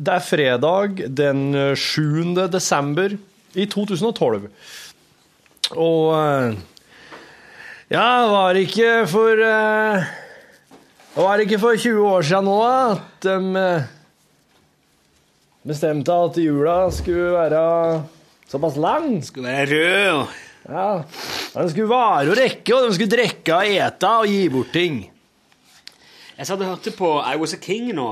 Det 0.00 0.12
er 0.14 0.24
fredag 0.24 1.02
den 1.12 1.52
7. 1.76 2.48
desember 2.48 3.12
i 3.52 3.66
2012. 3.68 4.48
Og 5.76 6.16
Ja, 7.90 8.30
var 8.30 8.54
det 8.54 8.68
ikke 8.68 8.90
for 9.10 9.40
det 11.10 11.24
var 11.24 11.40
ikke 11.42 11.58
for 11.58 11.74
20 11.74 12.04
år 12.06 12.22
siden 12.22 12.46
nå 12.46 12.58
at 12.62 13.24
de 13.26 13.32
eh, 13.58 13.88
bestemte 15.66 16.14
at 16.14 16.38
jula 16.38 16.76
skulle 16.94 17.32
være 17.34 17.62
såpass 18.46 18.78
lang. 18.78 19.18
Skulle 19.26 19.50
være 19.50 19.66
rød. 19.72 20.36
Ja, 20.70 21.02
Den 21.56 21.70
skulle 21.72 21.90
vare 21.90 22.30
og 22.30 22.38
rekke, 22.38 22.76
og 22.76 22.86
de 22.86 22.94
skulle 22.94 23.10
drikke 23.10 23.56
og 23.58 23.74
ete 23.74 24.12
og 24.22 24.30
gi 24.30 24.48
bort 24.54 24.70
ting. 24.72 25.02
Jeg 26.38 26.46
satt 26.46 26.62
og 26.62 26.70
hørte 26.70 26.94
på 26.94 27.10
I 27.26 27.36
Was 27.42 27.58
A 27.58 27.60
King 27.60 27.90
nå. 27.98 28.10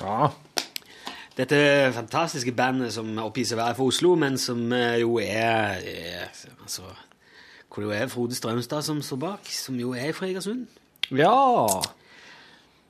Ja, 0.00 0.30
Dette 1.36 1.92
fantastiske 1.92 2.56
bandet 2.56 2.94
som 2.96 3.12
oppgir 3.20 3.44
seg 3.44 3.58
å 3.58 3.66
være 3.66 3.76
fra 3.76 3.90
Oslo, 3.92 4.14
men 4.16 4.40
som 4.40 4.72
eh, 4.72 5.02
jo 5.04 5.18
er, 5.20 5.84
er 5.84 6.30
altså, 6.64 6.88
Hvor 7.76 7.84
det 7.84 7.90
jo 7.90 7.92
er 7.92 8.08
Frode 8.08 8.32
Strømstad 8.32 8.86
som 8.86 9.02
står 9.04 9.18
bak, 9.20 9.50
som 9.52 9.76
jo 9.76 9.90
er 9.92 10.14
fra 10.16 10.30
Egersund. 10.30 10.64
ja. 11.12 11.28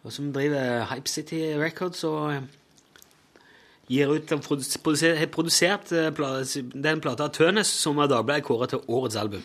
Og 0.07 0.13
som 0.15 0.29
driver 0.31 0.85
Hype 0.87 1.11
City 1.11 1.41
Records 1.59 2.05
og 2.07 2.29
eh, 2.31 2.45
gir 3.91 4.13
ut 4.15 4.31
har 4.31 5.27
produsert 5.35 5.91
eh, 5.91 6.13
pla- 6.15 6.45
den 6.87 7.01
plata 7.03 7.27
Tønes 7.35 7.67
som 7.67 7.99
av 7.99 8.13
Dagbladet 8.13 8.45
kåret 8.47 8.71
til 8.71 8.85
årets 8.87 9.19
album. 9.19 9.43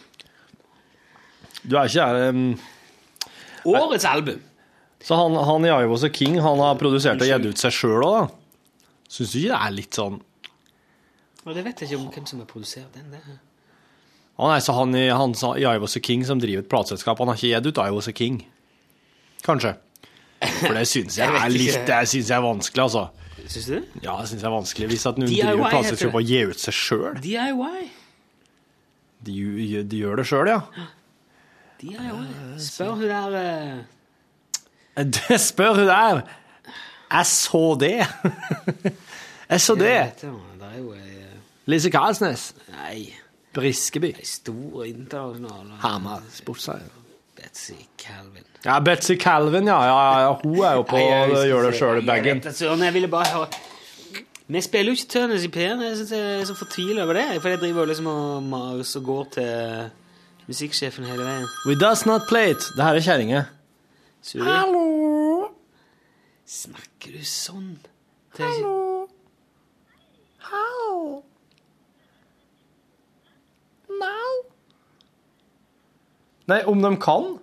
Du 1.66 1.74
er 1.78 1.90
ikke 1.90 2.06
her 2.06 2.30
um, 2.30 2.60
Årets 3.66 4.06
album! 4.06 4.38
Så 5.02 5.18
han, 5.18 5.34
han 5.34 5.66
i 5.66 5.74
og 6.06 6.14
King 6.14 6.38
han 6.42 6.62
har 6.62 6.78
produsert 6.78 7.22
og 7.22 7.26
gitt 7.32 7.50
ut 7.50 7.58
seg 7.66 7.74
sjøl 7.74 8.06
òg, 8.06 8.14
da? 8.20 8.86
Syns 9.10 9.34
du 9.34 9.40
ikke 9.42 9.56
det 9.56 9.62
er 9.66 9.76
litt 9.80 9.98
sånn 9.98 10.22
Og 11.48 11.56
det 11.58 11.64
vet 11.66 11.82
jeg 11.82 11.90
ikke 11.90 12.04
om 12.04 12.12
hvem 12.14 12.30
som 12.30 12.44
har 12.44 12.50
produsert 12.54 12.94
den. 12.94 13.10
Det. 13.18 13.40
Han 14.40 14.52
nei, 14.54 14.60
så 14.64 14.74
han 14.74 14.96
i, 14.98 15.08
han 15.12 15.36
i 15.58 15.66
Ivos 15.76 15.98
A 15.98 16.02
King 16.04 16.24
som 16.26 16.40
driver 16.42 16.64
et 16.64 16.70
plateselskap, 16.72 17.20
han 17.20 17.30
har 17.30 17.40
ikke 17.40 17.52
gitt 17.52 17.68
ut 17.72 17.82
I 17.84 17.92
Was 17.94 18.08
A 18.10 18.14
King. 18.16 18.42
Kanskje. 19.46 19.76
For 20.42 20.74
det 20.78 20.88
syns 20.90 21.18
jeg 21.20 21.28
Jeg 21.30 21.42
er 21.44 21.54
litt. 21.54 21.82
Det 21.88 22.00
syns 22.10 22.32
jeg 22.32 22.38
er 22.38 22.46
vanskelig, 22.46 22.84
altså. 22.88 23.08
Syns 23.46 23.68
du? 23.68 23.78
Ja, 24.02 24.16
det 24.22 24.32
syns 24.32 24.42
jeg 24.42 24.50
er 24.50 24.56
vanskelig. 24.56 24.90
Hvis 24.94 25.06
at 25.10 25.20
noen 25.22 25.30
DIY 25.30 25.42
driver 25.44 25.66
et 25.68 25.76
plateselskap 25.76 26.18
og 26.18 26.34
gir 26.34 26.54
ut 26.54 26.64
seg 26.64 26.78
sjøl. 26.78 27.22
DIY. 27.22 27.86
De, 29.22 29.38
de 29.86 30.02
gjør 30.02 30.22
det 30.22 30.28
sjøl, 30.30 30.50
ja. 30.50 30.60
DIY. 31.82 32.28
Spør 32.62 32.96
hun 32.98 33.10
der 33.10 33.36
uh... 35.02 35.38
Spør 35.42 35.82
hun 35.82 35.90
der. 35.90 36.24
Jeg 37.12 37.26
så 37.26 37.64
det. 37.80 37.98
Jeg 39.52 39.62
så 39.62 39.76
det. 39.76 39.96
ei 40.24 40.82
Lise 41.68 41.90
Karlsnes. 41.92 42.54
Nei, 42.72 43.12
Briskeby. 43.54 44.14
ei 44.20 44.26
stor 44.26 44.86
internasjonal 44.86 45.78
Hamar 45.84 46.22
sportsseier. 46.32 47.02
Betsy 47.36 47.76
Calvin. 47.98 48.44
Ja, 48.66 48.80
Betzy 48.80 49.16
Calvin, 49.16 49.68
ja. 49.68 49.84
ja, 49.86 50.20
ja. 50.22 50.34
Hun 50.44 50.60
er 50.64 50.76
jo 50.78 50.84
på 50.86 50.98
å 51.00 51.02
gjøre 51.02 51.34
det 51.34 51.46
gjør 51.50 51.66
det 51.66 51.72
Jeg 51.72 51.80
sjøl-bagen. 51.80 52.42
jeg 52.86 52.94
ville 52.94 53.08
bare 53.10 53.32
høre 53.34 53.48
Vi 54.52 54.62
spiller 54.62 54.92
jo 54.92 55.00
ikke 55.00 55.10
Tønnes 55.14 55.44
i 55.48 55.50
P1. 55.50 55.82
Jeg 55.82 56.06
jeg 56.12 56.42
er 56.42 56.46
så 56.46 56.56
fortvila 56.60 57.04
over 57.04 57.18
det. 57.18 57.42
For 57.42 57.50
jeg 57.50 57.60
driver 57.60 57.82
jo 57.82 57.88
liksom 57.92 58.08
og 58.12 58.44
maser 58.44 59.00
og 59.00 59.06
går 59.06 59.26
til 59.38 59.90
musikksjefen 60.48 61.08
hele 61.08 61.24
veien. 61.24 61.48
We 61.66 61.76
does 61.80 62.06
not 62.06 62.28
play 62.30 62.52
it. 62.52 62.64
Det 62.76 62.84
her 62.84 63.00
er 63.00 63.06
kjerringa. 63.08 63.46
Hallo! 64.44 65.48
Snakker 66.46 67.16
du 67.16 67.24
sånn? 67.26 67.78
Hallo? 68.38 69.08
Hallo? 70.52 70.81
Nei, 76.52 76.62
om 76.68 76.82
de 76.84 76.92
kan. 77.00 77.38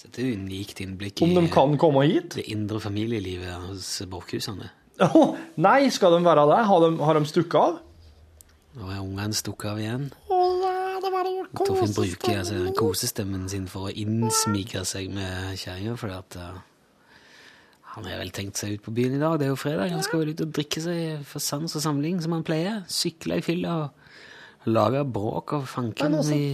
Så 0.00 0.08
det 0.08 0.22
er 0.22 0.30
et 0.32 0.38
unikt 0.40 0.80
innblikk 0.80 1.20
Om 1.22 1.34
de 1.36 1.42
kan 1.52 1.76
komme 1.78 2.06
hit. 2.08 2.34
det 2.38 2.46
indre 2.50 2.80
familielivet 2.80 3.68
hos 3.68 4.00
Borchhusene. 4.08 4.70
Åh, 5.04 5.36
nei, 5.60 5.90
skal 5.92 6.16
de 6.16 6.24
være 6.24 6.46
det? 6.48 6.64
Har 6.68 6.82
de, 6.84 6.90
har 7.04 7.18
de 7.18 7.28
stukket 7.28 7.60
av? 7.60 7.78
Nå 8.80 8.88
er 8.88 9.02
ungene 9.02 9.36
stukket 9.36 9.70
av 9.72 9.80
igjen. 9.82 10.08
Torfinn 11.56 11.94
bruker 11.96 12.40
altså, 12.40 12.58
kosestemmen 12.78 13.46
sin 13.50 13.66
for 13.70 13.88
å 13.88 13.94
innsmigre 13.94 14.84
seg 14.88 15.10
med 15.12 15.56
kjerringa, 15.58 15.96
fordi 15.98 16.18
at 16.18 16.36
eh, 16.38 16.58
han 17.96 18.06
har 18.06 18.20
vel 18.20 18.30
tenkt 18.34 18.60
seg 18.60 18.76
ut 18.76 18.84
på 18.84 18.94
byen 18.94 19.16
i 19.16 19.22
dag. 19.22 19.38
Det 19.40 19.48
er 19.48 19.52
jo 19.52 19.58
fredag. 19.58 19.90
Han 19.92 20.04
skal 20.06 20.22
vel 20.22 20.32
ut 20.34 20.44
og 20.44 20.52
drikke 20.54 20.82
seg 20.84 21.24
for 21.26 21.42
sans 21.42 21.74
og 21.74 21.82
samling, 21.82 22.20
som 22.22 22.36
han 22.36 22.46
pleier. 22.46 22.84
Sykle 22.92 23.40
i 23.40 23.44
fylla 23.44 23.76
og 23.84 24.12
lage 24.66 25.04
bråk 25.12 25.52
og 25.56 25.68
fanken 25.68 26.12
i 26.36 26.52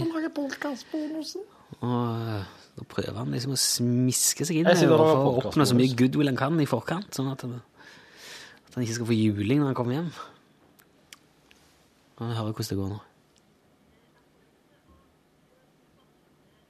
Og 1.81 2.45
da 2.77 2.83
prøver 2.87 3.17
han 3.17 3.31
liksom 3.33 3.51
å 3.55 3.59
smiske 3.59 4.45
seg 4.47 4.61
inn 4.61 4.69
for 4.69 5.01
å 5.03 5.41
oppnå 5.41 5.65
så 5.67 5.75
mye 5.75 5.95
goodwill 5.97 6.27
han 6.31 6.37
kan 6.39 6.59
i 6.61 6.65
forkant, 6.69 7.09
sånn 7.17 7.31
at, 7.31 7.41
han- 7.41 7.61
at 8.67 8.73
han 8.75 8.83
ikke 8.85 8.93
skal 8.99 9.09
få 9.09 9.17
juling 9.17 9.59
når 9.59 9.65
han 9.73 9.75
kommer 9.75 9.93
hjem. 9.97 10.11
Vi 12.17 12.33
hører 12.33 12.53
hvordan 12.53 12.69
det 12.69 12.77
går 12.77 12.89
nå. 12.93 12.99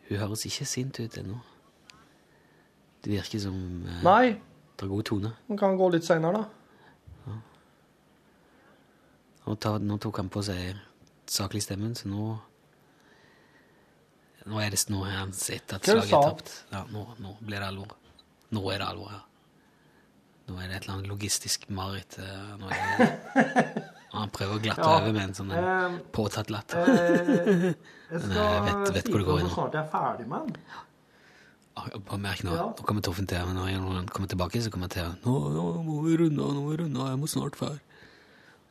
Hun 0.10 0.18
høres 0.22 0.46
ikke 0.48 0.66
sint 0.66 1.00
ut 1.04 1.18
ennå. 1.20 1.38
Det 3.04 3.12
virker 3.12 3.40
som 3.44 3.56
eh, 3.88 4.02
Nei, 4.04 4.40
det 4.78 4.84
er 4.86 4.92
god 4.92 5.04
tone. 5.08 5.34
Hun 5.48 5.58
kan 5.60 5.78
gå 5.80 5.90
litt 5.94 6.04
seinere, 6.08 6.42
da. 6.44 7.36
Nå, 9.48 9.56
tar, 9.64 9.78
nå 9.80 9.96
tok 10.04 10.18
han 10.20 10.30
på 10.32 10.42
seg 10.44 10.76
saklig 11.30 11.62
stemmen, 11.66 11.96
så 11.96 12.08
nå 12.12 12.40
Nå 14.48 14.62
er 14.64 14.72
det 14.72 14.80
nå 14.88 15.02
er 15.04 15.18
han 15.18 15.34
sett 15.36 15.74
at 15.76 15.84
slaget 15.84 16.14
er 16.14 16.22
han? 16.22 16.36
tapt. 16.38 16.52
Ja, 16.72 16.84
nå, 16.94 17.02
nå 17.20 17.34
blir 17.44 17.60
det 17.60 17.68
alvor. 17.68 17.90
Nå 18.56 18.62
er 18.72 18.78
det 18.80 18.86
alvor 18.88 19.10
her. 19.12 19.24
Nå 20.48 20.56
er 20.64 20.70
det 20.70 20.76
et 20.78 20.86
eller 20.86 20.94
annet 20.96 21.10
logistisk 21.12 21.66
mareritt. 21.76 22.16
eh, 22.24 23.82
Han 24.16 24.30
prøver 24.32 24.56
å 24.56 24.62
glatte 24.64 24.86
Ja. 24.88 24.94
over 25.02 25.12
med 25.12 25.22
en 25.26 25.34
sånn 25.36 25.52
Eh, 25.52 25.98
påtatt 26.16 26.50
latter. 26.50 26.86
Jeg 26.88 28.22
Men 28.24 28.38
jeg 28.38 28.62
vet- 28.64 28.94
vet 28.96 29.10
hvor 29.12 29.20
det 29.20 29.26
går 29.28 29.40
i 29.42 29.44
nå. 29.44 29.50
snart 29.52 29.74
jeg 29.76 29.84
er 29.84 29.90
ferdig 29.92 30.28
med 30.32 30.46
den. 30.48 30.56
Ah, 31.76 31.90
Bare 32.08 32.18
merk 32.24 32.40
nå. 32.48 32.54
Ja. 32.56 32.70
Nå 32.72 32.86
kommer 32.88 33.02
Toffen 33.04 33.28
til 33.28 33.38
Når 33.52 33.68
han 33.68 34.08
kommer 34.08 34.30
tilbake, 34.32 34.62
så 34.64 34.72
kommer 34.72 34.88
jeg 34.88 35.04
til 35.04 35.28
Nå, 35.28 35.34
nå 35.52 35.84
må 35.84 35.98
vi 36.08 36.16
runde 36.24 36.40
av, 36.42 36.54
nå 36.56 36.62
må 36.64 36.72
vi 36.72 36.78
runde 36.86 37.02
av, 37.04 37.10
jeg 37.12 37.20
må 37.20 37.28
snart 37.28 37.60
ferdig. 37.60 37.82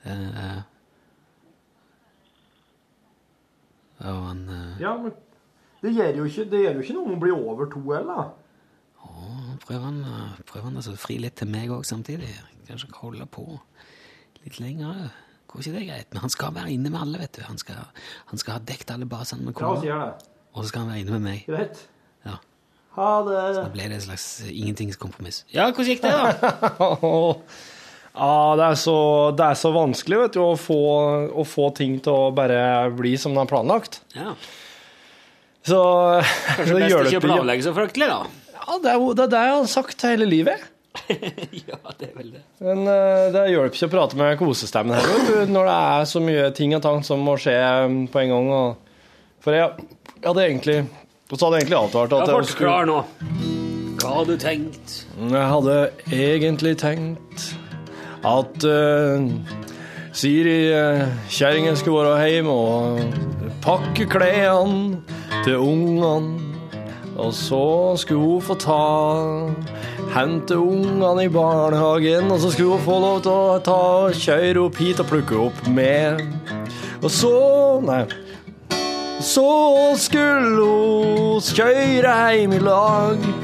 Eh, 0.07 0.63
og 4.01 4.23
han 4.29 4.43
eh, 4.53 4.81
Ja, 4.83 4.97
men 5.01 5.13
det 5.83 5.93
gjør 5.97 6.17
jo 6.21 6.25
ikke, 6.29 6.45
det 6.51 6.61
gjør 6.65 6.75
jo 6.79 6.85
ikke 6.85 6.97
noe 6.97 7.07
om 7.09 7.15
å 7.17 7.21
bli 7.23 7.33
over 7.37 7.69
to 7.73 7.81
heller. 7.93 8.31
Nå 9.07 9.57
prøver 9.65 9.85
han, 9.87 10.01
eh, 10.05 10.41
prøver 10.49 10.67
han 10.71 10.77
altså 10.81 10.93
å 10.97 11.01
fri 11.01 11.17
litt 11.23 11.37
til 11.41 11.49
meg 11.53 11.71
òg 11.73 11.85
samtidig. 11.89 12.29
Kanskje 12.69 12.91
holde 12.99 13.27
på 13.31 13.45
litt 14.45 14.59
lenger. 14.61 15.11
Går 15.47 15.63
ikke 15.63 15.75
det 15.79 15.85
greit? 15.89 16.09
Men 16.13 16.25
han 16.27 16.33
skal 16.35 16.55
være 16.57 16.73
inne 16.75 16.91
med 16.91 17.01
alle, 17.01 17.21
vet 17.23 17.39
du. 17.39 17.43
Han 17.47 17.59
skal, 17.59 17.85
han 18.33 18.39
skal 18.43 18.57
ha 18.59 18.65
dekt 18.67 18.91
alle 18.91 19.07
basene 19.09 19.47
med 19.47 19.55
Ja, 19.55 19.61
kona. 19.61 19.81
sier 19.85 20.01
det. 20.03 20.33
Og 20.57 20.65
så 20.65 20.69
skal 20.73 20.81
han 20.85 20.91
være 20.91 21.01
inne 21.05 21.15
med 21.19 21.25
meg. 21.29 21.45
Greit. 21.47 21.85
Ja. 22.27 22.37
Ha 22.97 23.09
Da 23.29 23.69
ble 23.71 23.87
det 23.93 23.97
et 24.01 24.07
slags 24.09 24.27
eh, 24.43 24.51
ingentingskompromiss. 24.57 25.45
Ja, 25.55 25.69
hvordan 25.71 25.93
gikk 25.93 26.03
det, 26.03 26.13
da? 26.13 26.61
Ja, 28.17 28.57
det 28.57 28.69
er, 28.71 28.79
så, 28.81 28.99
det 29.37 29.49
er 29.51 29.59
så 29.61 29.73
vanskelig 29.75 30.21
vet 30.23 30.37
du, 30.37 30.41
å 30.41 30.55
få, 30.57 30.79
å 31.29 31.45
få 31.45 31.69
ting 31.77 31.99
til 32.01 32.15
å 32.15 32.31
bare 32.35 32.89
bli 32.97 33.13
som 33.21 33.37
det 33.37 33.45
er 33.45 33.51
planlagt. 33.51 34.01
Ja. 34.17 34.33
Så 35.67 35.81
Kanskje 36.57 36.79
det 36.79 36.87
best 36.87 36.97
det 36.97 37.13
ikke 37.13 37.21
å 37.21 37.27
planlegge 37.27 37.67
så 37.67 37.75
fryktelig, 37.77 38.09
da. 38.09 38.55
Ja, 38.57 38.79
det 38.83 38.95
er 38.95 38.97
jo 39.03 39.13
det, 39.13 39.27
er 39.27 39.35
det 39.35 39.45
jeg 39.45 39.55
har 39.59 39.69
sagt 39.75 40.07
hele 40.09 40.29
livet. 40.31 40.65
ja, 41.71 41.81
det 41.99 42.09
er 42.09 42.15
vel 42.17 42.31
det. 42.39 42.45
Men 42.65 42.87
uh, 42.89 43.27
det 43.35 43.49
hjelper 43.53 43.77
ikke 43.77 43.91
å 43.91 43.95
prate 43.99 44.21
med 44.21 44.39
kosestemmen 44.41 44.97
her, 44.97 45.45
når 45.53 45.69
det 45.69 45.77
er 45.77 46.09
så 46.15 46.23
mye 46.25 46.49
ting 46.57 46.73
og 46.79 46.85
tang 46.87 47.05
som 47.05 47.21
må 47.21 47.37
skje 47.41 47.57
mm, 47.93 47.99
på 48.15 48.23
en 48.23 48.33
gang. 48.33 48.49
Og, 48.63 49.05
for 49.45 49.59
jeg, 49.59 49.91
jeg 50.17 50.25
hadde 50.31 50.47
egentlig 50.47 50.79
så 51.27 51.49
hadde 51.49 51.59
jeg 51.59 51.65
egentlig 51.65 51.79
avtalt 51.81 52.13
at 52.15 52.29
jeg 52.31 52.49
skulle. 52.53 52.99
Hva 53.99 54.11
har 54.13 54.27
du 54.29 54.37
tenkt? 54.39 54.93
Jeg 55.19 55.47
hadde 55.51 55.79
egentlig 56.15 56.77
tenkt 56.79 57.49
at 58.27 58.67
uh, 58.67 59.23
Siri, 60.17 60.73
kjerringa 60.73 61.29
kjerringen, 61.29 61.77
skulle 61.77 62.09
være 62.09 62.29
hjemme 62.33 62.51
og 62.51 63.01
pakke 63.63 64.07
klærne 64.09 65.03
til 65.45 65.59
ungene. 65.61 66.41
Og 67.17 67.35
så 67.35 67.97
skulle 67.97 68.21
hun 68.21 68.43
få 68.43 68.55
ta 68.61 68.83
Hente 70.17 70.57
ungene 70.57 71.27
i 71.27 71.29
barnehagen, 71.29 72.31
og 72.31 72.41
så 72.41 72.51
skulle 72.51 72.79
hun 72.79 72.85
få 72.87 72.99
lov 73.01 73.19
til 73.27 73.33
å 73.33 73.59
ta 73.61 73.81
kjøre 74.17 74.63
opp 74.65 74.79
hit 74.81 75.03
og 75.05 75.11
plukke 75.11 75.41
opp 75.49 75.67
med. 75.69 76.23
Og 77.03 77.11
så 77.13 77.35
Nei. 77.85 78.07
Så 79.21 79.49
skulle 80.01 80.65
hun 80.65 81.45
kjøre 81.45 82.17
hjem 82.33 82.57
i 82.57 82.63
lag. 82.65 83.36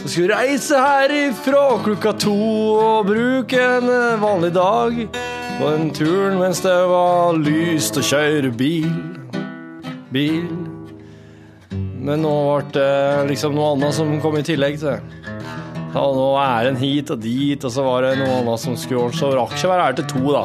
Og 0.00 0.08
skulle 0.08 0.32
reise 0.32 0.78
herifra 0.80 1.64
klokka 1.84 2.14
to 2.16 2.36
og 2.80 3.08
bruke 3.10 3.60
en 3.60 3.90
vanlig 4.22 4.50
dag 4.56 4.96
på 5.60 5.72
den 5.74 5.90
turen 5.92 6.38
mens 6.40 6.62
det 6.64 6.76
var 6.88 7.36
lyst 7.36 8.00
å 8.00 8.04
kjøre 8.08 8.48
bil. 8.56 8.88
Bil. 10.14 10.48
Men 12.00 12.24
nå 12.24 12.32
ble 12.32 12.72
det 12.78 13.28
liksom 13.28 13.52
noe 13.58 13.74
annet 13.74 13.98
som 13.98 14.14
kom 14.24 14.38
i 14.40 14.44
tillegg 14.46 14.80
til. 14.80 15.02
Ja, 15.90 16.04
nå 16.16 16.28
er 16.40 16.70
en 16.70 16.78
hit 16.80 17.12
og 17.12 17.20
dit, 17.20 17.60
og 17.60 17.74
så 17.74 17.84
var 17.84 18.06
det 18.06 18.14
noe 18.22 18.38
annet 18.40 18.62
som 18.62 18.78
skulle 18.80 19.08
ordnes. 19.08 19.20
så 19.20 19.32
rakk 19.36 19.52
ikke 19.58 19.72
være 19.72 19.88
her 19.88 19.98
til 19.98 20.08
to, 20.14 20.22
da. 20.32 20.44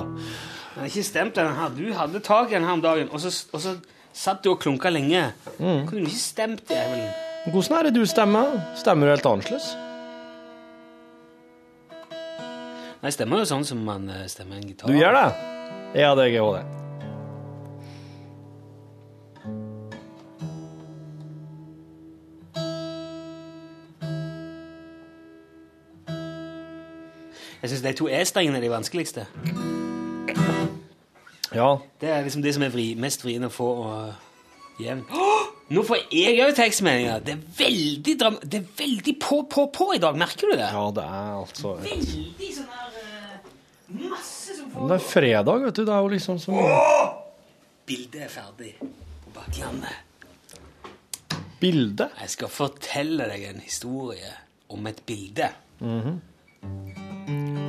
Det 0.74 0.82
er 0.82 0.90
ikke 0.90 1.06
stemt, 1.08 1.38
den 1.38 1.54
her. 1.62 1.76
Du 1.78 1.86
hadde 1.96 2.24
tak 2.26 2.52
i 2.52 2.58
den 2.58 2.68
her 2.68 2.76
om 2.76 2.84
dagen, 2.84 3.08
og 3.14 3.24
så, 3.24 3.32
og 3.54 3.64
så 3.64 3.78
satt 4.12 4.44
du 4.44 4.52
og 4.52 4.60
klunka 4.66 4.92
lenge. 4.92 5.30
Mm. 5.60 5.86
Kunne 5.88 6.02
du 6.02 6.12
ikke 6.12 6.26
stemt 6.26 6.68
det? 6.68 6.82
vel? 6.92 7.25
Hvordan 7.46 7.78
er 7.78 7.84
det 7.84 7.96
du 7.96 8.06
stemmer? 8.06 8.62
Stemmer 8.76 9.06
du 9.06 9.12
helt 9.14 9.26
annerledes? 9.26 9.68
Nei, 13.02 13.12
jeg 13.12 13.14
stemmer 13.20 13.44
jo 13.44 13.46
sånn 13.46 13.66
som 13.70 13.84
man 13.86 14.10
eh, 14.10 14.26
stemmer 14.32 14.58
en 14.58 14.66
gitar. 14.66 14.90
Du 14.90 14.98
gjør 14.98 15.14
det? 15.14 15.28
Ja, 15.94 16.16
det 16.18 16.26
gjør 16.26 16.34
jeg 16.34 16.42
òg, 16.42 16.56
det. 16.58 16.66
Jeg 27.62 27.70
syns 27.70 27.86
de 27.86 27.94
to 27.98 28.10
E-strengene 28.10 28.58
er 28.58 28.66
de 28.66 28.74
vanskeligste. 28.74 29.30
Ja. 31.54 31.70
Det 32.02 32.10
er 32.10 32.26
liksom 32.26 32.42
de 32.42 32.58
som 32.58 32.66
er 32.66 32.74
vri, 32.74 32.96
mest 32.98 33.22
vriene 33.26 33.54
å 33.54 33.54
få 33.54 33.70
og 33.86 34.25
jevn. 34.82 35.04
Åh! 35.12 35.44
Nå 35.76 35.82
får 35.88 35.98
jeg 36.14 36.38
òg 36.46 36.52
tekstmeldinger! 36.58 37.22
Det 37.26 37.34
er 37.34 37.44
veldig 37.58 38.14
dram 38.22 38.36
Det 38.44 38.60
er 38.60 38.66
veldig 38.78 39.14
på, 39.24 39.40
på, 39.50 39.64
på 39.74 39.88
i 39.96 40.02
dag. 40.04 40.18
Merker 40.20 40.52
du 40.52 40.58
det? 40.60 40.68
ja, 40.70 40.84
det 40.94 41.06
er 41.10 41.32
altså 41.40 41.72
Veldig 41.82 42.50
sånn 42.54 42.70
her 42.76 43.00
eh, 43.02 43.40
Masse 44.12 44.58
som 44.60 44.70
får 44.74 44.90
Det 44.92 44.98
er 45.00 45.06
fredag, 45.10 45.66
vet 45.66 45.80
du. 45.80 45.84
Det 45.88 45.96
er 45.96 46.02
jo 46.06 46.12
liksom 46.14 46.42
som 46.44 46.60
Bildet 47.86 48.22
er 48.28 48.32
ferdig 48.34 48.72
på 48.82 49.34
Bakklandet. 49.36 50.02
bilde. 51.62 52.08
Jeg 52.22 52.30
skal 52.34 52.50
fortelle 52.52 53.28
deg 53.30 53.44
en 53.52 53.62
historie 53.62 54.32
om 54.74 54.88
et 54.90 55.02
bilde. 55.08 55.48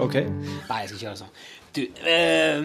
OK. 0.01 0.17
Nei, 0.17 0.79
jeg 0.81 0.89
skal 0.89 0.97
ikke 0.97 1.05
gjøre 1.05 1.17
det 1.17 1.23
sånn. 1.23 1.37
Du, 1.77 1.83
eh, 2.09 2.61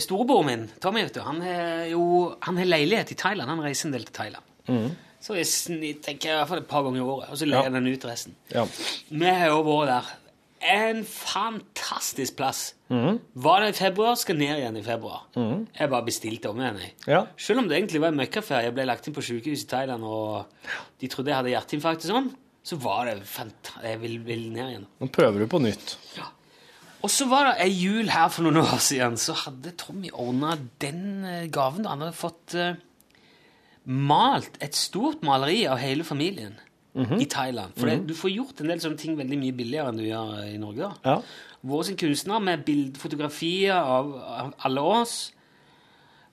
storebroren 0.00 0.46
min, 0.48 0.62
Tommy, 0.80 1.02
vet 1.06 1.14
du, 1.18 1.20
han 1.24 1.40
har 1.44 1.86
jo 1.90 2.04
han 2.40 2.56
har 2.60 2.68
leilighet 2.70 3.12
i 3.12 3.18
Thailand. 3.20 3.50
Han 3.52 3.62
reiser 3.64 3.88
en 3.90 3.96
del 3.96 4.06
til 4.08 4.16
Thailand. 4.16 4.96
Så 5.20 5.36
jeg 5.36 5.98
tenker 6.00 6.32
i 6.32 6.36
hvert 6.38 6.48
fall 6.48 6.62
et 6.62 6.68
par 6.70 6.84
ganger 6.86 7.02
i 7.02 7.04
året, 7.04 7.28
og 7.30 7.36
så 7.36 7.44
leier 7.48 7.60
Ja. 7.66 7.68
han 7.68 7.76
den 7.76 7.92
ut 7.92 8.04
resten. 8.08 8.34
Ja. 8.54 8.64
Vi 9.10 9.26
har 9.26 9.48
jo 9.52 9.62
vært 9.66 9.90
der. 9.90 10.16
En 10.62 11.04
fantastisk 11.04 12.36
plass. 12.36 12.74
Var 12.88 13.60
det 13.64 13.68
i 13.70 13.78
februar, 13.78 14.14
skal 14.16 14.36
ned 14.36 14.58
igjen 14.58 14.76
i 14.76 14.82
februar. 14.82 15.22
Jeg 15.36 15.88
bare 15.90 16.04
bestilte 16.04 16.50
om 16.50 16.60
igjen. 16.60 16.80
Ja. 17.06 17.26
Selv 17.36 17.60
om 17.60 17.68
det 17.68 17.76
egentlig 17.78 18.00
var 18.00 18.08
en 18.12 18.16
møkkaferie, 18.20 18.64
jeg 18.68 18.74
ble 18.76 18.84
lagt 18.88 19.06
inn 19.08 19.14
på 19.16 19.24
sykehus 19.24 19.64
i 19.64 19.70
Thailand, 19.70 20.04
og 20.04 20.46
de 21.00 21.08
trodde 21.08 21.28
jeg 21.32 21.36
hadde 21.36 21.54
hjerteinfarkt 21.54 22.04
og 22.08 22.12
sånn, 22.14 22.30
så 22.62 22.76
var 22.80 23.06
det 23.08 23.22
fantastisk. 23.24 23.84
Jeg 23.84 24.00
vil, 24.00 24.18
vil 24.24 24.52
ned 24.52 24.68
igjen. 24.68 24.86
Nå 25.00 25.08
prøver 25.12 25.38
du 25.40 25.46
på 25.48 25.60
nytt. 25.64 25.96
Og 27.00 27.10
så 27.12 27.26
var 27.30 27.48
det 27.48 27.64
ei 27.64 27.70
jul 27.72 28.10
her 28.12 28.28
for 28.32 28.44
noen 28.44 28.60
år 28.60 28.80
siden, 28.84 29.16
så 29.20 29.36
hadde 29.46 29.72
Tommy 29.80 30.10
ordna 30.12 30.56
den 30.82 31.24
eh, 31.24 31.46
gaven. 31.52 31.88
Han 31.88 32.04
hadde 32.04 32.16
fått 32.16 32.56
uh, 32.58 32.74
malt 33.88 34.58
et 34.60 34.76
stort 34.76 35.24
maleri 35.26 35.62
av 35.70 35.80
hele 35.80 36.04
familien 36.04 36.58
i 36.94 37.26
Thailand. 37.30 37.76
For 37.78 37.86
det, 37.86 38.00
du 38.08 38.16
får 38.18 38.32
gjort 38.34 38.60
en 38.60 38.72
del 38.72 38.80
sånne 38.82 38.98
ting 38.98 39.14
veldig 39.18 39.38
mye 39.38 39.54
billigere 39.56 39.92
enn 39.92 40.00
du 40.00 40.06
gjør 40.08 40.32
eh, 40.40 40.54
i 40.56 40.60
Norge. 40.60 40.88
da. 40.88 41.14
Ja. 41.14 41.60
Vår 41.70 41.84
sin 41.86 41.98
kunstner 42.00 42.42
med 42.42 42.64
bild, 42.66 42.98
fotografier 42.98 43.76
av, 43.78 44.10
av 44.18 44.50
alle 44.66 44.84
oss. 44.98 45.14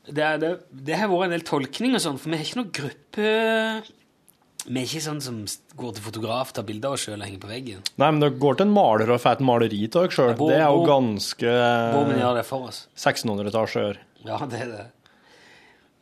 Det, 0.08 0.28
det, 0.42 0.52
det 0.72 0.98
har 0.98 1.12
vært 1.12 1.28
en 1.28 1.36
del 1.36 1.46
tolkning 1.48 1.96
og 1.98 2.04
sånn, 2.04 2.20
for 2.20 2.32
vi 2.32 2.40
har 2.40 2.48
ikke 2.48 2.62
noen 2.62 2.76
gruppe 2.80 3.32
Vi 4.68 4.82
er 4.82 4.84
ikke 4.84 5.00
sånn 5.06 5.22
som 5.24 5.38
går 5.80 5.94
til 5.96 6.04
fotograf, 6.04 6.52
tar 6.52 6.66
bilder 6.68 6.92
av 6.92 6.98
oss 6.98 7.06
sjøl 7.08 7.22
og 7.22 7.24
henger 7.24 7.40
på 7.40 7.50
veggen. 7.52 7.86
Nei, 8.02 8.10
men 8.12 8.20
dere 8.20 8.36
går 8.42 8.58
til 8.60 8.68
en 8.68 8.74
maler 8.76 9.14
og 9.14 9.22
får 9.24 9.38
et 9.38 9.46
maleri 9.48 9.80
av 9.88 9.94
dere 9.96 10.16
sjøl. 10.18 10.34
Det 10.42 10.58
er 10.58 10.66
jo 10.68 10.84
ganske 10.90 11.54
Hvor 11.94 12.12
gjør 12.12 12.36
det 12.36 12.44
for 12.50 12.68
oss. 12.68 12.82
1600-etasjer. 13.00 14.02
Ja, 14.28 14.42
det 14.52 14.60
er 14.66 14.74
det. 14.74 14.86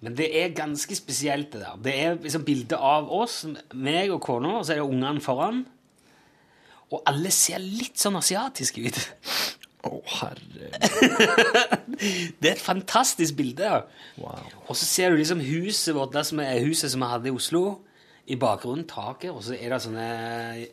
Men 0.05 0.18
det 0.18 0.32
er 0.38 0.57
ganske 0.57 0.97
spesielt, 0.97 1.53
det 1.53 1.61
der. 1.61 1.78
Det 1.86 1.93
er 1.93 2.18
liksom 2.22 2.43
bilde 2.45 2.78
av 2.78 3.07
oss, 3.13 3.43
meg 3.74 4.11
og 4.13 4.20
kona, 4.26 4.57
og 4.59 4.66
så 4.66 4.76
er 4.76 4.82
det 4.82 4.89
ungene 4.89 5.24
foran. 5.24 5.63
Og 6.93 7.01
alle 7.09 7.32
ser 7.34 7.61
litt 7.61 8.01
sånn 8.01 8.18
asiatiske 8.20 8.86
ut. 8.86 8.99
Å, 9.86 9.97
herre 10.18 10.72
Det 12.41 12.49
er 12.49 12.55
et 12.55 12.61
fantastisk 12.61 13.38
bilde. 13.38 13.70
Wow. 14.18 14.41
Og 14.66 14.74
så 14.78 14.86
ser 14.86 15.13
du 15.13 15.22
liksom 15.22 15.41
huset 15.45 15.93
vårt, 15.97 16.13
det 16.18 16.26
som 16.26 16.41
er 16.41 16.66
huset 16.66 16.93
som 16.93 17.05
vi 17.05 17.09
hadde 17.11 17.30
i 17.30 17.36
Oslo, 17.36 17.66
i 18.28 18.36
bakgrunnen 18.41 18.88
taket, 18.89 19.30
og 19.32 19.43
så 19.45 19.53
er 19.53 19.69
det 19.76 19.82
sånne 19.84 20.05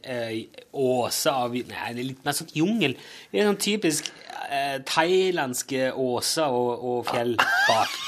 eh, 0.03 0.39
åser 0.73 1.35
av 1.45 1.53
Nei, 1.53 1.65
det 1.93 2.01
er 2.01 2.09
litt 2.09 2.23
mer 2.25 2.37
sånn 2.39 2.53
jungel. 2.57 2.95
Det 3.33 3.43
er 3.43 3.49
sånn 3.51 3.61
typisk 3.61 4.09
eh, 4.49 4.79
thailandske 4.89 5.91
åser 6.01 6.49
og, 6.57 6.87
og 6.93 7.07
fjell 7.11 7.35
bak. 7.41 8.01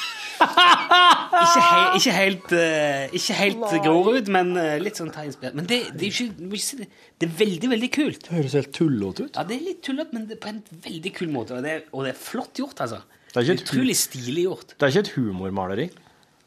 Ikke, 0.45 1.61
he, 1.63 1.81
ikke 1.99 2.15
helt, 2.15 2.53
eh, 2.57 3.15
ikke 3.17 3.37
helt 3.39 3.75
Grorud, 3.85 4.29
men 4.33 4.53
eh, 4.61 4.77
litt 4.83 4.99
sånn 5.01 5.13
thaiinspirert. 5.15 5.57
Men 5.59 5.69
det, 5.71 5.81
det, 5.95 6.09
er 6.09 6.11
ikke, 6.11 6.49
det, 6.81 6.89
det 7.21 7.29
er 7.29 7.35
veldig, 7.39 7.71
veldig 7.75 7.91
kult. 7.95 8.27
Det 8.29 8.35
høres 8.39 8.57
helt 8.59 8.73
tullete 8.77 9.27
ut. 9.29 9.37
Ja, 9.39 9.45
det 9.49 9.59
er 9.59 9.65
litt 9.69 9.81
tullete, 9.87 10.15
men 10.17 10.27
det 10.31 10.39
er 10.39 10.43
på 10.45 10.51
en 10.53 10.61
veldig 10.85 11.13
kul 11.21 11.33
måte. 11.35 11.59
Og 11.59 11.65
det, 11.67 11.73
er- 11.79 11.89
og 11.93 12.07
det 12.07 12.15
er 12.15 12.21
flott 12.21 12.61
gjort, 12.61 12.81
altså. 12.85 13.01
Det 13.35 13.41
er 13.41 13.49
ikke 13.51 13.65
Utrolig 13.67 13.97
stilig 13.99 14.45
gjort. 14.47 14.75
Det 14.79 14.87
er 14.89 14.93
ikke 14.95 15.05
et 15.07 15.13
humormaleri. 15.17 15.89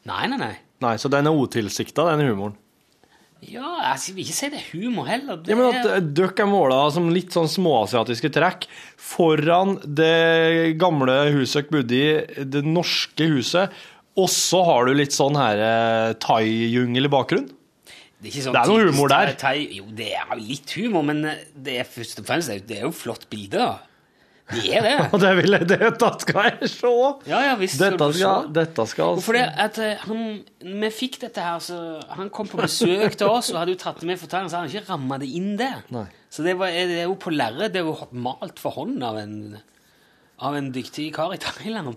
Nei, 0.08 0.22
nei, 0.32 0.38
nei. 0.40 0.54
Nei, 0.84 0.94
så 1.02 1.10
den 1.12 1.26
er 1.28 1.36
utilsikta, 1.36 2.06
den 2.12 2.22
humoren. 2.30 2.54
Ja, 3.46 3.68
jeg 3.94 4.16
vil 4.16 4.24
ikke 4.24 4.34
si 4.34 4.48
det 4.50 4.58
er 4.58 4.70
humor 4.72 5.06
heller. 5.06 5.38
Det 5.38 5.52
Ja, 5.52 5.58
men 5.58 5.68
at 5.70 5.84
er, 5.86 5.92
eh, 6.00 6.06
dere 6.18 6.34
er 6.42 6.50
måla 6.50 6.80
som 6.90 7.06
litt 7.14 7.30
sånn 7.34 7.46
småasiatiske 7.50 8.32
trekk 8.34 8.66
foran 8.98 9.76
det 9.84 10.74
gamle 10.80 11.20
huset 11.36 11.62
dere 11.62 11.76
bodde 11.76 11.94
i, 11.94 12.08
det 12.42 12.64
norske 12.66 13.28
huset, 13.30 13.76
og 14.18 14.26
så 14.32 14.64
har 14.66 14.88
du 14.88 14.96
litt 14.98 15.14
sånn 15.14 15.38
her 15.38 15.62
eh, 15.62 16.16
thai-jungel 16.18 17.06
i 17.06 17.12
bakgrunnen. 17.14 17.52
det 18.18 18.26
er, 18.26 18.32
ikke 18.32 18.46
sånn 18.48 18.56
det 18.56 18.64
er 18.64 18.72
noe 18.72 18.88
humor 18.90 19.12
der. 19.14 19.34
Thai, 19.38 19.56
jo, 19.78 19.86
det 19.94 20.10
er 20.18 20.34
litt 20.40 20.74
humor, 20.74 21.06
men 21.06 21.22
eh, 21.30 21.44
det 21.54 21.78
er 21.84 21.86
først 21.86 22.24
og 22.24 22.26
fremst 22.26 22.50
det 22.50 22.80
er 22.80 22.88
jo 22.88 22.94
flott 22.96 23.28
bilde. 23.30 23.62
da. 23.62 23.87
Det 24.48 24.70
er 24.78 24.84
det. 24.86 24.94
Og 25.12 25.20
det 25.20 25.30
vil 25.42 25.56
jeg, 25.58 25.66
dette 25.68 26.08
skal 26.22 26.46
jeg 26.48 26.70
se! 26.72 26.92
Ja, 27.28 27.40
ja, 27.50 27.56
visst. 27.60 27.80
Dette 27.82 28.08
skal 28.16 28.48
dette 28.56 28.86
skal 28.88 29.12
altså. 29.12 29.24
Fordi 29.26 29.42
at 29.44 29.80
eh, 29.84 30.06
han, 30.08 30.22
Vi 30.64 30.90
fikk 30.94 31.20
dette 31.26 31.44
her, 31.44 31.60
så 31.64 31.80
han 32.16 32.30
kom 32.34 32.48
på 32.48 32.60
besøk 32.62 33.18
til 33.18 33.28
oss 33.28 33.52
og 33.52 33.60
hadde 33.60 33.76
jo 33.76 33.80
tatt 33.82 34.00
det 34.00 34.08
med 34.08 34.20
for 34.20 34.30
Thailand, 34.32 34.52
så 34.52 34.60
hadde 34.60 34.70
han 34.70 34.74
ikke 34.78 34.92
ramma 34.92 35.20
det 35.20 35.28
inn 35.40 35.52
der. 35.60 35.84
Nei. 35.94 36.06
Så 36.32 36.44
det, 36.46 36.56
var, 36.60 36.72
det 36.72 37.02
er 37.02 37.06
jo 37.10 37.18
på 37.20 37.32
lerret. 37.34 37.74
Det 37.74 37.82
er 37.82 37.88
jo 37.88 38.08
malt 38.24 38.60
for 38.62 38.76
hånd 38.80 39.04
av 39.04 39.20
en, 39.20 39.36
av 40.44 40.56
en 40.56 40.72
dyktig 40.72 41.10
kar 41.16 41.36
i 41.36 41.40
Thailand. 41.42 41.96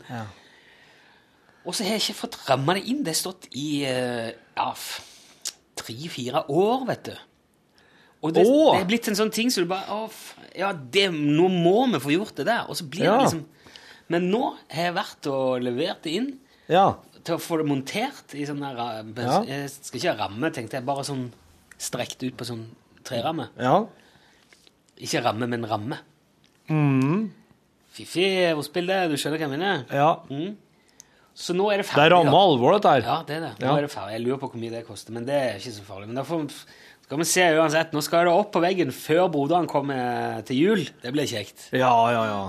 Og 1.62 1.76
så 1.76 1.86
har 1.86 1.96
jeg 1.96 2.08
ikke 2.08 2.22
fått 2.24 2.40
ramma 2.50 2.76
det 2.78 2.88
inn. 2.90 3.04
Det 3.06 3.14
har 3.14 3.22
stått 3.22 3.48
i 3.56 3.84
eh, 3.88 4.32
ja, 4.58 4.70
tre-fire 5.80 6.46
år, 6.52 6.88
vet 6.90 7.12
du. 7.12 7.14
Og 8.22 8.34
det, 8.36 8.46
Åh! 8.46 8.76
det 8.76 8.84
er 8.84 8.90
blitt 8.90 9.08
en 9.10 9.18
sånn 9.18 9.34
ting 9.34 9.50
så 9.54 9.64
du 9.64 9.70
bare 9.70 9.96
å, 9.96 10.06
Ja, 10.58 10.74
det, 10.74 11.08
nå 11.14 11.48
må 11.50 11.86
vi 11.94 12.00
få 12.04 12.12
gjort 12.18 12.36
det 12.36 12.46
der. 12.50 12.66
Og 12.70 12.76
så 12.76 12.84
blir 12.90 13.04
Ja. 13.06 13.18
det 13.18 13.26
liksom 13.30 13.46
Men 14.10 14.30
nå 14.32 14.58
har 14.70 14.84
jeg 14.90 14.94
vært 14.96 15.28
og 15.32 15.62
levert 15.64 16.02
det 16.04 16.12
inn 16.18 16.40
Ja. 16.68 16.96
til 17.24 17.36
å 17.36 17.40
få 17.40 17.58
det 17.62 17.68
montert 17.70 18.34
i 18.36 18.44
sånn 18.46 18.60
der 18.60 18.76
eh. 18.78 19.46
Jeg 19.48 19.70
skal 19.70 20.00
ikke 20.00 20.18
ha 20.18 20.28
ramme, 20.28 20.52
tenkte 20.52 20.74
jeg. 20.80 20.86
Bare 20.86 21.04
sånn 21.08 21.32
strekt 21.80 22.22
ut 22.24 22.36
på 22.38 22.44
sånn 22.46 22.66
treramme. 23.04 23.50
ja. 23.58 23.86
Ikke 25.02 25.24
ramme, 25.24 25.48
men 25.50 25.64
ramme. 25.66 25.98
Mm. 26.70 27.32
Fiffi 27.92 28.26
ordspill. 28.54 28.86
Du 29.10 29.16
skjønner 29.18 29.40
hva 29.40 29.48
jeg 29.48 29.54
mener? 29.58 29.86
ja. 29.92 30.12
Mm. 30.30 30.56
Så 31.34 31.56
nå 31.56 31.70
er 31.72 31.78
det 31.80 31.86
ferdig. 31.88 31.96
Det 31.96 32.12
er 32.12 32.12
ramme 32.12 32.36
alvor, 32.36 32.74
dette 32.76 32.92
her. 32.92 33.02
Ja, 33.08 33.24
det 33.26 33.36
er 33.38 33.40
det. 33.40 33.52
Nå 33.62 33.66
Ja. 33.66 33.78
er 33.78 33.82
det 33.88 33.90
ferdig. 33.92 34.12
Jeg 34.12 34.22
lurer 34.26 34.38
på 34.38 34.50
hvor 34.52 34.60
mye 34.60 34.70
det 34.70 34.86
koster, 34.86 35.12
men 35.14 35.24
det 35.26 35.34
er 35.34 35.56
ikke 35.58 35.72
så 35.72 35.82
farlig. 35.88 36.08
Men 36.08 36.16
da 36.16 36.24
får, 36.24 36.66
skal 37.12 37.20
vi 37.20 37.28
se 37.28 37.46
uansett. 37.60 37.90
Nå 37.92 38.02
skal 38.06 38.24
det 38.30 38.32
opp 38.32 38.54
på 38.56 38.62
veggen 38.64 38.92
før 38.96 39.26
broderen 39.34 39.66
kommer 39.68 40.42
til 40.48 40.56
jul. 40.62 40.84
Det 41.04 41.12
blir 41.12 41.28
kjekt. 41.28 41.66
Ja, 41.76 41.92
ja, 42.14 42.22
ja. 42.30 42.44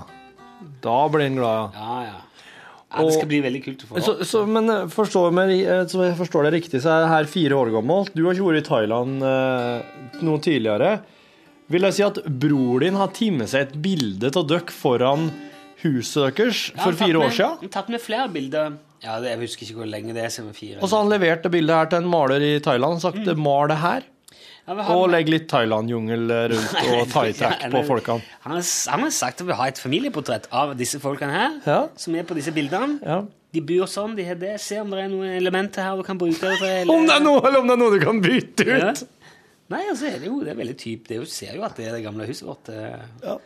Da 0.84 0.98
blir 1.10 1.26
en 1.26 1.38
glad, 1.40 1.72
ja. 1.74 1.82
Ja, 1.82 1.96
ja. 2.06 2.20
ja 2.92 3.06
det 3.08 3.14
skal 3.16 3.26
bli 3.32 3.40
veldig 3.42 3.62
kult 3.64 3.82
å 3.82 3.88
få 3.90 4.02
Så, 4.06 4.12
så, 4.28 4.42
men 4.46 4.70
eh, 4.70 4.84
forstår 4.92 5.34
meg, 5.34 5.50
eh, 5.66 5.82
så 5.90 6.04
jeg 6.06 6.14
forstår 6.20 6.46
det 6.46 6.52
riktig, 6.60 6.78
så 6.84 6.92
er 6.94 7.02
det 7.02 7.10
her 7.10 7.30
fire 7.32 7.58
år 7.58 7.72
gammelt. 7.74 8.12
Du 8.14 8.22
har 8.28 8.36
ikke 8.38 8.46
vært 8.52 8.60
i 8.62 8.68
Thailand 8.68 9.26
eh, 9.26 9.98
noe 10.22 10.44
tidligere. 10.46 10.92
Vil 11.72 11.88
jeg 11.88 11.96
si 11.98 12.06
at 12.06 12.22
bror 12.44 12.84
din 12.86 13.00
har 13.00 13.10
timet 13.16 13.50
seg 13.50 13.66
et 13.66 13.74
bilde 13.82 14.30
av 14.30 14.46
dere 14.52 14.70
foran 14.78 15.26
huset 15.82 16.36
deres 16.38 16.62
for 16.78 16.94
fire 16.94 17.18
med- 17.18 17.26
år 17.26 17.34
siden? 17.34 17.58
han 17.58 17.66
har 17.66 17.74
Tatt 17.80 17.90
med 17.90 18.04
flere 18.06 18.28
bilder. 18.30 18.78
Ja, 19.02 19.18
det, 19.18 19.32
Jeg 19.34 19.42
husker 19.48 19.66
ikke 19.66 19.80
hvor 19.82 19.90
lenge 19.90 20.14
det 20.14 20.22
er 20.22 20.30
siden 20.30 20.54
fire. 20.54 20.78
Og 20.78 20.86
så 20.86 20.94
har 21.00 21.02
han 21.08 21.10
levert 21.10 21.42
det 21.42 21.50
bildet 21.50 21.74
her 21.74 21.90
til 21.90 22.04
en 22.04 22.10
maler 22.12 22.44
i 22.46 22.54
Thailand 22.62 23.00
og 23.00 23.02
sagt 23.02 23.18
Mm. 23.26 23.42
mal 23.42 23.66
det 23.66 23.82
her. 23.82 24.06
Ja, 24.68 24.74
han- 24.78 24.96
Og 24.96 25.08
legg 25.10 25.28
litt 25.28 25.48
Thailand-jungel 25.50 26.28
rundt 26.52 26.74
og 26.94 27.08
thai-trekk 27.10 27.64
på 27.72 27.80
folkene. 27.88 28.22
Han 28.44 28.52
har, 28.56 28.62
han 28.92 29.00
har 29.06 29.10
sagt 29.10 29.40
at 29.42 29.46
vi 29.48 29.52
har 29.58 29.66
et 29.72 29.78
familieportrett 29.82 30.46
av 30.52 30.76
disse 30.78 31.00
folkene 31.02 31.32
her, 31.34 31.56
Ja. 31.66 31.88
som 31.96 32.14
er 32.14 32.22
på 32.28 32.34
disse 32.38 32.52
bildene. 32.54 33.00
Ja. 33.02 33.22
De 33.52 33.60
bor 33.60 33.84
sånn, 33.90 34.14
de 34.16 34.24
har 34.24 34.38
det. 34.40 34.54
Se 34.60 34.78
om 34.80 34.88
det 34.94 35.00
er 35.04 35.08
noen 35.12 35.28
elementer 35.36 35.82
her 35.82 35.96
du 35.98 36.02
kan 36.06 36.16
bruke. 36.18 36.38
til- 36.58 36.88
Om 36.90 37.06
det 37.06 37.16
er 37.16 37.20
noe, 37.26 37.40
eller 37.46 37.58
om 37.60 37.66
det 37.66 37.74
er 37.74 37.82
noe 37.82 37.98
du 37.98 38.04
kan 38.04 38.20
bytte 38.22 38.66
Ja. 38.66 38.90
ut! 38.90 39.02
Nei, 39.72 39.82
altså 39.90 40.04
det, 40.10 40.22
er 40.22 40.26
jo 40.26 40.40
det 40.44 40.50
er 40.52 40.58
veldig 40.62 40.76
typ. 40.78 41.06
Det 41.08 41.16
er 41.16 41.20
jo, 41.20 41.24
ser 41.26 41.54
jo 41.56 41.62
at 41.64 41.74
det 41.76 41.86
er 41.88 41.92
det 41.96 42.04
gamle 42.04 42.26
huset 42.26 42.46
vårt. 42.46 42.68
eh. 42.68 42.98
Ja. 43.24 43.38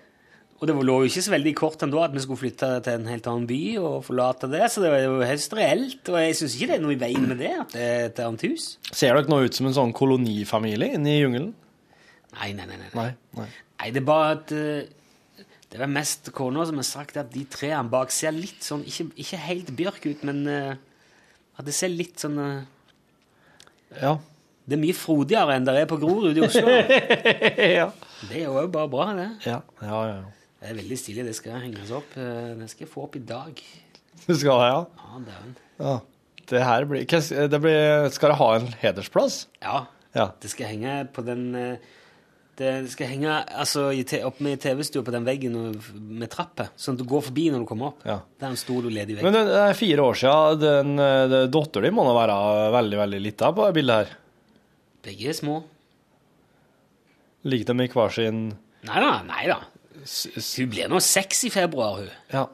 Og 0.57 0.64
det 0.68 0.72
lå 0.88 0.94
jo 1.02 1.09
ikke 1.11 1.24
så 1.26 1.32
veldig 1.34 1.52
kort 1.59 1.82
ennå 1.84 2.00
at 2.00 2.14
vi 2.14 2.22
skulle 2.24 2.40
flytte 2.40 2.68
til 2.84 2.96
en 2.96 3.11
helt 3.11 3.26
annen 3.28 3.44
by 3.48 3.61
og 3.76 3.96
forlate 4.07 4.48
det, 4.48 4.62
så 4.72 4.80
det 4.80 4.92
var 4.94 5.02
jo 5.04 5.18
høyst 5.28 5.52
reelt. 5.57 6.09
Og 6.09 6.16
jeg 6.22 6.38
syns 6.38 6.57
ikke 6.57 6.70
det 6.70 6.76
er 6.78 6.84
noe 6.84 6.94
i 6.96 7.00
veien 7.00 7.26
med 7.28 7.40
det, 7.42 7.52
at 7.61 7.74
det 7.74 7.84
er 7.84 8.04
et 8.07 8.20
annet 8.24 8.44
hus. 8.48 8.68
Ser 8.88 9.12
dere 9.12 9.28
nå 9.28 9.42
ut 9.44 9.59
som 9.59 9.68
en 9.68 9.76
sånn 9.76 9.92
kolonifamilie 9.96 10.96
inne 10.96 11.12
i 11.12 11.18
jungelen? 11.20 11.50
Nei, 12.38 12.54
nei, 12.57 12.68
nei. 12.70 12.78
nei. 12.80 12.92
Nei. 12.96 13.11
nei. 13.36 13.48
Nei, 13.76 13.90
det 13.92 14.00
er 14.00 14.07
bare 14.09 14.30
at 14.38 14.54
eh, 14.57 15.42
Det 15.68 15.82
er 15.82 15.90
mest 15.92 16.30
kona 16.32 16.64
som 16.68 16.80
har 16.80 16.86
sagt 16.88 17.18
at 17.20 17.28
de 17.34 17.42
trærne 17.52 17.92
bak 17.92 18.12
ser 18.14 18.32
litt 18.32 18.64
sånn 18.64 18.86
Ikke, 18.88 19.11
ikke 19.20 19.40
helt 19.42 19.72
bjørk 19.76 20.07
ut, 20.09 20.24
men 20.28 20.40
eh, 20.48 20.72
at 21.57 21.68
det 21.68 21.74
ser 21.76 21.92
litt 21.92 22.24
sånn 22.24 22.40
eh, 22.40 22.64
Ja. 24.00 24.14
Det 24.66 24.74
er 24.74 24.82
mye 24.82 24.96
frodigere 24.96 25.54
enn 25.54 25.68
det 25.68 25.76
er 25.78 25.86
på 25.86 26.00
Grorud 26.02 26.34
i 26.34 26.42
Oslo. 26.42 26.72
ja. 27.78 27.86
Det 28.26 28.40
er 28.40 28.48
jo 28.48 28.64
bare 28.72 28.90
bra, 28.90 29.04
det. 29.14 29.28
Ja, 29.46 29.61
ja, 29.78 30.00
ja. 30.09 30.16
Det 30.66 30.72
er 30.74 30.78
veldig 30.80 30.96
stilig. 30.98 31.24
Det 31.28 31.34
skal 31.38 31.60
henges 31.62 31.90
opp. 31.94 32.16
eh, 32.18 32.54
Det 32.58 32.66
skal 32.72 32.86
jeg 32.86 32.90
få 32.90 33.04
opp 33.06 33.14
i 33.16 33.22
dag. 33.22 33.60
Du 34.26 34.32
skal 34.34 34.58
det, 34.58 34.70
ja? 34.72 34.80
Ja, 34.98 35.20
dæven. 35.30 35.56
ja. 35.78 35.96
Det 36.46 36.60
her 36.62 36.84
blir, 36.86 37.04
det 37.50 37.58
blir 37.60 38.08
Skal 38.14 38.30
det 38.30 38.36
ha 38.38 38.48
en 38.56 38.66
hedersplass? 38.80 39.46
Ja, 39.62 39.86
Ja. 40.14 40.30
det 40.40 40.50
skal 40.50 40.66
henge 40.70 41.08
på 41.12 41.24
den 41.26 41.54
eh, 41.54 41.76
Det 42.56 42.88
skal 42.90 43.06
henge 43.10 43.32
altså, 43.52 43.90
opp 44.24 44.38
med 44.40 44.60
TV-stua 44.62 45.02
på 45.04 45.12
den 45.12 45.24
veggen 45.26 45.52
med 46.18 46.30
trapper, 46.30 46.70
sånn 46.78 46.94
at 46.96 47.02
du 47.02 47.04
går 47.04 47.22
forbi 47.26 47.50
når 47.52 47.60
du 47.64 47.66
kommer 47.68 47.86
opp. 47.92 48.00
Ja. 48.06 48.20
Det 48.38 48.46
er 48.46 48.54
en 48.54 48.56
stor 48.56 48.78
og 48.86 48.90
ledig 48.94 49.16
vegg. 49.18 49.22
Men 49.26 49.34
det 49.36 49.42
er 49.60 49.74
fire 49.76 50.00
år 50.06 50.14
siden. 50.22 50.96
Dattera 51.52 51.82
di 51.84 51.90
må 51.92 52.06
da 52.08 52.14
være 52.16 52.38
veldig 52.78 52.98
veldig 53.02 53.20
lita 53.26 53.52
på 53.52 53.66
det 53.66 53.74
bildet 53.76 53.96
her. 54.06 54.14
Begge 55.04 55.28
er 55.28 55.36
små. 55.36 55.58
Ligger 57.46 57.74
de 57.74 57.84
i 57.84 57.92
hver 57.92 58.10
sin 58.14 58.40
Nei 58.86 59.00
da, 59.02 59.12
nei 59.26 59.44
da. 59.50 59.58
Hun 60.07 60.70
blir 60.72 60.88
nå 60.90 61.00
seks 61.02 61.44
i 61.48 61.50
februar, 61.50 62.00
hun. 62.00 62.11
Ja. 62.32 62.46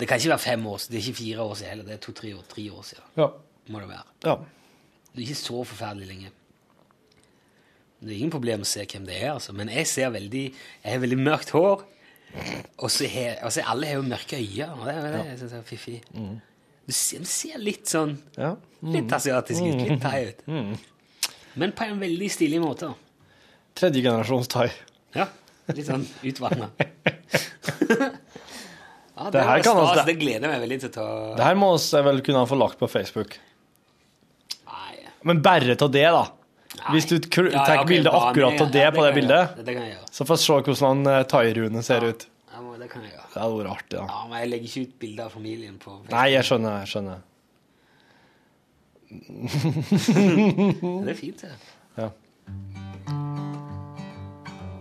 Det 0.00 0.08
kan 0.08 0.20
ikke 0.20 0.32
være 0.32 0.44
fem 0.44 0.66
år 0.66 0.78
siden. 0.80 0.94
Det 0.94 0.98
er 1.00 1.06
ikke 1.08 1.18
fire 1.18 1.44
år 1.44 1.54
siden 1.54 1.70
heller. 1.74 1.84
Det 1.88 1.94
er 1.94 2.02
to-tre 2.06 2.34
år, 2.36 2.44
tre 2.48 2.64
år 2.72 2.82
siden. 2.88 3.06
Ja. 3.20 3.28
Må 3.70 3.80
det 3.80 3.88
være. 3.92 4.06
ja. 4.26 4.36
Det 5.10 5.18
er 5.18 5.26
ikke 5.26 5.40
så 5.40 5.64
forferdelig 5.66 6.06
lenge. 6.06 6.28
Det 8.00 8.12
er 8.12 8.18
ingen 8.20 8.30
problem 8.32 8.62
å 8.64 8.68
se 8.68 8.84
hvem 8.86 9.08
det 9.08 9.16
er, 9.18 9.32
altså. 9.34 9.52
Men 9.52 9.68
jeg 9.68 9.88
ser 9.90 10.12
veldig 10.14 10.44
Jeg 10.46 10.92
har 10.92 11.00
veldig 11.02 11.18
mørkt 11.18 11.50
hår. 11.50 11.82
Og 12.78 12.90
så 12.94 13.08
har 13.10 13.40
altså, 13.42 13.64
alle 13.66 13.86
har 13.90 13.98
jo 13.98 14.06
mørke 14.06 14.38
øyne, 14.38 14.68
og 14.72 14.86
det 14.86 14.94
er 14.94 15.16
det 15.16 15.24
jeg 15.32 15.38
synes 15.40 15.52
er 15.58 15.62
fiffig. 15.66 15.98
Du 16.86 16.92
ser, 16.94 17.18
du 17.18 17.28
ser 17.28 17.58
litt 17.58 17.90
sånn 17.90 18.14
ja. 18.38 18.54
Litt 18.86 19.12
asiatisk 19.12 19.66
ut. 19.66 19.82
Litt 19.82 20.00
thai 20.02 20.30
ut. 20.30 20.46
Men 21.60 21.74
på 21.76 21.84
en 21.90 22.00
veldig 22.00 22.30
stilig 22.30 22.60
måte. 22.62 22.92
Tredjegenerasjons 23.76 24.46
generasjons 24.46 24.52
thai. 24.54 24.68
Ja. 25.18 25.26
Litt 25.76 25.86
sånn 25.88 26.06
utvanna. 26.26 26.66
ja, 26.80 26.86
det, 29.24 29.32
Det 29.32 29.42
her 29.44 29.62
kan 29.62 29.76
stas. 29.76 29.88
altså- 29.90 30.06
Det 30.06 30.14
gleder 30.20 30.40
jeg 30.48 30.50
meg 30.50 30.60
veldig 30.66 30.80
til 30.80 30.88
å 30.90 30.92
ta. 30.96 31.06
Det 31.36 31.44
her 31.46 31.54
må 31.60 31.68
vi 31.78 32.02
vel 32.08 32.20
kunne 32.26 32.46
få 32.50 32.56
lagt 32.58 32.78
på 32.80 32.86
Facebook. 32.90 33.30
Nei. 34.66 34.94
Men 35.22 35.42
bare 35.42 35.76
av 35.80 35.90
det, 35.92 36.04
da. 36.18 36.26
Hvis 36.90 37.06
du 37.10 37.18
tar 37.18 37.44
Ja, 37.50 37.52
ja, 37.52 37.62
okay, 37.82 37.86
bilde 37.86 38.10
akkurat 38.10 38.60
av 38.60 38.70
det 38.72 38.92
på 38.94 39.02
det 39.04 39.14
bildet. 39.14 39.64
Det 39.66 39.96
så 40.10 40.24
får 40.24 40.36
vi 40.36 40.42
se 40.44 40.52
hvordan 40.52 40.86
han 40.86 41.06
eh, 41.06 41.24
thai-Rune 41.24 41.82
ser 41.82 42.04
ut. 42.06 42.26
Ja, 42.52 42.60
men 42.60 42.80
det 42.80 42.88
kan 42.90 43.02
jeg 43.02 43.10
gjøre. 43.12 43.26
Det 43.34 43.40
hadde 43.42 43.56
vært 43.58 43.70
artig, 43.74 43.98
da. 43.98 44.04
Ja, 44.06 44.26
men 44.30 44.38
jeg 44.40 44.48
legger 44.52 44.66
ikke 44.70 44.80
ut 44.86 44.98
bilder 45.02 45.24
av 45.24 45.30
familien 45.34 45.76
på 45.82 45.90
Facebook. 45.90 46.10
Nei, 46.14 46.28
jeg 46.32 46.44
skjønner. 46.48 46.72
jeg 46.80 46.88
skjønner. 46.94 47.18
Det 51.04 51.10
er 51.10 51.14
fint, 51.18 51.40
det. 51.42 51.50
Ja. 51.98 52.08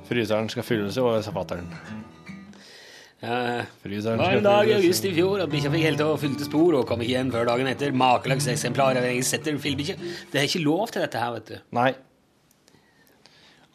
Fryseren 0.09 0.49
skal 0.49 0.65
fylles 0.65 0.97
i 0.97 1.03
sa 1.21 1.31
fatter'n. 1.35 1.67
Ja, 3.19 3.65
Fryseren 3.83 4.17
det 4.17 4.25
var 4.25 4.37
en 4.39 4.45
dag 4.45 4.69
i 4.71 4.73
august 4.77 5.05
i 5.05 5.11
fjor 5.13 5.41
at 5.43 5.51
bikkja 5.51 5.69
fikk 5.73 5.83
helt 5.85 6.01
og 6.05 6.15
fylte 6.21 6.45
spor 6.47 6.77
og 6.79 6.85
kom 6.87 7.01
ikke 7.03 7.11
igjen 7.13 7.31
før 7.33 7.49
dagen 7.51 7.67
etter. 7.69 7.91
Makeløs 7.99 8.47
eksemplar 8.53 8.97
av 8.97 9.05
egen 9.09 9.25
setterfilmbikkje. 9.27 9.97
Det 10.31 10.39
er 10.39 10.47
ikke 10.47 10.63
lov 10.63 10.87
til 10.93 11.03
dette 11.03 11.19
her, 11.21 11.33
vet 11.35 11.51
du. 11.51 11.57
Nei. 11.75 11.89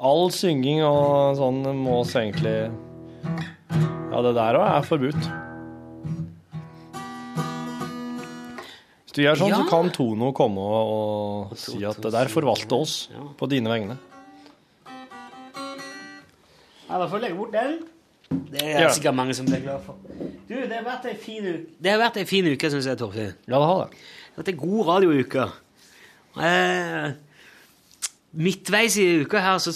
All 0.05 0.27
synging 0.35 0.81
og 0.83 1.37
sånn 1.39 1.61
må 1.85 2.01
så 2.09 2.25
egentlig 2.25 2.57
Ja, 4.15 4.23
det 4.23 4.33
der 4.37 4.59
òg 4.59 4.67
er 4.71 4.87
forbudt. 4.89 5.29
Hvis 9.05 9.15
du 9.15 9.23
gjør 9.23 9.39
sånn, 9.39 9.53
Ja. 9.53 9.61
så 9.63 9.69
kan 9.71 9.91
Tono 9.95 10.33
komme 10.35 10.59
og, 10.59 11.53
og 11.53 11.57
si 11.59 11.79
at 11.87 12.01
det 12.03 12.11
der 12.17 12.27
forvalter 12.33 12.81
oss 12.81 13.09
Ja. 13.13 13.23
på 13.39 13.49
dine 13.51 13.71
vegne. 13.71 13.99
Ja, 16.95 17.01
da 17.03 17.09
får 17.11 17.19
du 17.19 17.25
legge 17.27 17.37
bort 17.41 17.51
den. 17.57 17.73
Det 18.55 18.63
er 18.63 18.85
Ja. 18.85 18.91
sikkert 18.95 19.17
mange 19.19 19.35
som 19.35 19.47
blir 19.49 19.61
glad 19.65 19.83
for. 19.85 19.97
Du, 20.49 20.55
det 20.55 20.71
har 20.73 20.85
vært 20.87 21.09
ei 21.11 21.17
fin 21.19 21.43
uke, 21.45 21.67
det 21.83 21.91
har 21.91 21.99
vært 21.99 22.17
ei 22.23 22.25
fin 22.29 22.47
uke 22.47 22.71
syns 22.71 22.87
jeg, 22.87 22.99
Torfinn. 23.01 23.33
Ja, 23.51 23.59
det 23.59 23.67
har 23.67 23.81
det. 23.85 23.99
Det 23.99 24.37
har 24.37 24.45
vært 24.45 24.53
ei 24.53 24.59
god 24.63 24.87
radiouke. 24.87 25.47
Eh, 26.45 27.13
midtveis 28.35 28.97
i 28.99 29.05
uka 29.23 29.39
her 29.43 29.59
så 29.63 29.75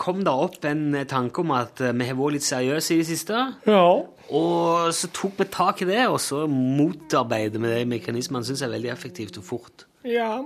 kom 0.00 0.22
det 0.26 0.32
opp 0.32 0.64
en 0.66 0.94
tanke 1.10 1.42
om 1.44 1.52
at 1.54 1.80
eh, 1.84 1.92
vi 1.94 2.06
har 2.08 2.18
vært 2.18 2.36
litt 2.38 2.46
seriøse 2.46 2.94
i 2.94 3.00
det 3.02 3.06
siste. 3.10 3.42
Ja. 3.66 3.84
Og 4.30 4.94
så 4.94 5.10
tok 5.14 5.38
vi 5.42 5.44
tak 5.50 5.82
i 5.82 5.90
det, 5.90 6.04
og 6.10 6.18
så 6.22 6.44
motarbeider 6.50 7.58
vi 7.62 7.74
de 7.80 7.84
mekanismene 7.90 8.46
syns 8.46 8.62
jeg 8.62 8.70
er 8.70 8.76
veldig 8.78 8.92
effektivt 8.94 9.38
og 9.42 9.44
fort. 9.50 9.86
ja. 10.06 10.38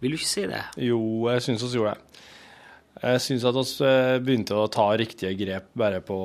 Vil 0.00 0.14
du 0.14 0.16
ikke 0.16 0.28
si 0.30 0.46
det? 0.48 0.62
Jo, 0.80 0.96
jeg 1.28 1.42
syns 1.44 1.60
vi 1.60 1.74
gjorde 1.76 1.90
det. 1.92 2.20
Jeg 3.00 3.22
syns 3.24 3.46
at 3.48 3.56
vi 3.56 3.86
eh, 3.88 4.18
begynte 4.20 4.58
å 4.60 4.68
ta 4.72 4.90
riktige 4.98 5.32
grep 5.38 5.70
bare 5.78 6.02
på 6.04 6.18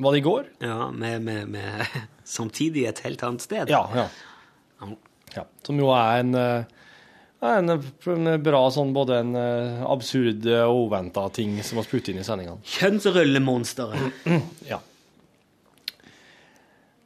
Var 0.00 0.14
det 0.14 0.22
i 0.22 0.24
går? 0.24 0.48
Ja, 0.64 0.88
med, 0.92 1.20
med, 1.26 1.50
med 1.52 2.00
samtidig 2.24 2.86
et 2.88 3.02
helt 3.04 3.22
annet 3.26 3.44
sted. 3.44 3.72
Ja. 3.72 3.84
ja. 3.96 4.88
ja. 5.36 5.44
Som 5.66 5.80
jo 5.80 5.92
er 5.92 6.22
en, 6.22 6.34
eh, 6.40 6.88
en, 7.44 7.76
en 7.76 8.32
bra 8.44 8.64
sånn 8.72 8.96
både 8.96 9.20
en 9.22 9.36
eh, 9.40 9.84
absurd 9.88 10.48
og 10.56 10.82
uventa 10.86 11.28
ting 11.36 11.58
som 11.60 11.80
vi 11.80 11.88
putter 11.92 12.14
inn 12.14 12.24
i 12.24 12.26
sendingene. 12.26 12.60
Kjønnsrullemonsteret. 12.78 14.28
Ja. 14.72 14.80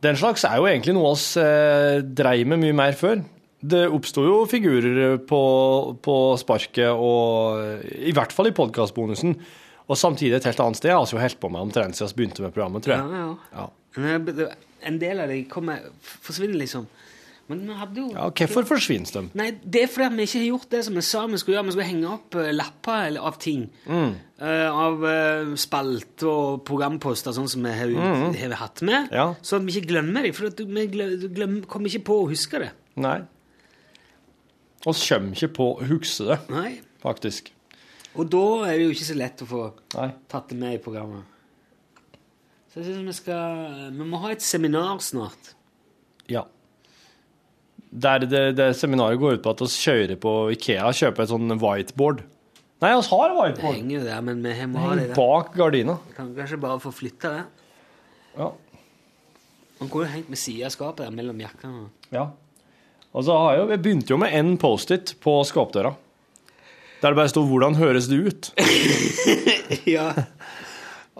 Den 0.00 0.16
slags 0.16 0.46
er 0.48 0.56
jo 0.56 0.64
egentlig 0.64 0.94
noe 0.96 1.12
vi 1.12 1.42
eh, 1.42 1.98
dreiv 2.00 2.48
med 2.48 2.62
mye 2.62 2.76
mer 2.78 2.96
før. 2.96 3.20
Det 3.60 3.82
oppsto 3.92 4.22
jo 4.24 4.36
figurer 4.48 5.18
på, 5.28 5.40
på 6.00 6.14
sparket, 6.40 6.88
og 6.96 7.84
i 8.00 8.12
hvert 8.16 8.32
fall 8.32 8.48
i 8.48 8.54
podkastbonusen. 8.56 9.34
Og 9.90 9.98
samtidig 9.98 10.38
et 10.38 10.46
helt 10.48 10.60
annet 10.64 10.78
sted. 10.78 10.88
Jeg 10.92 10.96
har 10.96 11.12
jo 11.12 11.18
holdt 11.20 11.40
på 11.42 11.50
med 11.50 11.60
omtrent 11.66 11.98
siden 11.98 12.12
vi 12.14 12.22
begynte 12.22 12.44
med 12.46 12.54
programmet, 12.54 12.84
tror 12.86 12.96
jeg. 12.96 13.04
ja. 13.20 13.28
Ja. 13.58 13.68
Det- 14.24 14.36
det- 14.36 14.52
En 14.82 14.98
del 14.98 15.18
av 15.20 15.28
det 15.28 15.42
kommer, 15.50 15.76
forsvinner 16.00 16.56
liksom. 16.56 16.86
Men 17.48 17.66
vi 17.66 17.74
hadde 17.74 17.96
jo 17.96 18.08
Ja, 18.14 18.30
Hvorfor 18.30 18.64
forsvinner 18.64 19.12
de? 19.12 19.30
Nei, 19.34 19.50
det 19.62 19.82
er 19.82 19.86
fordi 19.88 20.16
vi 20.16 20.22
ikke 20.22 20.38
har 20.38 20.46
gjort 20.58 20.70
det 20.70 20.84
som 20.86 20.94
vi 20.94 21.00
sa 21.02 21.26
vi 21.26 21.36
skulle 21.36 21.56
gjøre. 21.58 21.64
Vi 21.66 21.72
skulle 21.72 21.88
henge 21.90 22.12
opp 22.14 22.34
eh, 22.34 22.52
lapper 22.52 23.18
av 23.20 23.36
ting. 23.38 23.68
Eh, 23.86 24.70
av 24.72 25.02
uh, 25.04 25.54
spalt 25.56 26.22
og 26.22 26.64
programposter, 26.64 27.34
sånn 27.36 27.48
som 27.50 27.62
vi 27.62 27.68
har, 27.76 27.92
har 28.38 28.54
hatt 28.56 28.80
med. 28.80 29.10
Ja. 29.12 29.34
Så 29.42 29.56
at 29.56 29.66
vi 29.66 29.72
ikke 29.80 29.88
glemmer 29.90 30.22
dem. 30.22 30.32
For 30.32 30.46
at 30.46 30.56
vi 30.64 30.86
glem, 30.86 31.28
glem, 31.34 31.62
kommer 31.66 31.90
ikke 31.90 32.04
på 32.08 32.22
å 32.24 32.30
huske 32.30 32.58
det. 32.58 32.70
Nei. 32.96 33.18
Vi 34.80 34.92
kommer 34.96 35.34
ikke 35.36 35.50
på 35.58 35.66
å 35.76 35.88
huske 35.90 36.24
det, 36.30 36.38
Nei. 36.52 36.70
faktisk. 37.02 37.50
Og 38.16 38.26
da 38.32 38.44
er 38.66 38.78
det 38.78 38.86
jo 38.88 38.94
ikke 38.94 39.08
så 39.10 39.16
lett 39.18 39.42
å 39.44 39.48
få 39.50 39.64
Nei. 39.94 40.08
tatt 40.30 40.48
det 40.50 40.56
med 40.58 40.78
i 40.78 40.80
programmet. 40.82 41.26
Så 42.70 42.80
jeg 42.80 42.86
synes 42.86 43.06
vi 43.10 43.12
skal 43.18 43.90
Vi 43.92 44.06
må 44.06 44.18
ha 44.22 44.30
et 44.32 44.42
seminar 44.42 44.98
snart. 45.02 45.54
Ja. 46.30 46.44
Der 47.90 48.22
det, 48.22 48.42
det 48.56 48.68
seminaret 48.78 49.18
går 49.18 49.38
ut 49.38 49.42
på 49.42 49.50
at 49.50 49.62
vi 49.64 49.70
kjører 49.74 50.18
på 50.22 50.34
Ikea 50.54 50.86
og 50.88 50.94
kjøper 50.94 51.24
et 51.26 51.32
sånn 51.32 51.56
whiteboard. 51.58 52.22
Nei, 52.80 52.92
vi 52.94 53.08
har 53.10 53.34
whiteboard. 53.36 53.56
Det 53.58 53.74
henger 53.74 53.96
jo 53.98 54.04
der, 54.06 54.20
men 54.24 54.44
vi 54.46 54.66
må 54.70 54.84
ha 54.84 54.92
det 54.96 55.08
der. 55.10 55.16
Bak 55.18 55.50
gardina. 55.58 55.98
Vi 56.08 56.14
kan 56.16 56.30
kanskje 56.36 56.60
bare 56.62 56.80
få 56.80 56.92
flytta 56.94 57.32
det. 57.34 57.42
Ja. 58.38 58.52
Man 59.80 59.90
går 59.90 60.06
jo 60.06 60.12
hengt 60.14 60.30
med 60.30 60.38
sida 60.40 60.68
av 60.70 60.72
skapet 60.76 61.04
der 61.04 61.12
mellom 61.18 61.42
jakkene. 61.42 61.88
ja. 62.14 62.30
Og 63.10 63.26
så 63.26 63.34
har 63.34 63.56
jeg 63.56 63.62
jo, 63.62 63.70
jeg 63.74 63.82
begynte 63.82 64.14
jo 64.14 64.20
med 64.22 64.34
én 64.38 64.54
Post-It 64.60 65.16
på 65.22 65.40
skapdøra. 65.48 65.94
Der 67.00 67.14
det 67.14 67.16
bare 67.16 67.32
sto 67.32 67.42
'Hvordan 67.42 67.78
høres 67.80 68.08
det 68.08 68.18
ut?' 68.20 68.50
ja. 69.96 70.12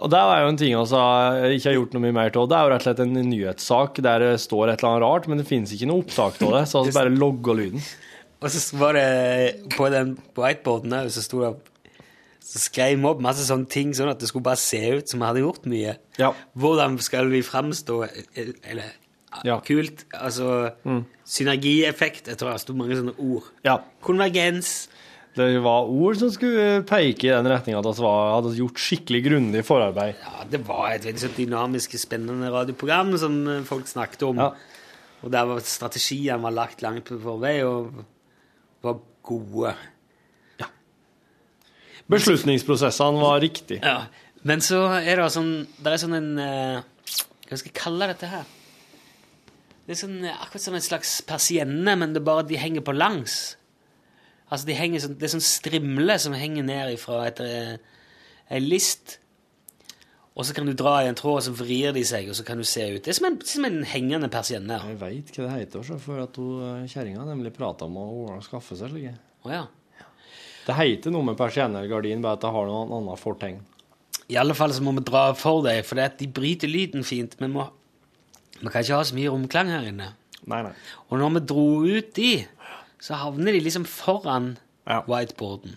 Og 0.01 0.09
det 0.09 0.17
er 0.17 0.41
jo 0.41 0.49
en 0.49 0.57
ting 0.57 0.73
altså, 0.73 0.97
jeg 1.41 1.57
ikke 1.57 1.69
har 1.69 1.75
gjort 1.77 1.93
noe 1.93 2.03
mye 2.05 2.15
mer 2.15 2.29
til. 2.33 2.47
Det 2.49 2.57
er 2.57 2.63
jo 2.63 2.71
rett 2.71 2.81
og 2.81 2.87
slett 2.87 3.01
en 3.03 3.29
nyhetssak 3.29 3.99
der 4.01 4.23
det 4.23 4.31
står 4.41 4.71
et 4.71 4.81
eller 4.81 4.89
annet 4.91 5.05
rart, 5.05 5.27
men 5.27 5.41
det 5.41 5.49
finnes 5.49 5.73
ikke 5.73 5.89
noe 5.89 6.01
opptak 6.01 6.39
av 6.41 6.55
det, 6.55 6.63
så 6.69 6.81
altså 6.81 6.95
bare 6.95 7.13
logger 7.13 7.59
lyden. 7.59 7.83
Og 8.41 8.49
så 8.49 8.77
var 8.77 8.97
det 8.97 9.75
på 9.75 9.89
den 9.93 10.15
whiteboarden 10.37 10.95
òg, 10.97 11.11
så 11.13 11.21
sto 11.21 11.43
det 11.43 11.53
Så 12.41 12.59
skrev 12.59 12.97
vi 12.97 13.05
opp 13.05 13.21
masse 13.21 13.45
sånne 13.45 13.69
ting, 13.69 13.93
sånn 13.93 14.09
at 14.09 14.19
det 14.19 14.27
skulle 14.27 14.43
bare 14.43 14.59
se 14.59 14.79
ut 14.97 15.07
som 15.07 15.21
vi 15.21 15.27
hadde 15.27 15.43
gjort 15.43 15.67
mye. 15.69 15.93
Ja. 16.17 16.33
Hvordan 16.57 16.97
skal 16.99 17.29
vi 17.29 17.43
framstå 17.45 18.01
Eller 18.33 18.89
Ja. 19.47 19.59
kult. 19.65 20.05
Altså 20.13 20.71
synergieffekt. 21.25 22.27
Jeg 22.27 22.37
tror 22.37 22.51
det 22.51 22.63
sto 22.63 22.73
mange 22.77 22.97
sånne 22.99 23.15
ord. 23.17 23.51
ja. 23.67 23.79
Konvergens. 24.01 24.89
Det 25.31 25.45
var 25.63 25.87
ord 25.87 26.17
som 26.19 26.27
skulle 26.33 26.81
peke 26.83 27.29
i 27.29 27.31
den 27.31 27.47
retninga 27.47 27.79
at 27.79 27.99
vi 28.01 28.09
hadde 28.09 28.49
gjort 28.57 28.81
skikkelig 28.83 29.21
grundig 29.29 29.61
forarbeid. 29.63 30.17
Ja, 30.19 30.43
det 30.51 30.59
var 30.67 30.89
et 30.91 31.05
veldig 31.07 31.21
så 31.23 31.29
dynamisk, 31.37 31.95
spennende 32.01 32.49
radioprogram 32.51 33.13
som 33.17 33.37
eh, 33.47 33.61
folk 33.63 33.87
snakket 33.87 34.25
om. 34.27 34.41
Ja. 34.43 34.49
Og 35.23 35.31
der 35.31 35.47
var 35.47 35.63
strategiene 35.63 36.41
var 36.43 36.51
lagt 36.57 36.83
langt 36.83 37.07
på 37.07 37.19
forvei 37.23 37.61
og 37.63 38.03
var 38.83 38.99
gode. 39.23 39.71
Beslutningsprosessene 42.11 43.21
var 43.21 43.39
riktig. 43.39 43.79
Ja, 43.79 44.07
Men 44.43 44.59
så 44.59 44.87
er 44.97 45.21
det 45.21 45.27
sånn 45.31 45.51
Det 45.77 45.91
er 45.93 46.01
sånn 46.01 46.15
en 46.17 46.31
eh, 46.41 46.81
Hva 47.47 47.59
skal 47.59 47.69
jeg 47.69 47.77
kalle 47.77 48.07
dette 48.09 48.27
her? 48.27 48.49
Det 49.91 49.97
er 49.97 50.05
sånn, 50.05 50.21
eh, 50.23 50.35
akkurat 50.39 50.63
som 50.63 50.75
en 50.77 50.83
slags 50.85 51.09
persienne, 51.27 51.93
men 51.99 52.13
det 52.13 52.21
er 52.21 52.23
bare 52.29 52.47
de 52.47 52.55
henger 52.55 52.79
på 52.79 52.93
langs. 52.95 53.57
Altså, 54.47 54.69
de 54.69 54.75
henger 54.77 55.01
sånn, 55.03 55.17
Det 55.19 55.25
er 55.27 55.33
sånn 55.33 55.43
strimle 55.43 56.15
som 56.17 56.31
henger 56.31 56.63
ned 56.63 56.97
fra 56.97 57.25
etter 57.27 57.43
ei 57.43 57.79
en 58.55 58.69
list. 58.69 59.17
Og 60.31 60.45
så 60.45 60.55
kan 60.55 60.65
du 60.65 60.71
dra 60.71 61.01
i 61.03 61.09
en 61.09 61.15
tråd, 61.15 61.35
og 61.35 61.43
så 61.43 61.51
vrir 61.51 61.91
de 61.91 62.05
seg, 62.07 62.29
og 62.29 62.35
så 62.35 62.45
kan 62.45 62.57
du 62.57 62.63
se 62.63 62.87
ut. 62.87 63.03
Det 63.03 63.09
er 63.11 63.17
som 63.19 63.27
en, 63.27 63.41
som 63.41 63.65
en 63.65 63.83
hengende 63.83 64.29
persienne. 64.31 64.79
Jeg 64.79 64.99
veit 65.01 65.35
hva 65.35 65.43
det 65.43 65.57
heter, 65.59 65.99
for 65.99 66.23
at 66.23 66.39
eh, 66.39 66.87
kjerringa 66.87 67.27
nemlig 67.27 67.51
prata 67.51 67.83
om 67.83 67.99
å 67.99 68.39
skaffe 68.47 68.79
seg 68.79 68.93
slike. 68.93 69.17
Å 69.43 69.51
ja. 69.51 69.65
Det 70.69 70.77
heter 70.77 71.11
noe 71.11 71.27
med 71.33 71.35
persienne 71.35 71.83
eller 71.83 71.91
gardin, 71.91 72.23
bare 72.23 72.39
at 72.39 72.47
det 72.47 72.53
har 72.55 72.71
noe 72.71 72.87
annet 72.87 73.19
fortegn. 73.19 73.59
I 74.31 74.39
alle 74.39 74.55
fall 74.55 74.71
så 74.71 74.87
må 74.87 74.95
vi 74.95 75.03
dra 75.03 75.33
for 75.35 75.67
deg, 75.67 75.83
for 75.83 75.99
de 75.99 76.31
bryter 76.31 76.71
lyden 76.71 77.03
fint. 77.03 77.35
Vi, 77.35 77.51
må, 77.51 77.67
vi 78.61 78.69
kan 78.69 78.81
ikke 78.85 78.95
ha 78.99 79.03
så 79.09 79.15
mye 79.17 79.31
romklang 79.33 79.69
her 79.73 79.87
inne. 79.89 80.11
Nei, 80.49 80.61
nei. 80.65 80.73
Og 81.09 81.19
når 81.21 81.33
vi 81.35 81.41
dro 81.51 81.65
ut 81.85 82.13
de, 82.17 82.31
så 83.01 83.17
havner 83.21 83.53
de 83.57 83.59
liksom 83.65 83.85
foran 83.89 84.53
Ja. 84.87 85.01
whiteboarden. 85.07 85.75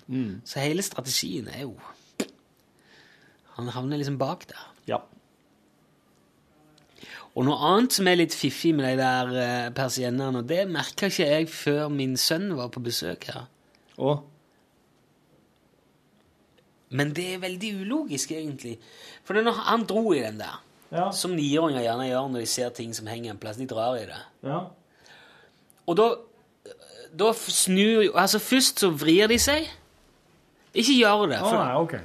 Så 0.49 0.61
hele 0.65 0.83
strategien 0.83 1.49
er 1.49 1.61
jo 1.67 1.75
Han 3.57 3.69
havner 3.69 3.97
liksom 4.01 4.17
bak 4.19 4.47
der. 4.51 4.63
Ja. 4.89 4.97
Og 7.37 7.45
noe 7.47 7.55
annet 7.69 7.93
som 7.93 8.07
er 8.11 8.17
litt 8.19 8.35
fiffig 8.35 8.73
med 8.75 8.85
de 8.89 8.97
der 8.99 9.31
eh, 9.43 9.71
persiennene, 9.75 10.39
og 10.43 10.49
det 10.49 10.65
merka 10.71 11.07
ikke 11.11 11.27
jeg 11.29 11.49
før 11.51 11.89
min 11.91 12.17
sønn 12.19 12.49
var 12.59 12.69
på 12.75 12.83
besøk 12.83 13.25
her. 13.31 13.45
Og 13.99 14.25
Men 16.95 17.13
det 17.15 17.25
er 17.35 17.39
veldig 17.43 17.71
ulogisk, 17.83 18.31
egentlig. 18.33 18.77
For 19.27 19.35
når 19.35 19.57
han 19.67 19.85
dro 19.89 20.13
i 20.15 20.21
den 20.23 20.39
der, 20.39 20.61
Ja. 20.95 21.09
som 21.11 21.35
niåringer 21.35 21.83
gjerne 21.83 22.07
gjør 22.09 22.29
når 22.31 22.45
de 22.45 22.47
ser 22.47 22.71
ting 22.71 22.93
som 22.95 23.07
henger 23.11 23.35
en 23.35 23.39
plass, 23.43 23.57
de 23.59 23.67
drar 23.67 23.97
i 23.99 24.07
det. 24.07 24.21
Ja. 24.47 24.61
Og 25.91 25.97
da, 25.99 26.09
da 27.15 27.33
snur 27.35 28.05
jo 28.07 28.13
Altså, 28.15 28.39
først 28.39 28.79
så 28.85 28.91
vrir 28.95 29.27
de 29.29 29.39
seg. 29.43 29.67
Ikke 30.75 30.95
gjør 30.97 31.29
det. 31.31 31.39
For, 31.39 31.55
ah, 31.59 31.69
nei, 31.69 31.81
okay. 31.83 32.01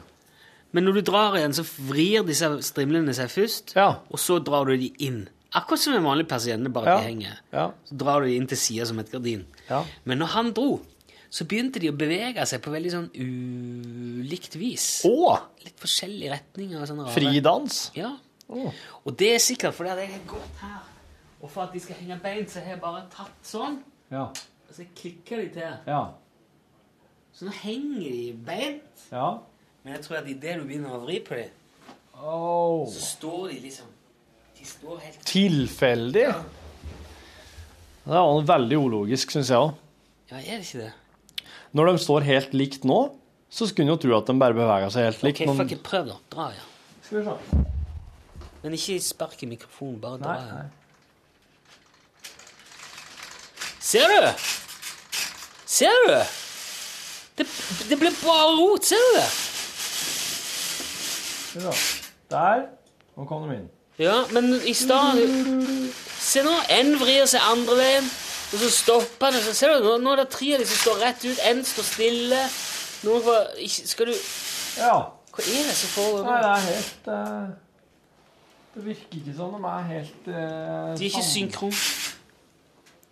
men 0.73 0.83
når 0.85 0.99
du 0.99 1.01
drar 1.11 1.37
igjen, 1.39 1.53
så 1.57 1.63
vrir 1.87 2.25
disse 2.27 2.49
strimlene 2.65 3.13
seg 3.17 3.29
først, 3.33 3.75
Ja. 3.75 3.95
og 4.09 4.19
så 4.19 4.39
drar 4.43 4.65
du 4.69 4.75
de 4.77 4.91
inn. 4.99 5.27
Akkurat 5.57 5.79
som 5.81 5.95
en 5.97 6.03
vanlig 6.05 6.27
persienne, 6.29 6.69
bare 6.69 6.85
Ja. 6.91 6.97
de 6.99 7.03
henger. 7.07 7.39
Ja. 7.53 7.71
Så 7.89 7.97
drar 7.97 8.21
du 8.21 8.27
de 8.27 8.35
inn 8.37 8.45
til 8.47 8.57
sida 8.57 8.85
som 8.85 8.99
et 8.99 9.09
gardin. 9.11 9.45
Ja. 9.69 9.83
Men 10.05 10.19
når 10.19 10.27
han 10.35 10.51
dro, 10.53 10.81
så 11.31 11.45
begynte 11.45 11.79
de 11.79 11.89
å 11.89 11.97
bevege 11.97 12.45
seg 12.45 12.61
på 12.61 12.69
veldig 12.73 12.91
sånn 12.91 13.09
ulikt 13.13 14.55
vis. 14.59 15.01
Åh. 15.05 15.39
Litt 15.63 15.77
forskjellige 15.81 16.31
retninger. 16.35 16.81
og 16.81 16.87
sånne 16.87 17.05
rare. 17.07 17.13
Fridans. 17.15 17.91
Ja. 17.95 18.11
Å. 18.49 18.71
Og 19.05 19.17
det 19.19 19.33
er 19.35 19.39
sikkert 19.43 19.73
fordi 19.77 19.89
jeg 20.01 20.11
har 20.15 20.23
gått 20.27 20.61
her, 20.61 20.79
og 21.41 21.49
for 21.53 21.63
at 21.67 21.73
de 21.73 21.79
skal 21.79 21.95
henge 21.99 22.19
beint, 22.23 22.49
så 22.49 22.59
har 22.63 22.73
jeg 22.75 22.81
bare 22.81 23.03
tatt 23.13 23.45
sånn, 23.45 23.79
Ja. 24.11 24.23
og 24.25 24.73
så 24.75 24.85
klikker 24.95 25.37
de 25.43 25.49
til. 25.59 25.77
Ja. 25.87 26.01
Så 27.33 27.45
nå 27.45 27.51
henger 27.61 28.09
de 28.09 28.33
beint. 28.33 29.05
Ja. 29.11 29.37
Men 29.83 29.93
jeg 29.93 30.03
tror 30.03 30.17
at 30.17 30.27
idet 30.27 30.57
du 30.59 30.65
begynner 30.65 30.89
å 30.97 31.03
vri 31.05 31.19
på 31.23 31.35
dem, 31.35 31.49
Oh. 32.21 32.85
så 32.91 32.99
står 32.99 33.49
de 33.53 33.59
liksom 33.69 33.85
De 34.59 34.65
står 34.65 34.97
helt 34.99 35.21
Tilfeldig? 35.23 36.21
Ja. 36.27 36.41
Det 38.09 38.15
er 38.17 38.47
veldig 38.49 38.77
ulogisk, 38.81 39.31
syns 39.31 39.47
jeg 39.53 39.57
òg. 39.57 39.73
Ja, 40.31 40.37
er 40.41 40.57
det 40.59 40.65
ikke 40.65 40.81
det? 40.81 40.91
Når 41.77 41.85
de 41.91 42.01
står 42.03 42.25
helt 42.27 42.53
likt 42.57 42.83
nå, 42.83 42.97
så 43.49 43.67
skulle 43.69 43.87
en 43.87 43.93
jo 43.93 43.97
tro 44.03 44.17
at 44.17 44.25
de 44.27 44.33
bare 44.41 44.53
beveger 44.57 44.91
seg 44.91 45.05
helt 45.07 45.23
likt. 45.23 45.41
Ok, 45.41 45.47
men- 45.55 45.69
fuck 45.69 45.83
prøv 45.83 46.07
da. 46.07 46.17
Dra, 46.29 46.49
ja. 46.51 46.65
Skal 47.03 47.19
vi 47.19 47.23
se. 47.25 47.68
Men 48.63 48.75
ikke 48.75 48.99
spark 49.03 49.43
i 49.43 49.49
mikrofonen, 49.49 49.99
bare 50.03 50.19
dra. 50.19 50.33
Nei, 50.35 50.51
nei. 50.51 50.67
Ser 53.79 54.11
du? 54.11 54.27
Ser 55.65 55.95
du? 56.07 56.15
Det, 57.39 57.45
det 57.89 57.97
ble 58.01 58.11
bare 58.19 58.49
rot, 58.59 58.85
ser 58.85 58.99
du 58.99 59.11
det? 59.15 59.27
Se 61.49 61.59
da. 61.63 61.75
Der. 62.29 62.65
Nå 63.17 63.25
kom 63.29 63.47
de 63.47 63.55
inn. 63.55 63.69
Ja, 63.99 64.21
men 64.31 64.53
i 64.63 64.73
stad 64.77 65.17
Se 66.19 66.43
nå, 66.45 66.53
en 66.71 66.91
vrir 67.01 67.25
seg 67.27 67.41
andre 67.51 67.75
veien, 67.79 68.05
og 68.53 68.61
så 68.61 68.69
stopper 68.71 69.33
den. 69.33 69.41
Så 69.47 69.55
ser 69.57 69.73
du, 69.73 69.87
nå, 69.87 69.95
nå 70.03 70.13
er 70.13 70.21
det 70.23 70.27
tre 70.35 70.51
av 70.55 70.61
de 70.61 70.67
som 70.69 70.81
står 70.83 71.01
rett 71.05 71.25
ut, 71.25 71.39
en 71.49 71.63
står 71.65 71.87
stille. 71.87 72.43
Noen 73.07 73.23
får 73.23 73.49
Skal 73.93 74.11
du 74.11 74.13
Ja. 74.77 74.93
Hva 75.29 75.45
er 75.45 75.65
det 75.69 75.75
som 75.77 75.91
foregår? 75.95 76.23
Nei, 76.27 76.37
det 76.43 76.51
er 76.51 76.63
helt 76.67 77.09
eh, 77.15 77.49
Det 78.79 78.85
virker 78.87 79.17
ikke 79.19 79.33
som 79.35 79.51
de 79.57 79.59
er 79.67 79.81
helt 79.89 80.27
uh, 80.31 80.35
De 80.95 81.03
er 81.03 81.07
ikke 81.09 81.23
synkron. 81.27 81.73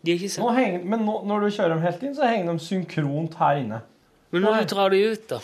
De 0.06 0.14
er 0.14 0.16
ikke 0.16 0.30
Nå 0.30 0.36
sånn. 0.48 0.56
henger, 0.56 0.84
men 0.94 1.02
nå, 1.04 1.16
når 1.28 1.44
du 1.44 1.48
kjører 1.58 1.74
dem 1.76 1.82
helt 1.84 2.04
inn, 2.08 2.14
så 2.16 2.30
henger 2.30 2.54
de 2.56 2.64
synkront 2.64 3.36
her 3.42 3.60
inne. 3.64 3.80
Men 4.32 4.46
når 4.46 4.62
du 4.62 4.70
drar 4.76 4.94
de 4.94 5.02
ut, 5.12 5.26
da 5.34 5.40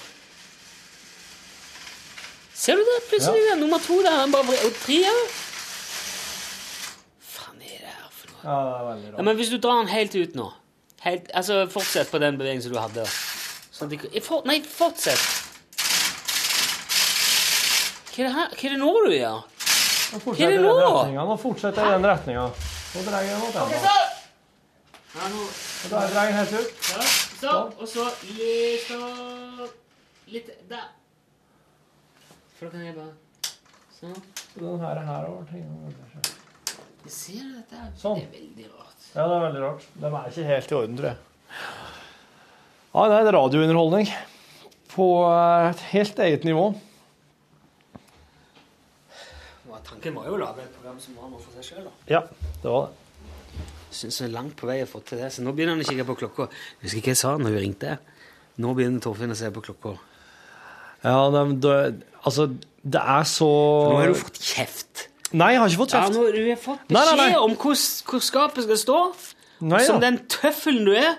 Ser 2.63 2.77
du 2.79 2.83
det? 2.87 2.99
Plutselig 3.09 3.43
er 3.51 3.57
nummer 3.59 3.81
to 3.83 3.97
der. 4.05 4.13
Han 4.21 4.31
bare 4.31 4.45
vri- 4.47 4.61
Og 4.63 4.75
tre 4.85 4.99
òg. 5.09 5.31
Faen 7.33 7.59
er 7.59 7.81
det 7.81 7.91
her 7.91 8.11
for 8.13 8.31
noe? 8.31 8.43
Ja, 8.45 8.57
det 8.63 8.75
er 8.79 8.85
veldig 8.87 9.07
Ja, 9.09 9.15
rart. 9.17 9.25
men 9.27 9.35
hvis 9.41 9.49
du 9.51 9.57
drar 9.57 9.81
den 9.81 9.91
helt 9.91 10.15
ut 10.15 10.35
nå 10.39 10.47
helt, 11.03 11.31
Altså, 11.35 11.65
fortsett 11.67 12.07
på 12.13 12.19
den 12.23 12.37
bevegelsen 12.39 12.71
du 12.71 12.79
hadde. 12.79 13.03
Sånn 13.73 13.91
at 13.91 13.97
de, 14.13 14.21
for, 14.23 14.45
nei, 14.47 14.61
fortsett. 14.63 15.19
Hva 18.13 18.21
er 18.21 18.27
det 18.29 18.33
her? 18.37 18.47
Hva 18.53 18.63
er 18.69 18.75
det 18.77 18.79
nå 18.79 18.93
du 19.07 19.11
gjør? 19.17 19.41
Nå 20.13 20.19
er 20.19 20.21
fortsetter 20.21 20.51
jeg 20.53 20.59
i 20.59 20.61
den 20.61 20.83
retninga. 20.85 21.23
Nå 21.25 21.35
fortsetter 21.41 21.81
jeg 21.81 21.89
i 21.89 21.95
den 21.97 22.05
retninga. 22.05 22.43
Nå 22.93 23.03
dreier 23.07 23.31
jeg 23.31 23.39
mot 23.41 23.53
den. 23.55 23.63
Og 25.13 25.89
Da 25.89 26.03
dreier 26.09 26.27
jeg 26.29 26.35
helt 26.37 26.53
ut. 26.53 26.69
Ja, 26.89 27.07
stopp, 27.07 27.79
og 27.81 27.89
så 27.89 28.05
litt 28.37 28.85
stopp 28.85 29.79
Litt 30.33 30.53
der. 30.69 30.85
For 32.57 32.69
da 32.69 32.71
kan 32.75 32.85
jeg 32.85 32.95
bare 32.95 33.15
Sånn. 33.97 34.15
Så 34.37 34.61
Den 34.61 34.79
her 34.83 35.01
er 35.01 35.09
her 35.09 35.27
over. 35.31 35.49
Ser 37.03 37.17
ser 37.17 37.49
dette. 37.57 37.81
Sånn. 37.99 38.21
Det 38.21 38.27
er 38.27 38.33
veldig 38.37 38.69
rart. 38.69 39.09
Ja, 39.13 39.25
det 39.25 39.35
er 39.35 39.43
veldig 39.47 39.61
rart. 39.65 39.89
De 39.97 40.09
er 40.09 40.29
ikke 40.29 40.47
helt 40.51 40.71
i 40.71 40.77
orden, 40.77 40.97
tror 40.99 41.09
jeg. 41.09 41.17
Ja, 42.93 43.05
det 43.09 43.19
er 43.19 43.33
radiounderholdning 43.33 44.09
på 44.93 45.07
eh, 45.25 45.69
et 45.71 45.85
helt 45.93 46.19
eget 46.27 46.45
nivå. 46.47 46.67
Tanken 49.87 50.15
var 50.15 50.27
jo 50.29 50.35
å 50.37 50.41
lage 50.41 50.63
et 50.65 50.75
program 50.77 50.99
som 51.03 51.15
var 51.19 51.29
noe 51.31 51.41
for 51.43 51.55
seg 51.57 51.73
sjøl. 51.73 51.87
Ja, 52.09 52.23
det 52.63 52.71
var 52.71 52.87
det. 52.89 52.99
Syns 53.93 54.17
jeg 54.21 54.29
er 54.29 54.33
langt 54.33 54.55
på 54.57 54.65
vei 54.65 54.79
har 54.81 54.89
fått 54.89 55.11
til 55.11 55.19
det. 55.21 55.29
Så 55.35 55.43
nå 55.45 55.51
begynner 55.53 55.75
han 55.75 55.83
å 55.83 55.87
kikke 55.89 56.05
på 56.07 56.15
klokka. 56.23 56.47
Jeg 56.79 56.87
husker 56.87 57.01
ikke 57.01 57.11
hva 57.11 57.15
jeg 57.17 57.21
sa 57.21 57.33
når 57.37 57.53
hun 57.53 57.61
ringte. 57.67 57.97
Nå 58.63 58.73
begynner 58.77 59.03
Torfinn 59.03 59.33
å 59.33 59.37
se 59.37 59.51
på 59.53 59.61
klokka. 59.65 59.95
Ja, 61.03 61.17
det, 61.33 61.43
det, 61.65 61.75
altså, 62.23 62.47
det 62.81 63.01
er 63.01 63.25
så 63.27 63.49
Nå 63.91 63.99
har 63.99 64.13
du 64.13 64.17
fått 64.23 64.39
kjeft. 64.39 65.07
Nei, 65.33 65.51
jeg 65.55 65.61
har 65.61 65.71
ikke 65.71 65.81
fått 65.83 65.95
Ja, 65.97 66.01
kjeft. 66.07 66.13
du 66.15 66.41
har 66.49 66.59
fått 66.61 66.65
fått 66.65 66.91
Nei, 66.93 67.01
nei, 67.03 67.13
beskjed 67.17 67.33
nei. 67.33 67.39
om 67.43 67.55
hvor, 67.59 67.79
hvor 68.09 68.23
skapet 68.23 68.67
skal 68.67 68.79
stå. 68.81 68.99
Nei, 69.63 69.81
Som 69.87 69.99
ja. 69.99 70.03
den 70.07 70.19
tøffelen 70.31 70.85
du 70.87 70.93
er. 70.97 71.17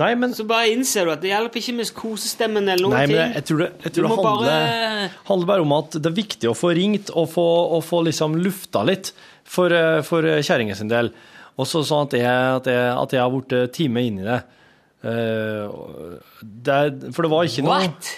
Nei, 0.00 0.14
men, 0.16 0.32
Så 0.32 0.46
bare 0.48 0.70
innser 0.72 1.04
du 1.04 1.12
at 1.12 1.20
det 1.20 1.28
hjelper 1.28 1.60
ikke 1.60 1.74
med 1.76 1.90
kosestemmen 1.96 2.64
eller 2.64 2.86
noen 2.86 2.96
nei, 2.96 3.04
men 3.10 3.34
jeg 3.36 3.44
tror 3.50 3.58
det, 3.60 3.68
jeg 3.82 3.92
tror 3.92 4.06
det 4.06 4.14
handler, 4.14 4.46
bare 4.46 5.10
handler 5.28 5.50
bare 5.50 5.66
om 5.66 5.74
at 5.76 5.98
det 5.98 6.08
er 6.08 6.16
viktig 6.16 6.48
å 6.48 6.56
få 6.56 6.72
ringt 6.78 7.12
og 7.12 7.28
få, 7.34 7.44
og 7.76 7.84
få 7.84 8.00
liksom 8.08 8.38
lufta 8.40 8.86
litt 8.88 9.12
for, 9.44 9.74
eh, 9.76 10.00
for 10.06 10.24
kjerringa 10.40 10.78
sin 10.78 10.88
del. 10.92 11.12
Og 11.60 11.68
så 11.68 11.82
sånn 11.84 12.08
at 12.08 12.16
jeg, 12.16 12.24
at 12.62 12.72
jeg, 12.72 12.90
at 12.96 13.14
jeg 13.16 13.20
har 13.20 13.32
blitt 13.34 13.54
eh, 13.58 13.68
time 13.76 14.04
inn 14.08 14.22
i 14.22 14.26
det. 14.26 14.40
Eh, 15.12 15.78
det 16.40 16.78
for 17.12 17.26
det 17.26 17.32
var 17.34 17.48
ikke 17.48 17.66
noe 17.66 17.80
What? 17.82 18.12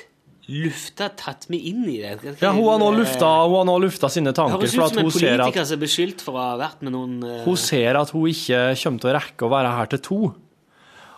Lufta 0.45 1.07
tatt 1.17 1.47
meg 1.49 1.65
inn 1.71 1.87
i 1.89 1.97
det? 2.03 2.35
Ja, 2.43 2.51
hun 2.53 2.67
har 2.69 2.77
nå 2.83 2.91
lufta, 2.93 3.31
hun 3.49 3.57
har 3.63 3.65
nå 3.65 3.79
lufta 3.81 4.11
sine 4.13 4.35
tanker. 4.37 4.61
Høres 4.61 4.75
ut 4.77 4.93
som 4.93 5.01
en 5.01 5.09
politiker 5.09 5.65
som 5.65 5.79
er 5.79 5.81
beskyldt 5.81 6.21
for 6.23 6.37
å 6.37 6.43
ha 6.51 6.57
vært 6.61 6.85
med 6.85 6.93
noen 6.93 7.15
uh... 7.25 7.39
hun 7.47 7.57
ser 7.59 7.97
at 7.97 8.13
hun 8.13 8.29
ikke 8.29 8.61
kommer 8.83 9.01
til 9.01 9.11
å 9.11 9.15
rekke 9.17 9.49
å 9.49 9.53
være 9.55 9.71
her 9.79 9.91
til 9.95 10.03
to. 10.05 10.19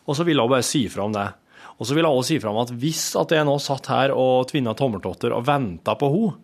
Og 0.06 0.16
så 0.16 0.26
ville 0.26 0.42
hun 0.42 0.52
bare 0.52 0.66
si 0.66 0.86
fra 0.92 1.06
om 1.06 1.14
det. 1.14 1.28
Og 1.76 1.86
så 1.88 1.96
ville 1.96 2.08
hun 2.08 2.24
si 2.24 2.38
fra 2.40 2.52
om 2.52 2.60
at 2.62 2.72
hvis 2.72 3.08
at 3.20 3.34
jeg 3.36 3.46
nå 3.46 3.56
satt 3.62 3.90
her 3.92 4.14
og 4.16 4.48
tvinna 4.50 4.74
tommeltotter 4.78 5.34
og 5.36 5.44
venta 5.48 5.96
på 5.98 6.10
henne, 6.14 6.36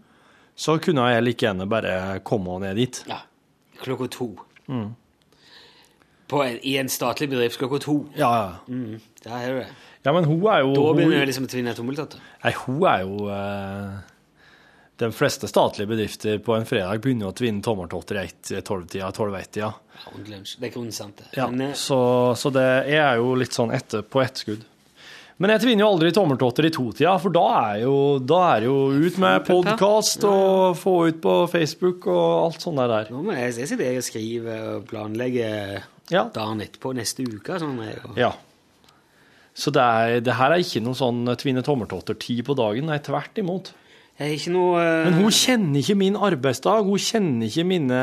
så 0.53 0.77
kunne 0.83 1.07
jeg 1.09 1.25
like 1.25 1.47
gjerne 1.47 1.65
bare 1.71 1.95
komme 2.29 2.59
ned 2.61 2.77
dit. 2.77 2.99
Ja. 3.09 3.23
Klokka 3.83 4.11
to. 4.13 4.29
Mm. 4.69 4.91
En, 6.33 6.59
I 6.65 6.77
en 6.81 6.89
statlig 6.89 7.29
bedrift 7.33 7.59
klokka 7.61 7.81
to. 7.83 7.97
Ja, 8.17 8.31
ja. 8.37 8.53
Mm, 8.69 9.01
der 9.25 9.33
har 9.33 9.49
du 9.49 9.59
det. 9.63 9.67
Ja, 10.03 10.13
men 10.13 10.25
hun 10.25 10.41
er 10.51 10.63
jo... 10.65 10.73
Da 10.77 10.95
begynner 10.97 11.23
hun 11.23 11.29
liksom 11.29 11.47
å 11.47 11.51
tvinne 11.53 11.75
tommeltotter. 11.77 12.23
Nei, 12.43 12.53
hun 12.65 12.81
er 12.91 13.05
jo 13.05 13.29
eh, 13.31 13.99
De 15.03 15.11
fleste 15.15 15.51
statlige 15.51 15.91
bedrifter 15.93 16.41
på 16.43 16.57
en 16.57 16.67
fredag 16.69 17.03
begynner 17.05 17.31
å 17.31 17.37
tvinne 17.37 17.63
tommeltotter 17.65 18.23
i 18.23 18.27
12-tida, 18.59 19.13
12-1-tida. 19.13 19.71
Houndlunch. 20.07 20.57
Det 20.59 20.73
er 20.73 21.15
det. 21.17 21.31
Ja, 21.37 21.49
eh, 21.49 21.73
så, 21.79 22.01
så, 22.39 22.53
det 22.55 22.69
er 22.93 23.17
jo 23.21 23.35
litt 23.39 23.57
sånn 23.57 23.73
etter, 23.75 24.05
på 24.05 24.23
etterskudd. 24.25 24.69
Men 25.43 25.55
jeg 25.55 25.63
tvinner 25.65 25.83
jo 25.83 25.91
aldri 25.95 26.13
tommeltotter 26.15 26.69
i 26.69 26.71
totida, 26.71 27.17
for 27.19 27.35
da 27.35 27.45
er 27.73 27.79
jo, 27.83 27.95
da 28.23 28.41
er 28.53 28.67
jo 28.69 28.77
ut 28.93 29.17
med 29.23 29.43
podkast 29.47 30.23
og 30.29 30.77
få 30.79 30.95
ut 31.09 31.19
på 31.25 31.35
Facebook 31.51 32.07
og 32.07 32.27
alt 32.45 32.63
sånt 32.63 32.79
der. 32.79 32.93
der. 32.93 33.11
Nå 33.11 33.25
må 33.27 33.35
jeg, 33.35 33.57
jeg 33.59 33.73
sitter 33.73 33.99
og 33.99 34.07
skriver 34.07 34.69
og 34.77 34.87
planlegger 34.93 35.83
ja. 36.13 36.29
dagen 36.35 36.63
etterpå, 36.63 36.95
neste 36.95 37.27
uke. 37.27 37.59
Sånn 37.59 37.81
ja. 38.21 38.31
Så 39.53 39.73
det, 39.75 39.83
er, 39.83 40.23
det, 40.25 40.37
her 40.39 40.55
er 40.55 40.63
ikke 40.63 40.81
noe 40.85 40.97
sånn 40.97 41.27
eh, 41.29 41.39
tvinne 41.41 41.65
tommeltotter-tid 41.65 42.45
på 42.47 42.57
dagen. 42.57 42.89
Nei, 42.89 43.01
tvert 43.05 43.43
imot. 43.43 43.73
Ikke 44.23 44.53
Noe, 44.55 44.79
uh... 44.79 45.09
Men 45.09 45.19
hun 45.25 45.35
kjenner 45.35 45.83
ikke 45.83 45.99
min 45.99 46.17
arbeidsdag. 46.17 46.87
Hun 46.87 47.03
kjenner 47.03 47.49
ikke 47.49 47.67
mine 47.69 48.01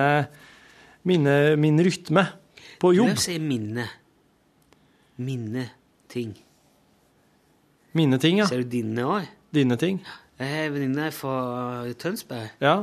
mine, 1.08 1.56
min 1.58 1.80
rytme 1.86 2.24
på 2.82 2.94
jobb. 2.96 3.14
Jeg 3.14 3.24
sier 3.24 3.40
minne. 3.44 3.86
Minne 5.20 5.66
ting. 6.12 6.34
Mine 7.98 8.20
ting, 8.22 8.40
ja. 8.40 8.48
Ser 8.48 8.64
du 8.64 8.70
dine 8.70 9.04
òg? 9.08 9.28
Dine 9.56 9.76
ting. 9.82 10.00
Jeg 10.40 10.48
har 10.54 10.68
en 10.70 10.74
venninne 10.76 11.10
fra 11.12 11.36
Tønsberg. 12.00 12.52
Ja. 12.64 12.76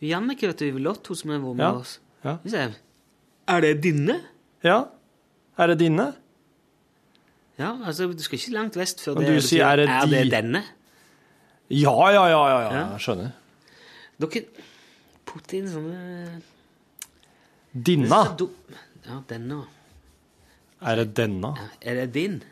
Jannicke 0.00 0.48
vet 0.48 0.60
du, 0.62 0.66
i 0.70 0.82
Lotto 0.82 1.14
som 1.18 1.30
har 1.34 1.40
vært 1.42 1.56
med 1.58 1.64
Ja. 1.66 1.72
oss. 1.80 1.98
Ja. 2.24 2.36
Sier, 2.46 2.74
Er 3.48 3.60
det 3.60 3.80
dine? 3.82 4.20
ja. 4.64 4.84
Er 5.58 5.66
det 5.68 5.78
dine? 5.78 6.14
Ja, 7.58 7.70
altså, 7.86 8.12
du 8.12 8.22
skal 8.22 8.38
ikke 8.38 8.52
langt 8.52 8.76
vest 8.76 9.00
før 9.00 9.14
det 9.16 9.26
du 9.32 9.40
sier, 9.40 9.64
er 9.64 9.76
det 9.76 9.88
er 9.88 10.06
det 10.06 10.30
denne. 10.30 10.62
Ja, 11.70 11.94
ja, 12.12 12.26
ja, 12.28 12.48
ja, 12.48 12.60
ja. 12.60 12.72
Ja. 12.74 12.90
jeg 12.92 13.00
skjønner. 13.00 13.32
Dere 14.20 14.42
putter 15.24 15.58
inn 15.58 15.68
sånne 15.68 16.42
Dinna. 17.84 18.20
Ja, 19.06 19.20
denne. 19.28 19.60
Er 20.80 20.96
det 21.00 21.08
denne? 21.16 21.50
Ja, 21.56 21.68
Er 21.90 21.94
det 22.00 22.12
din? 22.14 22.42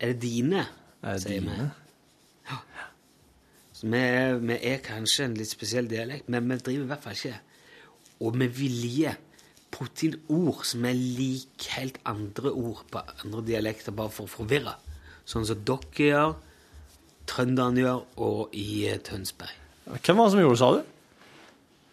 Er 0.00 0.12
det 0.12 0.20
dine? 0.22 0.66
Er 1.02 1.12
det 1.18 1.22
sier 1.22 1.40
vi. 1.40 1.46
dine? 1.48 1.70
Så 3.78 3.86
vi, 3.86 3.98
er- 3.98 4.38
vi 4.42 4.56
er 4.66 4.78
kanskje 4.82 5.24
en 5.28 5.34
litt 5.38 5.50
spesiell 5.52 5.86
dialekt, 5.86 6.28
men 6.28 6.48
vi 6.50 6.56
driver 6.58 6.84
i 6.84 6.88
hvert 6.88 7.02
fall 7.04 7.14
ikke 7.14 7.36
og 8.26 8.34
med 8.34 8.48
vilje 8.50 9.12
putte 9.70 10.08
inn 10.08 10.16
ord 10.34 10.64
som 10.66 10.82
er 10.88 10.96
lik 10.98 11.68
helt 11.76 12.00
andre 12.10 12.50
ord 12.50 12.80
på 12.90 12.98
andre 13.22 13.42
dialekter, 13.46 13.92
bare 13.94 14.10
for 14.10 14.26
å 14.26 14.32
forvirre. 14.32 14.72
Sånn 15.28 15.46
som 15.46 15.60
dere 15.62 16.08
gjør, 16.08 16.34
trønderne 17.30 17.84
gjør, 17.84 18.00
og 18.16 18.56
i 18.58 18.88
eh, 18.90 18.98
Tønsberg. 19.06 19.54
Hvem 20.02 20.18
var 20.18 20.26
det 20.26 20.32
som 20.34 20.40
gjorde 20.42 20.56
det, 20.56 20.62
sa 20.64 20.70
du? 20.74 20.82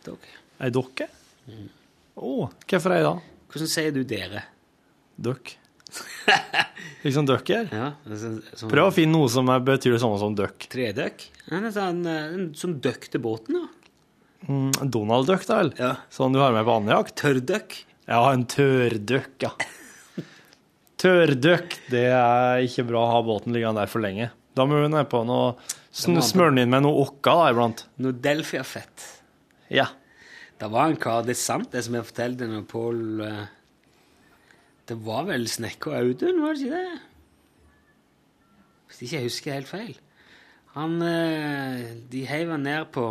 Dere. 0.08 0.34
Ei 0.66 0.72
dokke? 0.74 1.08
Å, 2.16 2.50
hvorfor 2.70 2.94
det, 2.96 3.00
da? 3.06 3.14
Hvordan 3.52 3.72
sier 3.72 3.92
du 3.96 4.02
dere? 4.08 4.44
Døkk. 5.22 5.56
Liksom 7.06 7.28
døkk 7.30 7.50
her? 7.54 7.68
Ja, 7.72 7.90
altså, 8.08 8.32
sånn, 8.58 8.72
Prøv 8.72 8.90
å 8.90 8.94
finne 8.96 9.14
noe 9.16 9.30
som 9.32 9.48
er- 9.54 9.62
betyr 9.64 9.94
det 9.96 10.02
samme 10.02 10.18
som 10.20 10.36
døkk. 10.36 10.68
Tredøkk? 10.72 11.26
Ja, 11.52 11.60
sånn, 11.76 12.02
eh, 12.08 12.54
som 12.58 12.80
døkk 12.82 13.10
til 13.14 13.22
båten, 13.22 13.60
da. 13.60 13.68
Mm, 14.50 14.72
Donald 14.92 15.28
Duck, 15.28 15.46
da 15.48 15.60
vel? 15.62 15.74
Ja. 15.80 15.96
Sånn 16.12 16.34
du 16.34 16.40
har 16.40 16.52
med 16.52 16.66
på 16.66 16.76
andjakt? 16.82 17.16
Tørrdøkk. 17.16 17.78
Ja, 18.08 18.32
en 18.32 18.46
tørrdøkk, 18.46 19.38
ja. 19.42 19.52
Tørrdøkk, 21.02 21.78
det 21.92 22.06
er 22.14 22.62
ikke 22.66 22.86
bra 22.88 23.04
å 23.06 23.12
ha 23.16 23.22
båten 23.26 23.54
liggende 23.56 23.82
der 23.84 23.88
for 23.92 24.02
lenge. 24.04 24.32
Da 24.56 24.66
må 24.66 24.78
du 24.82 24.88
ned 24.90 25.10
på 25.12 25.24
noe 25.28 25.56
Smøre 25.96 26.52
den 26.52 26.66
inn 26.66 26.70
med 26.74 26.84
noe 26.84 27.06
okka 27.06 27.34
da 27.40 27.46
iblant. 27.54 27.86
Noe 28.04 28.12
delfiafett. 28.20 29.06
Ja. 29.72 29.86
Det 30.56 30.70
var 30.72 30.88
en 30.88 31.00
kar, 31.00 31.26
det 31.28 31.36
er 31.36 31.42
sant 31.42 31.74
det 31.74 31.84
som 31.84 31.98
jeg 31.98 32.08
fortalte 32.08 32.48
når 32.48 32.64
Pål 32.72 33.00
eh, 33.26 33.44
Det 34.88 34.96
var 35.04 35.28
vel 35.28 35.50
snekker 35.52 35.98
Audun, 35.98 36.40
var 36.44 36.56
det 36.56 36.64
ikke 36.64 36.80
det? 36.80 37.02
Hvis 38.88 39.02
ikke 39.04 39.18
jeg 39.18 39.28
husker 39.28 39.58
helt 39.58 39.72
feil. 39.72 39.98
Han 40.78 41.02
eh, 41.04 41.84
De 42.12 42.24
heiv 42.30 42.54
han 42.54 42.64
ned 42.64 42.88
på 42.96 43.10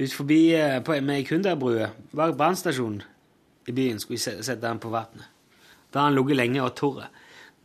Ut 0.00 0.16
forbi 0.16 0.40
eh, 0.56 0.78
på, 0.80 0.96
med 1.04 1.26
Kunderbrua, 1.28 1.90
bak 2.16 2.32
brannstasjonen 2.40 3.04
i 3.68 3.76
byen, 3.76 4.00
skulle 4.00 4.22
sette 4.22 4.64
han 4.64 4.80
på 4.80 4.88
vannet. 4.88 5.28
Da 5.92 6.00
har 6.00 6.08
han 6.08 6.16
ligget 6.16 6.38
lenge 6.38 6.62
og 6.64 6.72
tørr. 6.78 7.10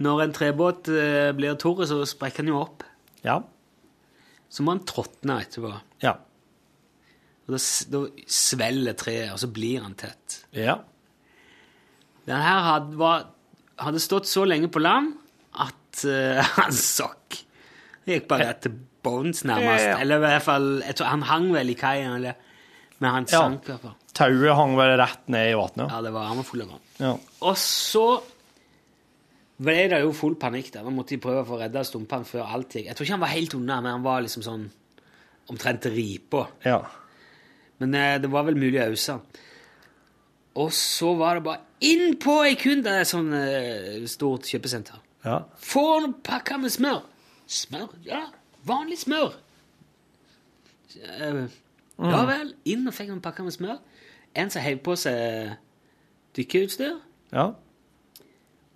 Når 0.03 0.26
en 0.26 0.34
trebåt 0.36 0.89
blir 1.38 1.56
tørr, 1.56 1.86
så 1.88 2.01
sprekker 2.03 2.43
han 2.43 2.51
jo 2.51 2.60
opp. 2.60 2.84
Ja. 3.24 3.38
Så 4.51 4.66
må 4.66 4.76
han 4.76 4.84
tråtne 4.84 5.39
etterpå. 5.45 5.72
Ja. 6.03 6.18
Og 7.45 7.53
da, 7.53 7.59
da 7.93 7.99
svelger 8.31 8.95
treet, 8.97 9.31
og 9.35 9.39
så 9.41 9.49
blir 9.53 9.83
han 9.85 9.93
tett. 9.99 10.39
Ja. 10.57 10.79
Den 12.25 12.41
her 12.41 12.63
hadde, 12.65 12.97
var, 12.97 13.27
hadde 13.77 14.01
stått 14.01 14.25
så 14.29 14.45
lenge 14.49 14.71
på 14.73 14.81
land 14.81 15.11
at 15.61 16.01
uh, 16.09 16.41
han 16.59 16.73
sokk. 16.73 17.37
Det 18.05 18.17
gikk 18.19 18.27
bare 18.31 18.49
rett 18.49 18.63
til 18.65 18.73
bones, 19.05 19.43
nærmest. 19.45 19.85
Ja. 19.85 19.99
Eller 20.01 20.17
i 20.17 20.25
hvert 20.25 20.45
fall 20.45 20.65
jeg 20.81 20.97
tror, 20.97 21.11
Han 21.13 21.25
hang 21.29 21.47
vel 21.53 21.69
i 21.69 21.77
kaien, 21.77 22.15
eller 22.17 22.41
Men 22.97 23.11
han 23.11 23.25
Ja. 23.29 23.43
sank 23.43 23.67
i 23.67 23.73
hvert 23.73 23.83
fall. 23.83 23.95
Tauet 24.15 24.55
hang 24.57 24.73
vel 24.79 24.93
rett 25.01 25.25
ned 25.29 25.51
i 25.51 25.55
vannet. 25.59 25.89
Ja, 25.91 26.01
det 26.01 26.13
var, 26.15 26.29
han 26.31 26.37
var 26.39 26.45
full 26.47 26.63
av 26.63 26.69
vann. 26.71 26.83
Ja. 26.97 27.13
Og 27.45 27.57
så 27.59 28.05
ble 29.65 29.75
det 29.91 30.01
jo 30.01 30.13
full 30.15 30.35
panikk 30.39 30.71
der. 30.73 30.83
Man 30.87 30.95
måtte 30.97 31.13
de 31.15 31.21
prøve 31.23 31.43
å 31.43 31.47
få 31.47 31.57
redda 31.61 31.83
stumpene 31.87 32.27
før 32.27 32.47
alt 32.55 32.73
gikk. 32.75 32.87
Jeg 32.89 32.95
tror 32.97 33.05
ikke 33.07 33.15
han 33.17 33.23
var 33.25 33.33
helt 33.35 33.55
unna, 33.57 33.77
men 33.83 33.97
han 33.97 34.05
var 34.05 34.23
liksom 34.25 34.45
sånn 34.47 34.65
omtrent 35.53 35.85
ripa. 35.93 36.47
ja. 36.65 36.81
Men 37.82 37.95
eh, 37.99 38.15
det 38.23 38.30
var 38.32 38.45
vel 38.47 38.55
mulig 38.59 38.80
å 38.82 38.86
ause. 38.91 39.17
Og 40.55 40.69
så 40.71 41.09
var 41.19 41.36
det 41.39 41.43
bare 41.43 41.61
inn 41.84 42.15
på 42.21 42.38
ei 42.45 42.53
kunde, 42.59 42.93
et 43.01 43.09
sånn 43.09 43.34
eh, 43.36 44.05
stort 44.07 44.47
kjøpesenter. 44.47 45.01
Ja. 45.26 45.41
Få 45.59 45.84
noen 46.03 46.13
pakker 46.23 46.61
med 46.61 46.71
smør. 46.71 47.01
Smør? 47.51 47.91
Ja, 48.07 48.23
vanlig 48.67 49.01
smør. 49.03 49.36
Eh, 50.95 51.43
Ja 51.95 52.23
vel. 52.28 52.49
Inn 52.67 52.88
og 52.89 52.95
fikk 52.95 53.11
en 53.13 53.21
pakke 53.23 53.43
med 53.45 53.55
smør. 53.55 53.78
En 54.36 54.49
som 54.51 54.63
heiv 54.63 54.82
på 54.84 54.95
seg 54.99 55.53
dykkerutstyr. 56.36 56.97
ja. 57.36 57.51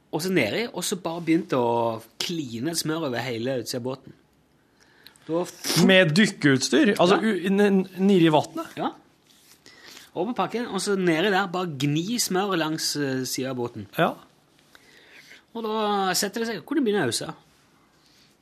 Og 0.10 0.24
så 0.26 0.32
nedi, 0.34 0.64
og 0.74 0.82
så 0.82 0.96
bare 0.98 1.22
begynte 1.22 1.54
å 1.62 2.00
kline 2.18 2.72
smør 2.74 3.04
over 3.12 3.22
hele 3.22 3.60
utsida 3.62 3.78
av 3.78 3.84
båten. 3.86 4.16
Med 5.88 6.16
dykkeutstyr? 6.18 6.96
Altså 6.98 7.20
Ja. 7.22 7.70
nede 7.70 8.26
i 8.26 8.32
vannet? 8.34 8.74
Ja. 8.78 8.94
Over 10.16 10.34
pakken, 10.34 10.66
og 10.68 10.82
så 10.82 10.96
nedi 10.98 11.30
der 11.30 11.48
bare 11.48 11.70
gni 11.80 12.18
smør 12.20 12.58
langs 12.58 12.96
uh, 12.98 13.22
sida 13.30 13.52
av 13.52 13.60
båten. 13.60 13.86
Ja. 13.98 14.16
Og 15.54 15.64
da 15.64 16.14
setter 16.18 16.44
det 16.44 16.50
seg. 16.50 16.64
Hvor 16.66 16.78
det 16.78 16.84
begynner 16.86 17.06
å 17.06 17.14
ause. 17.14 17.30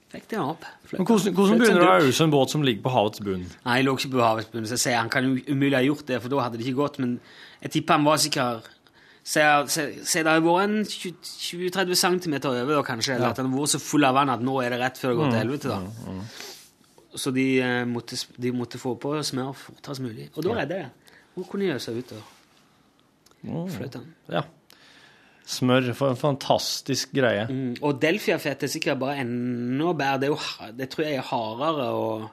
Fikk 0.08 0.30
det 0.32 0.40
opp. 0.40 0.64
Men 0.94 1.04
hvordan, 1.04 1.34
hvordan 1.36 1.60
begynner 1.60 1.84
det 1.84 1.90
å 1.90 2.08
ause 2.08 2.24
en 2.24 2.32
båt 2.32 2.54
som 2.54 2.64
ligger 2.64 2.86
på 2.86 2.94
havets 2.94 3.20
bunn? 3.24 3.44
Nei, 3.66 3.76
jeg 3.82 3.88
lå 3.88 3.98
ikke 4.00 4.14
på 4.16 4.24
havets 4.24 4.50
bunn, 4.54 4.68
så 4.70 4.78
jeg 4.78 4.84
sier 4.86 4.98
han 5.02 5.12
kan 5.12 5.28
jo 5.28 5.36
umulig 5.52 5.76
ha 5.76 5.84
gjort 5.84 6.08
det, 6.08 6.22
for 6.24 6.32
da 6.32 6.46
hadde 6.46 6.60
det 6.62 6.68
ikke 6.70 6.80
gått. 6.80 7.00
Men 7.04 7.18
jeg 7.66 7.76
tipper 7.76 8.00
han 8.00 8.08
var 8.08 8.24
sikker 8.24 8.74
Se 9.28 9.42
det 9.44 10.32
har 10.32 10.40
vært 10.40 10.70
en 10.70 10.76
20-30 10.88 11.98
cm 12.00 12.36
over, 12.48 12.78
kanskje. 12.88 13.18
Eller 13.18 13.34
at 13.34 13.42
han 13.42 13.50
har 13.52 13.60
vært 13.60 13.74
så 13.74 13.82
full 13.84 14.08
av 14.08 14.16
vann 14.16 14.32
at 14.32 14.40
nå 14.40 14.54
er 14.64 14.72
det 14.72 14.78
rett 14.80 15.02
før 15.02 15.12
det 15.12 15.18
går 15.20 15.34
til 15.34 15.42
helvete. 15.42 15.74
da. 15.74 16.14
Så 17.18 17.32
de, 17.36 17.46
eh, 17.62 17.84
måtte, 17.90 18.18
de 18.38 18.52
måtte 18.54 18.80
få 18.82 18.96
på 19.02 19.16
smør 19.26 19.54
fortest 19.58 20.04
mulig. 20.04 20.30
Og 20.36 20.44
da 20.46 20.54
redda 20.60 20.82
jeg 20.84 20.92
det. 20.92 21.16
Hun 21.36 21.46
kunne 21.50 21.80
seg 21.82 22.00
ut 22.02 22.14
og 22.18 23.70
fløyte 23.74 24.00
den. 24.00 24.14
Ja. 24.34 24.42
Smør, 25.48 25.94
for 25.96 26.12
en 26.12 26.20
fantastisk 26.20 27.14
greie. 27.16 27.46
Mm, 27.48 27.78
Og 27.82 28.02
Delfia-fett 28.02 28.66
er 28.66 28.72
sikkert 28.72 29.00
bare 29.00 29.22
enda 29.22 29.94
bedre. 29.94 30.18
Det, 30.20 30.28
er 30.28 30.34
jo, 30.34 30.74
det 30.78 30.90
tror 30.92 31.06
jeg 31.06 31.16
er 31.22 31.28
hardere 31.30 31.86
og 31.96 32.26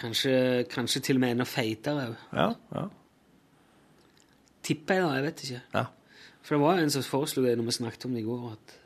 kanskje, 0.00 0.64
kanskje 0.72 1.04
til 1.06 1.20
og 1.20 1.22
med 1.22 1.36
enda 1.36 1.46
feitere. 1.46 2.16
Ja, 2.32 2.48
ja. 2.74 2.86
Tipper 4.62 4.94
jeg, 4.98 5.04
da. 5.04 5.14
Jeg 5.18 5.26
vet 5.28 5.44
ikke. 5.46 5.62
ja. 5.74 5.84
For 6.42 6.56
det 6.56 6.64
var 6.64 6.80
en 6.82 6.90
som 6.90 7.02
foreslo 7.06 7.44
det 7.44 7.54
når 7.58 7.68
vi 7.68 7.74
snakket 7.76 8.04
om 8.08 8.14
det 8.16 8.24
i 8.24 8.26
går. 8.26 8.46
At... 8.56 8.78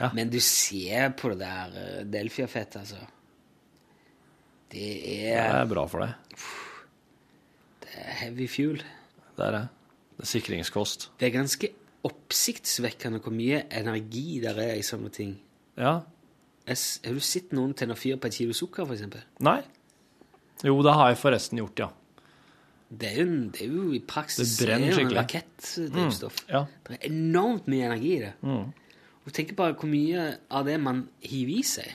Ja. 0.00 0.08
Men 0.16 0.30
du 0.32 0.40
ser 0.42 1.12
på 1.14 1.30
det 1.30 1.38
der 1.38 1.70
delfiafettet, 1.70 2.12
Delfia-fettet, 2.12 2.80
altså. 2.80 2.96
Det 4.72 4.80
Det 5.04 5.32
er, 5.34 5.60
er 5.62 5.66
bra 5.70 5.84
for 5.86 6.00
deg. 6.04 6.14
det 7.84 7.94
er 8.00 8.12
heavy 8.24 8.46
fuel. 8.50 8.82
Det 9.36 9.46
er 9.46 9.50
det. 9.58 9.62
Det 10.16 10.22
er 10.26 10.30
sikringskost. 10.30 11.08
Det 11.20 11.28
er 11.28 11.34
ganske 11.40 11.68
oppsiktsvekkende 12.04 13.20
hvor 13.24 13.32
mye 13.34 13.62
energi 13.74 14.40
der 14.42 14.58
er 14.62 14.74
i 14.78 14.82
sånne 14.86 15.10
ting. 15.14 15.36
Ja. 15.78 16.00
Jeg 16.66 16.78
Har 17.04 17.12
du 17.14 17.20
sett 17.20 17.52
noen 17.52 17.74
tenne 17.76 17.96
fyr 17.98 18.16
på 18.16 18.26
et 18.30 18.34
kilo 18.38 18.52
sukker, 18.56 18.88
eksempel? 18.94 19.22
Nei? 19.44 19.60
Jo, 20.64 20.78
det 20.82 20.94
har 20.96 21.10
jeg 21.12 21.18
forresten 21.20 21.58
gjort, 21.60 21.78
ja. 21.82 21.90
Det 22.94 23.08
er 23.10 23.18
jo, 23.24 23.34
det 23.50 23.62
er 23.64 23.72
jo 23.74 23.88
i 23.96 23.98
praksis 24.06 24.56
Det 24.58 24.66
brenner 24.68 24.88
er 24.92 24.94
skikkelig. 24.94 25.18
rakettdrivstoff. 25.18 26.44
Ja. 26.48 26.64
Det 26.86 26.98
er 27.00 27.06
enormt 27.10 27.66
mye 27.68 27.84
energi 27.88 28.12
i 28.16 28.20
det. 28.22 28.32
Mm. 28.42 28.72
Og 29.24 29.32
tenk 29.34 29.54
bare 29.56 29.74
hvor 29.74 29.88
mye 29.90 30.26
av 30.52 30.64
det 30.68 30.78
man 30.80 31.08
hiver 31.24 31.58
i 31.58 31.62
seg. 31.66 31.90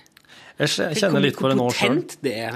Jeg 0.59 0.95
kjenner 0.99 1.23
litt 1.23 1.37
for 1.39 1.49
det 1.53 1.57
nå 1.59 1.67
sjøl. 1.71 1.99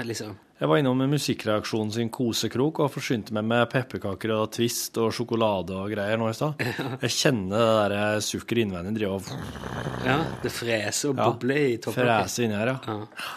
liksom. 0.06 0.34
Jeg 0.60 0.68
var 0.70 0.78
innom 0.78 1.00
Musikkreaksjonen 1.10 1.90
sin 1.92 2.10
kosekrok 2.14 2.78
og 2.84 2.90
forsynte 2.94 3.34
meg 3.34 3.44
med 3.50 3.64
pepperkaker 3.72 4.30
og 4.36 4.52
Twist 4.54 4.96
og 5.02 5.10
sjokolade 5.16 5.74
og 5.74 5.90
greier 5.90 6.16
nå 6.20 6.28
i 6.30 6.36
stad. 6.36 6.60
Jeg 7.04 7.10
kjenner 7.10 7.88
det 7.90 7.96
der 7.98 8.20
sukkeret 8.24 8.62
innvendig 8.68 8.94
driver 9.00 9.18
og 9.18 10.06
Ja, 10.06 10.18
Det 10.44 10.52
freser 10.54 11.10
og 11.10 11.18
Ja, 11.18 11.26
bobler 11.32 11.58
i 11.72 11.76
toppen. 11.82 12.04
Freser 12.06 12.46
inni 12.46 12.54
her, 12.60 12.70
ja. 12.76 12.78
Ja. 12.86 13.32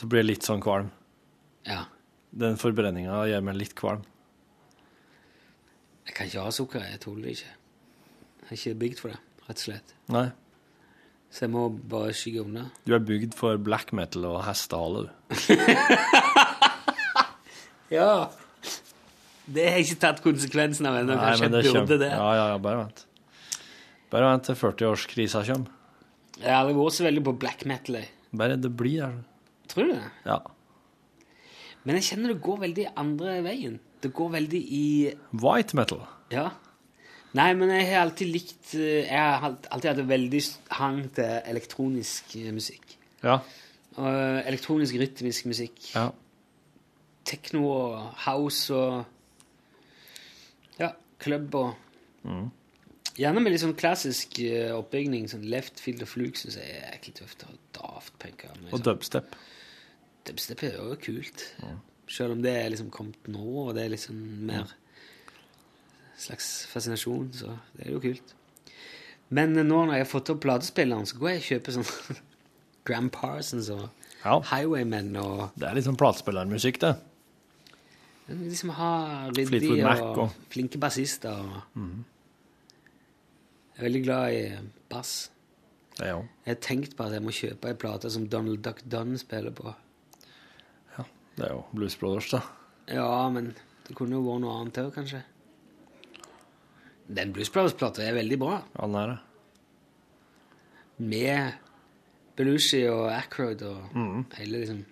Så 0.00 0.08
blir 0.08 0.22
jeg 0.24 0.30
litt 0.32 0.46
sånn 0.48 0.62
kvalm. 0.64 0.88
ja. 1.68 1.82
Den 2.30 2.54
forbrenninga 2.56 3.24
gjør 3.26 3.40
meg 3.42 3.56
litt 3.58 3.72
kvalm. 3.74 4.04
Jeg 6.06 6.14
kan 6.14 6.28
ikke 6.30 6.44
ha 6.44 6.52
sukker. 6.54 6.84
Jeg 6.86 7.00
tåler 7.02 7.26
det 7.26 7.32
ikke. 7.36 7.54
Jeg 8.40 8.50
er 8.50 8.60
ikke 8.60 8.74
bygd 8.84 9.00
for 9.02 9.10
det, 9.12 9.18
rett 9.48 9.58
og 9.58 9.64
slett. 9.64 9.94
Nei. 10.14 10.28
Så 11.30 11.44
jeg 11.46 11.52
må 11.54 11.68
bare 11.70 12.12
skygge 12.16 12.42
unna. 12.42 12.64
Du 12.86 12.94
er 12.96 13.02
bygd 13.06 13.36
for 13.38 13.58
black 13.62 13.92
metal 13.94 14.24
og 14.32 14.40
hestehale, 14.48 15.06
du. 15.06 15.10
Ja. 17.90 18.30
Det 19.50 19.64
har 19.66 19.80
jeg 19.80 19.88
ikke 19.88 20.00
tatt 20.04 20.20
konsekvensen 20.22 20.86
av 20.86 21.00
ennå. 21.00 21.16
Kanskje 21.18 21.48
jeg 21.50 21.72
burde 21.74 21.96
det. 21.98 22.10
Ja, 22.12 22.28
ja, 22.38 22.44
ja, 22.52 22.58
bare 22.62 22.84
vent. 22.84 23.02
Bare 24.12 24.28
vent 24.30 24.46
til 24.46 24.58
40-årskrisa 24.58 25.42
kommer. 25.48 25.72
Jeg 26.40 26.48
har 26.54 26.62
aldri 26.62 26.76
vært 26.78 26.96
så 26.96 27.06
veldig 27.06 27.24
på 27.26 27.34
black 27.42 27.64
metal. 27.68 27.98
jeg. 27.98 28.10
Bare 28.38 28.56
det 28.62 28.70
blir 28.78 29.02
der. 29.02 29.16
Tror 29.70 29.88
du 29.90 29.92
det? 29.96 30.06
Ja. 30.26 30.38
Men 31.84 31.98
jeg 31.98 32.06
kjenner 32.12 32.34
det 32.34 32.40
går 32.44 32.62
veldig 32.62 32.86
andre 33.00 33.36
veien. 33.44 33.78
Det 34.00 34.12
går 34.16 34.30
veldig 34.38 34.60
i 34.78 34.84
White 35.42 35.76
metal. 35.76 36.04
Ja. 36.32 36.50
Nei, 37.38 37.52
men 37.54 37.70
jeg 37.70 37.86
har 37.92 38.00
alltid 38.06 38.26
likt 38.32 38.72
eh, 38.74 39.04
Jeg 39.06 39.18
har 39.42 39.52
alltid 39.70 39.90
hatt 39.92 40.08
veldig 40.10 40.40
hang 40.80 41.02
til 41.14 41.36
elektronisk 41.52 42.32
eh, 42.40 42.48
musikk. 42.56 42.96
Ja. 43.22 43.36
Og 43.96 44.08
eh, 44.08 44.40
elektronisk 44.50 44.96
rytmisk 44.98 45.46
musikk. 45.46 45.78
Ja. 45.94 46.08
Tekno 47.30 47.62
og 47.70 48.08
house 48.26 48.74
og 48.74 49.04
Ja, 50.80 50.92
club 51.22 51.54
og 51.54 51.86
Mm. 52.20 52.50
Gjerne 53.16 53.40
med 53.40 53.54
litt 53.54 53.62
sånn 53.62 53.72
klassisk 53.80 54.34
oppbygning. 54.76 55.24
Sånn 55.32 55.46
left 55.48 55.78
field 55.80 56.02
og 56.04 56.08
fluke 56.10 56.36
syns 56.36 56.58
jeg 56.60 56.74
er 56.76 56.90
ekkelt 56.98 57.16
tøft. 57.22 57.44
Og 57.48 57.54
daft 57.72 58.12
punk. 58.20 58.44
Og 58.44 58.74
sånn- 58.74 58.84
dubstep. 58.84 59.38
Dubstep 60.28 60.62
er 60.68 60.74
jo 60.76 60.96
kult. 61.00 61.46
Selv 62.12 62.32
om 62.36 62.42
det 62.44 62.52
er 62.58 62.68
liksom 62.74 62.90
kommet 62.92 63.24
nå, 63.32 63.40
og 63.70 63.74
det 63.74 63.86
er 63.86 63.94
liksom 63.94 64.20
mer 64.50 64.68
slags 66.20 66.48
fascinasjon, 66.70 67.30
så 67.36 67.54
det 67.76 67.86
er 67.88 67.92
jo 67.96 68.00
kult. 68.04 68.34
Men 69.30 69.54
nå 69.54 69.62
når 69.68 69.94
jeg 69.94 70.04
har 70.04 70.10
fått 70.10 70.30
opp 70.34 70.40
platespilleren, 70.42 71.06
så 71.06 71.18
går 71.20 71.30
jeg 71.34 71.40
og 71.42 71.48
kjøper 71.50 71.76
sånn 71.78 72.18
Gram 72.88 73.10
Parsons 73.14 73.68
og 73.74 73.88
Ja. 74.20 74.34
Highwaymen 74.50 75.14
og 75.16 75.50
Det 75.56 75.68
er 75.70 75.80
sånn 75.86 75.96
platespillermusikk, 76.00 76.80
det. 76.82 76.94
liksom 78.28 78.70
har 78.76 79.30
ryddig 79.34 79.70
og, 79.84 80.18
og- 80.26 80.34
flinke 80.52 80.78
bassister. 80.82 81.32
Og... 81.74 81.84
Jeg 83.74 83.78
er 83.78 83.86
veldig 83.88 84.02
glad 84.04 84.34
i 84.36 84.42
bass. 84.92 85.30
Er. 86.00 86.20
Jeg 86.46 86.54
har 86.54 86.60
tenkt 86.64 86.96
på 86.96 87.04
at 87.06 87.12
jeg 87.16 87.22
må 87.24 87.32
kjøpe 87.32 87.68
ei 87.70 87.74
plate 87.80 88.10
som 88.12 88.26
Donald 88.28 88.60
Duck 88.64 88.82
Dunn 88.88 89.16
spiller 89.20 89.50
på. 89.56 89.72
Det 91.36 91.46
er 91.46 91.52
jo 91.54 91.62
Blues 91.72 91.94
Brothers, 91.96 92.28
da. 92.34 92.40
Ja, 92.92 93.28
men 93.32 93.54
det 93.86 93.94
kunne 93.96 94.18
jo 94.18 94.24
vært 94.26 94.42
noe 94.42 94.56
annet 94.60 94.80
òg, 94.82 94.90
kanskje. 94.98 95.22
Den 97.10 97.32
Blues 97.34 97.50
Brothers-plata 97.50 98.04
er 98.06 98.14
veldig 98.14 98.38
bra. 98.38 98.60
Ja, 98.76 98.86
den 98.86 98.94
er 99.00 99.10
det. 99.14 99.18
Med 101.00 101.52
Belushi 102.36 102.82
og 102.92 103.08
Ackroyd 103.12 103.62
og 103.66 103.96
hele 104.36 104.60
liksom 104.62 104.82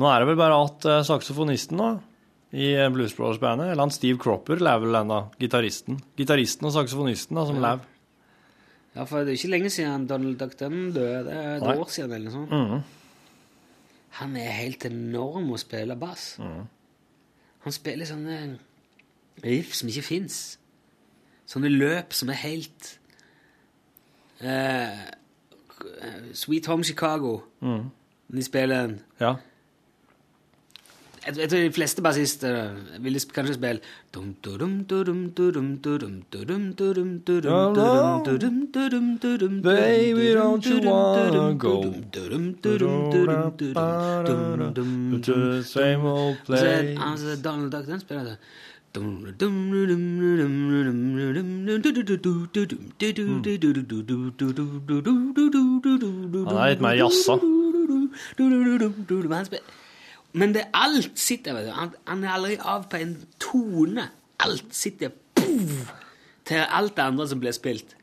Nå 0.00 0.08
er 0.08 0.22
det 0.22 0.28
vel 0.30 0.38
bare 0.40 0.56
at 0.64 0.84
uh, 0.88 0.98
saksofonisten 1.04 1.76
da, 1.80 1.88
i 2.56 2.70
eh, 2.72 2.86
Blues 2.92 3.12
Brothers-bandet, 3.18 3.66
eller 3.72 3.82
han 3.84 3.92
Steve 3.92 4.16
Cropper, 4.22 4.56
lever 4.62 4.86
vel 4.86 4.96
ennå. 5.02 5.18
Gitaristen. 5.42 5.98
Gitaristen 6.16 6.68
og 6.70 6.72
saksofonisten 6.72 7.36
da, 7.36 7.44
som 7.50 7.58
Ja. 7.58 7.64
lever. 7.66 7.84
Ja, 8.96 9.04
for 9.06 9.22
det 9.26 9.34
er 9.34 9.36
ikke 9.38 9.50
lenge 9.52 9.70
siden 9.70 10.06
Donald 10.08 10.38
Duck 10.40 10.56
Dunn 10.58 10.88
døde. 10.94 11.20
Det 11.28 11.34
er 11.36 11.56
et 11.58 11.62
Nei. 11.66 11.76
år 11.78 11.90
siden 11.92 12.14
eller 12.16 12.30
noe 12.30 12.32
sånt. 12.38 12.50
Mm. 12.50 12.80
Han 14.22 14.36
er 14.40 14.50
helt 14.56 14.84
enorm 14.88 15.52
å 15.54 15.58
spille 15.60 15.94
bass. 16.00 16.24
Han 16.40 17.72
spiller 17.76 18.08
sånne 18.08 18.38
riff 19.44 19.76
som 19.78 19.88
ikke 19.92 20.02
fins. 20.08 20.40
Sånne 21.50 21.70
løp 21.72 22.14
som 22.14 22.30
er 22.30 22.38
helt 22.44 22.92
eh, 24.38 25.06
Sweet 26.38 26.68
Home 26.70 26.86
Chicago. 26.86 27.40
Mm. 27.60 27.88
De 28.30 28.42
spiller 28.46 28.84
en 28.84 29.00
ja. 29.20 29.34
Jeg, 31.26 31.50
tror 31.50 31.58
de 31.58 31.72
fleste 31.72 32.02
bassister 32.02 32.70
ville 33.04 33.20
kanskje 33.34 33.54
spille 33.54 33.80
Baby, 39.62 40.32
don't 40.34 40.64
you 40.66 40.80
wanna 40.80 41.52
go 41.52 41.82
To 45.22 45.34
the 45.34 45.62
same 45.62 46.06
old 46.06 46.36
place 46.46 47.42
Donald 47.42 47.72
Duck, 47.72 47.86
den 47.86 48.00
spiller. 48.00 48.36
Han 56.48 56.56
er 56.56 56.72
litt 56.72 56.82
mer 56.82 56.96
jazza. 56.98 57.36
Men 60.32 60.54
det 60.54 60.64
alt 60.74 61.18
sitter 61.18 61.54
vet 61.54 61.68
du. 61.68 61.72
Han, 61.76 62.24
er 62.24 62.34
aldri 62.34 62.58
av 62.58 62.88
på 62.90 62.98
en 62.98 63.14
tone. 63.42 64.08
Alt 64.42 64.74
sitter 64.74 65.14
puff, 65.38 65.94
til 66.48 66.66
alt 66.66 66.96
det 66.96 67.04
andre 67.04 67.28
som 67.30 67.40
blir 67.42 67.54
spilt. 67.54 67.96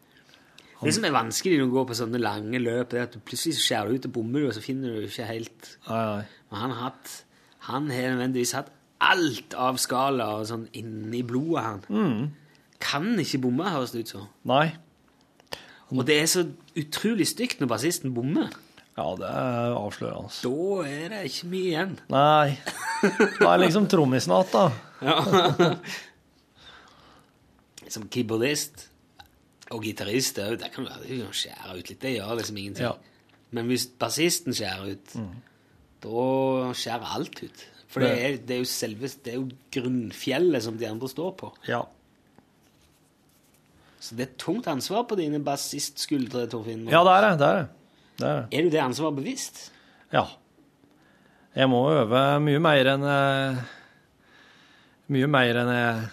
Det 0.77 0.93
som 0.93 1.07
er 1.07 1.15
vanskelig 1.15 1.57
når 1.57 1.67
du 1.67 1.73
går 1.73 1.87
på 1.89 1.97
sånne 1.97 2.19
lange 2.21 2.59
løp, 2.61 2.93
er 2.93 3.07
at 3.07 3.15
du 3.15 3.19
plutselig 3.25 3.57
skjærer 3.57 3.97
ut 3.97 4.07
og 4.07 4.13
bommer, 4.19 4.45
og 4.47 4.53
så 4.53 4.61
finner 4.61 4.93
du 4.93 5.07
ikke 5.07 5.25
helt 5.25 5.71
Men 5.81 6.59
han 6.61 6.75
har 7.89 8.11
nødvendigvis 8.13 8.53
hatt 8.55 8.76
alt 9.01 9.53
av 9.53 9.77
skala 9.81 10.25
og 10.39 10.47
sånn 10.49 10.67
inni 10.77 11.21
blodet, 11.27 11.63
han. 11.89 12.31
Kan 12.79 13.11
ikke 13.21 13.39
bomme, 13.41 13.67
høres 13.73 13.91
det 13.93 14.05
ut 14.05 14.11
som. 14.15 14.27
Nei. 14.49 14.75
Og 15.93 16.03
det 16.05 16.17
er 16.21 16.25
så 16.29 16.43
utrolig 16.77 17.27
stygt 17.29 17.61
når 17.61 17.69
bassisten 17.71 18.13
bommer. 18.15 18.49
Ja, 18.97 19.11
det 19.15 19.27
er 19.29 19.75
avslørende. 19.77 20.33
Da 20.41 20.87
er 20.89 21.09
det 21.13 21.21
ikke 21.29 21.47
mye 21.51 21.67
igjen. 21.71 21.95
Nei. 22.09 22.57
Det 23.37 23.45
er 23.45 23.61
liksom 23.61 23.85
trommisen 23.91 24.33
igjen, 24.33 24.51
da. 24.51 24.65
Ja. 25.05 25.75
Som 27.93 28.07
keyboardist 28.11 28.87
og 29.71 29.83
gitarist, 29.83 30.35
det 30.35 30.47
jo- 30.49 30.57
der 30.59 30.69
kan 30.73 30.85
være 30.87 31.27
å 31.27 31.31
skjære 31.35 31.77
ut 31.77 31.89
litt. 31.89 31.99
Det 32.01 32.15
gjør 32.17 32.35
liksom 32.39 32.57
ingenting. 32.57 32.83
Ja. 32.83 32.93
Men 33.51 33.67
hvis 33.67 33.85
bassisten 33.99 34.53
skjærer 34.53 34.91
ut, 34.91 35.13
da 36.03 36.73
skjærer 36.73 37.15
alt 37.15 37.43
ut. 37.43 37.65
For 37.87 38.03
det 38.03 38.09
er, 38.19 38.33
det 38.43 38.55
er 38.57 38.59
jo 38.59 38.67
selve 38.67 39.07
Det 39.23 39.31
er 39.31 39.37
jo 39.37 39.45
grunnfjellet 39.71 40.65
som 40.65 40.75
de 40.79 40.89
andre 40.89 41.07
står 41.07 41.31
på. 41.39 41.51
Ja. 41.69 41.85
Så 44.03 44.15
det 44.17 44.25
er 44.25 44.29
et 44.31 44.37
tungt 44.41 44.67
ansvar 44.69 45.05
på 45.09 45.17
dine 45.19 45.39
bassistskuldre, 45.43 46.45
Torfinn. 46.51 46.85
Ja, 46.91 47.01
det 47.07 47.15
er 47.15 47.25
det. 47.25 47.31
Det 47.39 47.47
er 47.47 47.57
det. 47.57 47.69
det, 48.19 48.27
er 48.27 48.35
det. 48.35 48.59
Er 48.59 48.67
du 48.67 48.75
det 48.75 48.83
ansvaret 48.83 49.17
bevisst? 49.17 49.63
Ja. 50.13 50.25
Jeg 51.57 51.71
må 51.71 51.81
øve 51.89 52.21
mye 52.43 52.61
mer 52.61 52.91
enn 52.93 53.07
eh, 53.09 53.65
Mye 55.15 55.27
mer 55.31 55.57
enn 55.63 55.69
jeg 55.71 56.07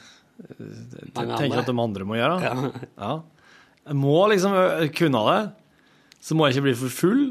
eh, 0.55 1.09
tenker 1.15 1.61
at 1.61 1.69
de 1.69 1.75
andre 1.83 2.07
må 2.07 2.17
gjøre. 2.17 2.39
Ja. 2.41 2.71
Ja. 3.03 3.13
Jeg 3.85 3.99
må 4.01 4.17
liksom 4.31 4.55
kunne 4.97 5.23
det. 5.29 5.41
Så 6.25 6.39
må 6.39 6.47
jeg 6.47 6.57
ikke 6.57 6.69
bli 6.71 6.77
for 6.87 6.95
full, 7.03 7.25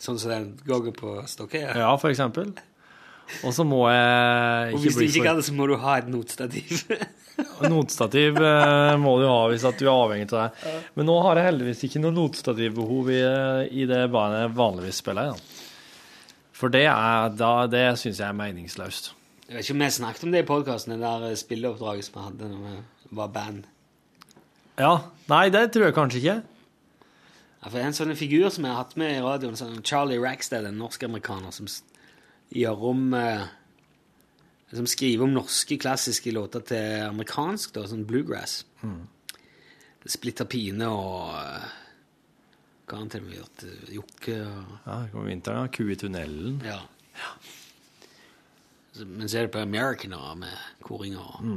Sånn 0.00 0.16
som 0.18 0.30
den 0.32 0.46
gangen 0.64 0.94
på 0.96 1.12
Stokkøya? 1.28 1.74
ja, 1.76 1.90
for 2.00 2.08
eksempel. 2.08 2.54
Og 3.46 3.54
så 3.56 3.64
må 3.66 3.84
jeg 3.90 4.74
Og 4.74 4.84
hvis 4.84 4.98
du 4.98 5.04
ikke 5.06 5.24
kan 5.24 5.38
det, 5.38 5.46
så 5.46 5.54
må 5.56 5.66
du 5.70 5.76
ha 5.80 5.96
et 6.00 6.10
notstativ. 6.10 6.84
Notstativ 7.72 8.36
eh, 8.36 8.94
må 9.00 9.14
du 9.20 9.24
ha 9.24 9.38
hvis 9.48 9.64
at 9.64 9.78
du 9.80 9.86
er 9.86 9.94
avhengig 9.94 10.28
av 10.34 10.50
det. 10.50 10.74
Men 10.98 11.08
nå 11.08 11.14
har 11.24 11.40
jeg 11.40 11.48
heldigvis 11.48 11.86
ikke 11.88 12.02
noe 12.02 12.12
notstativbehov 12.16 13.08
i, 13.14 13.22
i 13.80 13.86
det 13.88 14.02
bandet 14.12 14.44
jeg 14.44 14.54
vanligvis 14.58 15.00
spiller 15.00 15.32
i. 15.32 15.56
For 16.60 16.72
det, 16.72 16.84
er, 16.92 17.32
da, 17.40 17.54
det 17.72 17.86
syns 17.96 18.20
jeg 18.20 18.28
er 18.28 18.36
meningsløst. 18.36 19.14
Jeg 19.48 19.56
vet 19.56 19.64
ikke 19.64 19.76
om 19.78 19.84
vi 19.86 19.90
snakket 19.96 20.24
om 20.26 20.34
det 20.34 20.42
i 20.44 20.48
podkasten, 20.50 20.92
det 20.94 21.00
der 21.02 21.38
spilleoppdraget 21.40 22.06
som 22.06 22.18
vi 22.18 22.26
hadde 22.26 22.50
når 22.52 22.66
vi 22.66 23.16
var 23.18 23.32
band. 23.34 23.64
Ja. 24.80 24.92
Nei, 25.32 25.46
det 25.52 25.70
tror 25.72 25.88
jeg 25.88 25.96
kanskje 25.96 26.20
ikke. 26.20 26.36
Ja, 27.60 27.68
for 27.68 27.80
En 27.80 27.96
sånn 27.96 28.12
figur 28.16 28.48
som 28.52 28.64
jeg 28.64 28.72
har 28.72 28.84
hatt 28.84 28.94
med 29.00 29.16
i 29.16 29.24
radioen, 29.24 29.56
sånn 29.58 29.82
Charlie 29.84 30.20
Rackstead, 30.20 30.68
en 30.68 30.78
norsk-amerikaner 30.80 31.52
som 31.52 31.68
s- 32.50 32.56
gjør 32.58 32.82
om 32.90 33.06
liksom 33.14 33.56
Som 34.76 34.86
skriver 34.86 35.24
om 35.24 35.32
norske 35.34 35.76
klassiske 35.82 36.30
låter 36.32 36.60
til 36.62 37.00
amerikansk, 37.08 37.72
da, 37.74 37.86
sånn 37.90 38.04
bluegrass. 38.06 38.64
Splitter 40.06 40.46
pine 40.48 40.86
og 40.88 41.32
eh, 41.34 41.64
Hva 42.86 42.94
har 42.96 43.00
han 43.02 43.10
til 43.10 43.24
og 43.24 43.26
med 43.28 43.36
gjort? 43.40 43.64
Eh, 43.66 43.90
Jokke 43.96 44.36
og 44.46 44.70
Ja, 44.86 44.94
det 45.02 45.10
kommer 45.12 45.26
vinteren, 45.28 45.58
ja. 45.66 45.72
Ku 45.74 45.90
i 45.90 45.96
tunnelen. 45.98 46.60
Ja. 46.64 46.78
Så, 48.94 49.06
men 49.06 49.28
så 49.28 49.38
er 49.40 49.46
det 49.48 49.52
på 49.54 49.60
Americaner 49.62 50.38
med 50.40 50.54
koringer 50.86 51.20
og, 51.20 51.50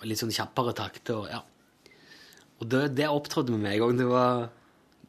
og 0.00 0.04
litt 0.06 0.20
sånn 0.20 0.34
kjappere 0.34 0.74
takter. 0.78 1.14
og 1.24 1.30
Ja. 1.30 1.40
Og 2.60 2.68
det, 2.68 2.82
det 2.98 3.06
opptrådte 3.08 3.54
med 3.54 3.62
meg 3.64 3.78
en 3.78 3.86
gang. 3.86 3.96
Det 4.02 4.06
var 4.10 4.48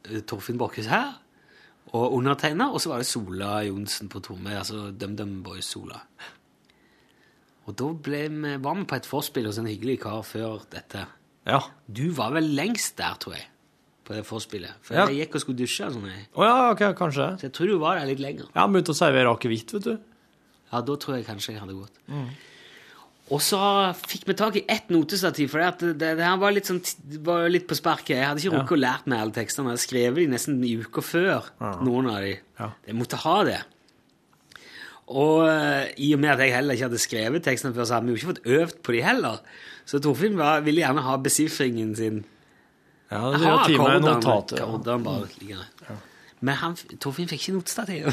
eh, 0.08 0.22
Torfinn 0.22 0.58
Borchhus 0.62 0.88
her 0.88 1.18
og 1.94 2.14
undertegna, 2.16 2.70
og 2.72 2.80
så 2.82 2.90
var 2.94 3.02
det 3.02 3.08
Sola 3.10 3.62
Johnsen 3.68 4.08
på 4.10 4.22
tromme. 4.24 4.54
Altså 4.58 4.92
DumDum 4.96 5.42
Boys 5.44 5.66
Sola. 5.74 6.00
Og 7.70 7.76
da 7.78 7.88
vi, 7.94 8.22
var 8.64 8.76
vi 8.80 8.86
på 8.90 8.96
et 8.98 9.08
forspill 9.10 9.46
hos 9.50 9.60
en 9.62 9.68
hyggelig 9.70 10.00
kar 10.02 10.22
før 10.26 10.64
dette. 10.72 11.04
Ja. 11.48 11.60
Du 11.88 12.08
var 12.18 12.32
vel 12.36 12.48
lengst 12.58 12.96
der, 12.98 13.18
tror 13.22 13.36
jeg, 13.38 13.46
på 14.08 14.16
det 14.18 14.24
forspillet. 14.26 14.74
For 14.82 14.96
Ja. 14.98 15.06
jeg 15.08 15.26
gikk 15.28 15.36
og 15.36 15.42
skulle 15.44 15.60
dusje. 15.62 15.90
Sånn, 15.94 16.08
jeg. 16.10 16.28
Å 16.36 16.48
ja, 16.48 16.56
ok, 16.72 16.86
kanskje. 16.98 17.28
så 17.40 17.48
jeg 17.48 17.54
tror 17.54 17.68
du 17.68 17.78
var 17.82 18.00
der 18.00 18.10
litt 18.10 18.20
lenger. 18.24 18.48
Ja, 18.56 18.62
har 18.66 18.72
begynt 18.74 18.90
å 18.90 18.98
servere 18.98 19.30
akevitt, 19.36 19.74
vet 19.74 19.84
du. 19.84 19.98
Ja, 20.72 20.82
da 20.82 20.96
tror 20.96 21.18
jeg 21.18 21.26
kanskje 21.28 21.54
jeg 21.54 21.62
hadde 21.62 21.76
gått. 21.76 22.00
Og 23.32 23.40
så 23.40 23.60
fikk 23.96 24.26
vi 24.28 24.36
tak 24.36 24.58
i 24.60 24.66
ett 24.68 24.90
notestativ, 24.92 25.54
for 25.54 25.64
det, 25.64 25.94
det, 25.96 26.16
det 26.20 26.26
her 26.26 26.40
var 26.42 26.52
litt, 26.52 26.68
sånn, 26.68 26.82
var 27.24 27.46
litt 27.52 27.68
på 27.70 27.78
sparket. 27.80 28.18
Jeg 28.18 28.28
hadde 28.28 28.44
ikke 28.44 28.58
rukket 28.58 28.76
å 28.76 28.82
lært 28.82 29.06
meg 29.08 29.24
alle 29.24 29.36
tekstene. 29.38 29.70
Jeg 29.70 29.78
hadde 29.78 29.86
skrevet 29.86 30.20
de 30.20 30.26
nesten 30.34 30.58
i 30.68 30.74
uka 30.82 31.04
før, 31.06 31.48
noen 31.86 32.10
av 32.12 32.26
de. 32.26 32.34
Ja. 32.60 32.68
Jeg 32.90 32.98
måtte 33.00 33.22
ha 33.24 33.38
det. 33.48 33.62
Og 35.12 35.46
eh, 35.48 35.94
i 36.04 36.12
og 36.16 36.22
med 36.24 36.34
at 36.34 36.44
jeg 36.44 36.56
heller 36.56 36.76
ikke 36.76 36.90
hadde 36.90 37.02
skrevet 37.04 37.46
tekstene 37.48 37.76
før, 37.76 37.88
så 37.88 37.98
hadde 37.98 38.10
vi 38.10 38.16
jo 38.16 38.20
ikke 38.20 38.32
fått 38.34 38.52
øvd 38.58 38.78
på 38.84 38.96
de 38.96 39.02
heller. 39.06 39.40
Så 39.88 40.00
Torfinn 40.04 40.38
ville 40.66 40.84
gjerne 40.84 41.04
ha 41.08 41.16
besifringen 41.24 41.96
sin. 41.96 42.22
Ja, 43.12 43.26
det 43.34 43.42
er 43.44 43.64
time 43.68 43.88
ja. 43.96 44.18
akkordene 44.20 45.00
bare 45.04 45.32
liggende. 45.40 45.98
Men 46.42 46.60
han, 46.62 46.78
Torfinn 47.00 47.28
fikk 47.32 47.48
ikke 47.48 47.58
notestativ. 47.60 48.12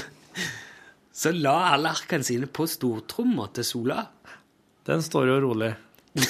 Så 1.19 1.33
la 1.35 1.73
alle 1.73 1.91
arkene 1.91 2.27
sine 2.27 2.47
på 2.47 2.67
stortromma 2.71 3.49
til 3.55 3.67
Sola. 3.67 4.05
Den 4.89 5.05
står 5.05 5.29
jo 5.29 5.37
rolig. 5.45 5.75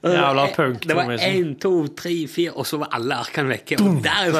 Jævla 0.00 0.46
punk. 0.54 0.86
Det 0.88 0.94
var 0.96 1.10
én, 1.18 1.50
to, 1.60 1.72
tre, 1.98 2.12
fire, 2.30 2.52
og 2.56 2.66
så 2.68 2.78
var 2.80 2.92
alle 2.96 3.18
arkene 3.20 3.52
vekke. 3.52 3.76
Og 3.82 3.98
Der, 4.04 4.30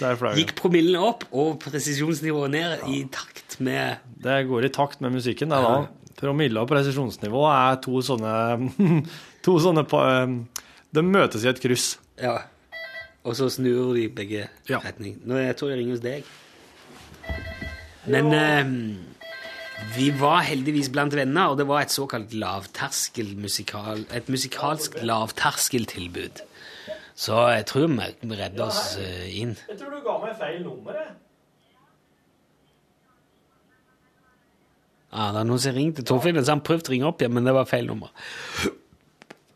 derifra 0.00 0.34
gikk 0.38 0.52
promillen 0.58 0.98
opp 1.00 1.24
og 1.30 1.56
presisjonsnivået 1.62 2.52
ned 2.52 2.84
i 2.92 3.00
takt 3.14 3.56
med 3.64 4.02
Det 4.22 4.42
går 4.50 4.66
i 4.68 4.72
takt 4.74 5.00
med 5.04 5.14
musikken. 5.16 5.54
Det, 5.54 5.62
da. 5.64 6.12
Promille 6.18 6.60
og 6.60 6.68
presisjonsnivå 6.68 7.44
er 7.52 7.78
to 7.84 8.02
sånne 8.02 8.34
To 9.46 9.54
sånne 9.62 9.84
De 10.90 11.04
møtes 11.06 11.44
i 11.46 11.50
et 11.52 11.60
kryss. 11.62 11.92
Ja. 12.20 12.40
Og 13.24 13.36
så 13.38 13.48
snur 13.52 13.94
de 13.96 14.08
begge 14.12 14.48
Ja. 14.68 14.80
retning. 14.82 15.20
Nå, 15.24 15.38
jeg 15.40 15.56
tror 15.56 15.70
det 15.70 15.78
ringer 15.80 15.96
hos 15.96 16.04
deg. 16.04 16.26
Men 18.08 18.32
eh, 18.34 18.70
vi 19.94 20.10
var 20.14 20.42
heldigvis 20.46 20.90
blant 20.94 21.14
venner, 21.14 21.52
og 21.52 21.58
det 21.60 21.66
var 21.68 21.84
et 21.84 21.94
såkalt 21.94 22.34
lavterskelmusikal 22.34 24.04
Et 24.14 24.28
musikalsk 24.28 24.98
lavterskeltilbud. 25.02 26.42
Så 27.18 27.38
jeg 27.50 27.66
tror 27.66 27.88
vi 27.90 28.36
redder 28.38 28.66
oss 28.66 28.98
eh, 29.02 29.40
inn. 29.40 29.56
Jeg 29.68 29.78
tror 29.80 29.94
du 29.94 30.02
ga 30.04 30.18
meg 30.22 30.36
feil 30.38 30.60
nummer, 30.62 30.94
jeg. 30.94 31.16
Ja, 35.08 35.30
det 35.32 35.40
er 35.40 35.46
noen 35.48 35.62
som 35.62 35.74
ringte 35.74 36.04
Torfinn, 36.06 36.38
så 36.44 36.52
han 36.52 36.62
prøvde 36.64 36.90
å 36.90 36.94
ringe 36.94 37.08
opp 37.08 37.22
igjen, 37.22 37.32
men 37.34 37.48
det 37.48 37.54
var 37.56 37.66
feil 37.66 37.88
nummer. 37.88 38.12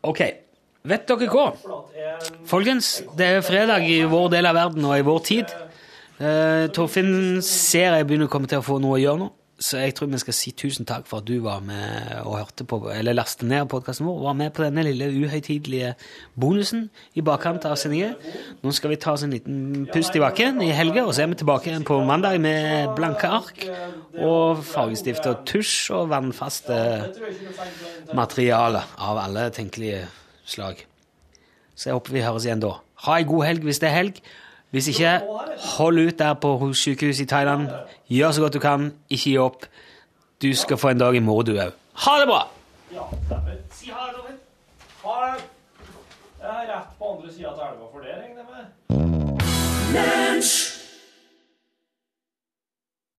Ok, 0.03 0.23
vet 0.89 1.05
dere 1.07 1.29
hva? 1.31 1.45
Folkens, 2.49 2.95
det 3.19 3.29
er 3.37 3.45
fredag 3.45 3.85
i 3.87 4.01
vår 4.09 4.31
del 4.33 4.49
av 4.49 4.57
verden 4.57 4.89
og 4.89 4.97
i 4.97 5.05
vår 5.05 5.21
tid. 5.29 5.53
Eh, 6.17 6.65
Torfinn 6.73 7.39
ser 7.45 7.99
jeg 7.99 8.09
begynner 8.09 8.27
å 8.27 8.33
komme 8.33 8.49
til 8.49 8.59
å 8.59 8.65
få 8.65 8.79
noe 8.81 8.97
å 8.97 9.01
gjøre 9.03 9.21
nå, 9.21 9.29
så 9.61 9.77
jeg 9.83 9.93
tror 9.95 10.09
vi 10.09 10.19
skal 10.19 10.35
si 10.35 10.51
tusen 10.57 10.87
takk 10.89 11.05
for 11.07 11.21
at 11.21 11.27
du 11.27 11.37
var 11.43 11.61
med 11.63 12.09
og 12.23 12.39
hørte 12.39 12.65
på, 12.67 12.79
eller 12.89 13.15
lastet 13.15 13.45
ned 13.47 13.67
podkasten 13.71 14.07
vår, 14.07 14.17
var 14.25 14.35
med 14.37 14.53
på 14.55 14.63
denne 14.65 14.83
lille 14.87 15.07
uhøytidelige 15.13 15.93
bonusen 16.39 16.87
i 17.13 17.21
bakkant 17.25 17.65
av 17.69 17.77
sendingen. 17.79 18.15
Nå 18.63 18.73
skal 18.73 18.91
vi 18.91 18.99
ta 18.99 19.13
oss 19.13 19.23
en 19.23 19.35
liten 19.35 19.85
pust 19.93 20.17
i 20.17 20.23
bakken 20.23 20.61
i 20.65 20.71
helga, 20.73 21.05
og 21.05 21.13
så 21.13 21.23
er 21.23 21.31
vi 21.31 21.39
tilbake 21.43 21.69
igjen 21.69 21.85
på 21.87 21.99
mandag 22.03 22.39
med 22.43 22.95
blanke 22.97 23.29
ark 23.29 23.65
og 24.17 24.63
fargestift 24.67 25.29
og 25.29 25.45
tusj 25.47 25.93
og 25.99 26.09
vannfaste 26.11 26.79
materialer 28.17 28.95
av 28.97 29.21
alle 29.21 29.47
tenkelige 29.53 30.07
slag. 30.49 30.81
Så 31.77 31.89
jeg 31.89 31.99
håper 31.99 32.17
vi 32.17 32.25
høres 32.25 32.49
igjen 32.49 32.63
da. 32.63 32.79
Ha 33.05 33.19
ei 33.19 33.27
god 33.27 33.45
helg 33.47 33.65
hvis 33.67 33.81
det 33.83 33.89
er 33.89 33.99
helg. 34.01 34.19
Hvis 34.73 34.87
ikke, 34.89 35.21
hold 35.77 35.99
ut 35.99 36.19
der 36.19 36.33
på 36.33 36.73
sykehuset 36.73 37.21
i 37.21 37.25
Thailand. 37.29 37.67
Gjør 38.09 38.31
så 38.31 38.41
godt 38.41 38.53
du 38.53 38.59
kan. 38.59 38.93
Ikke 39.09 39.23
gi 39.23 39.37
opp. 39.37 39.65
Du 40.41 40.55
skal 40.57 40.77
få 40.77 40.89
en 40.89 40.99
dag 40.99 41.15
i 41.15 41.19
morgen, 41.19 41.45
du 41.45 41.61
òg. 41.61 41.77
Ha 41.93 42.15
det 42.19 42.27
bra! 42.27 42.39
Ja. 42.93 43.05
Si 43.71 43.89
ha 43.93 44.07
det, 44.07 44.15
Torfinn. 44.17 44.39
Ha 45.05 45.13
det. 45.25 45.43
Jeg 46.41 46.49
er 46.49 46.73
rett 46.73 46.97
på 46.99 47.13
andre 47.13 47.33
sida 47.33 47.53
av 47.53 47.61
elva 47.69 47.85
for 47.93 47.99
det, 48.01 48.17
regner 48.17 48.41
jeg 48.41 48.47
med. 49.93 50.72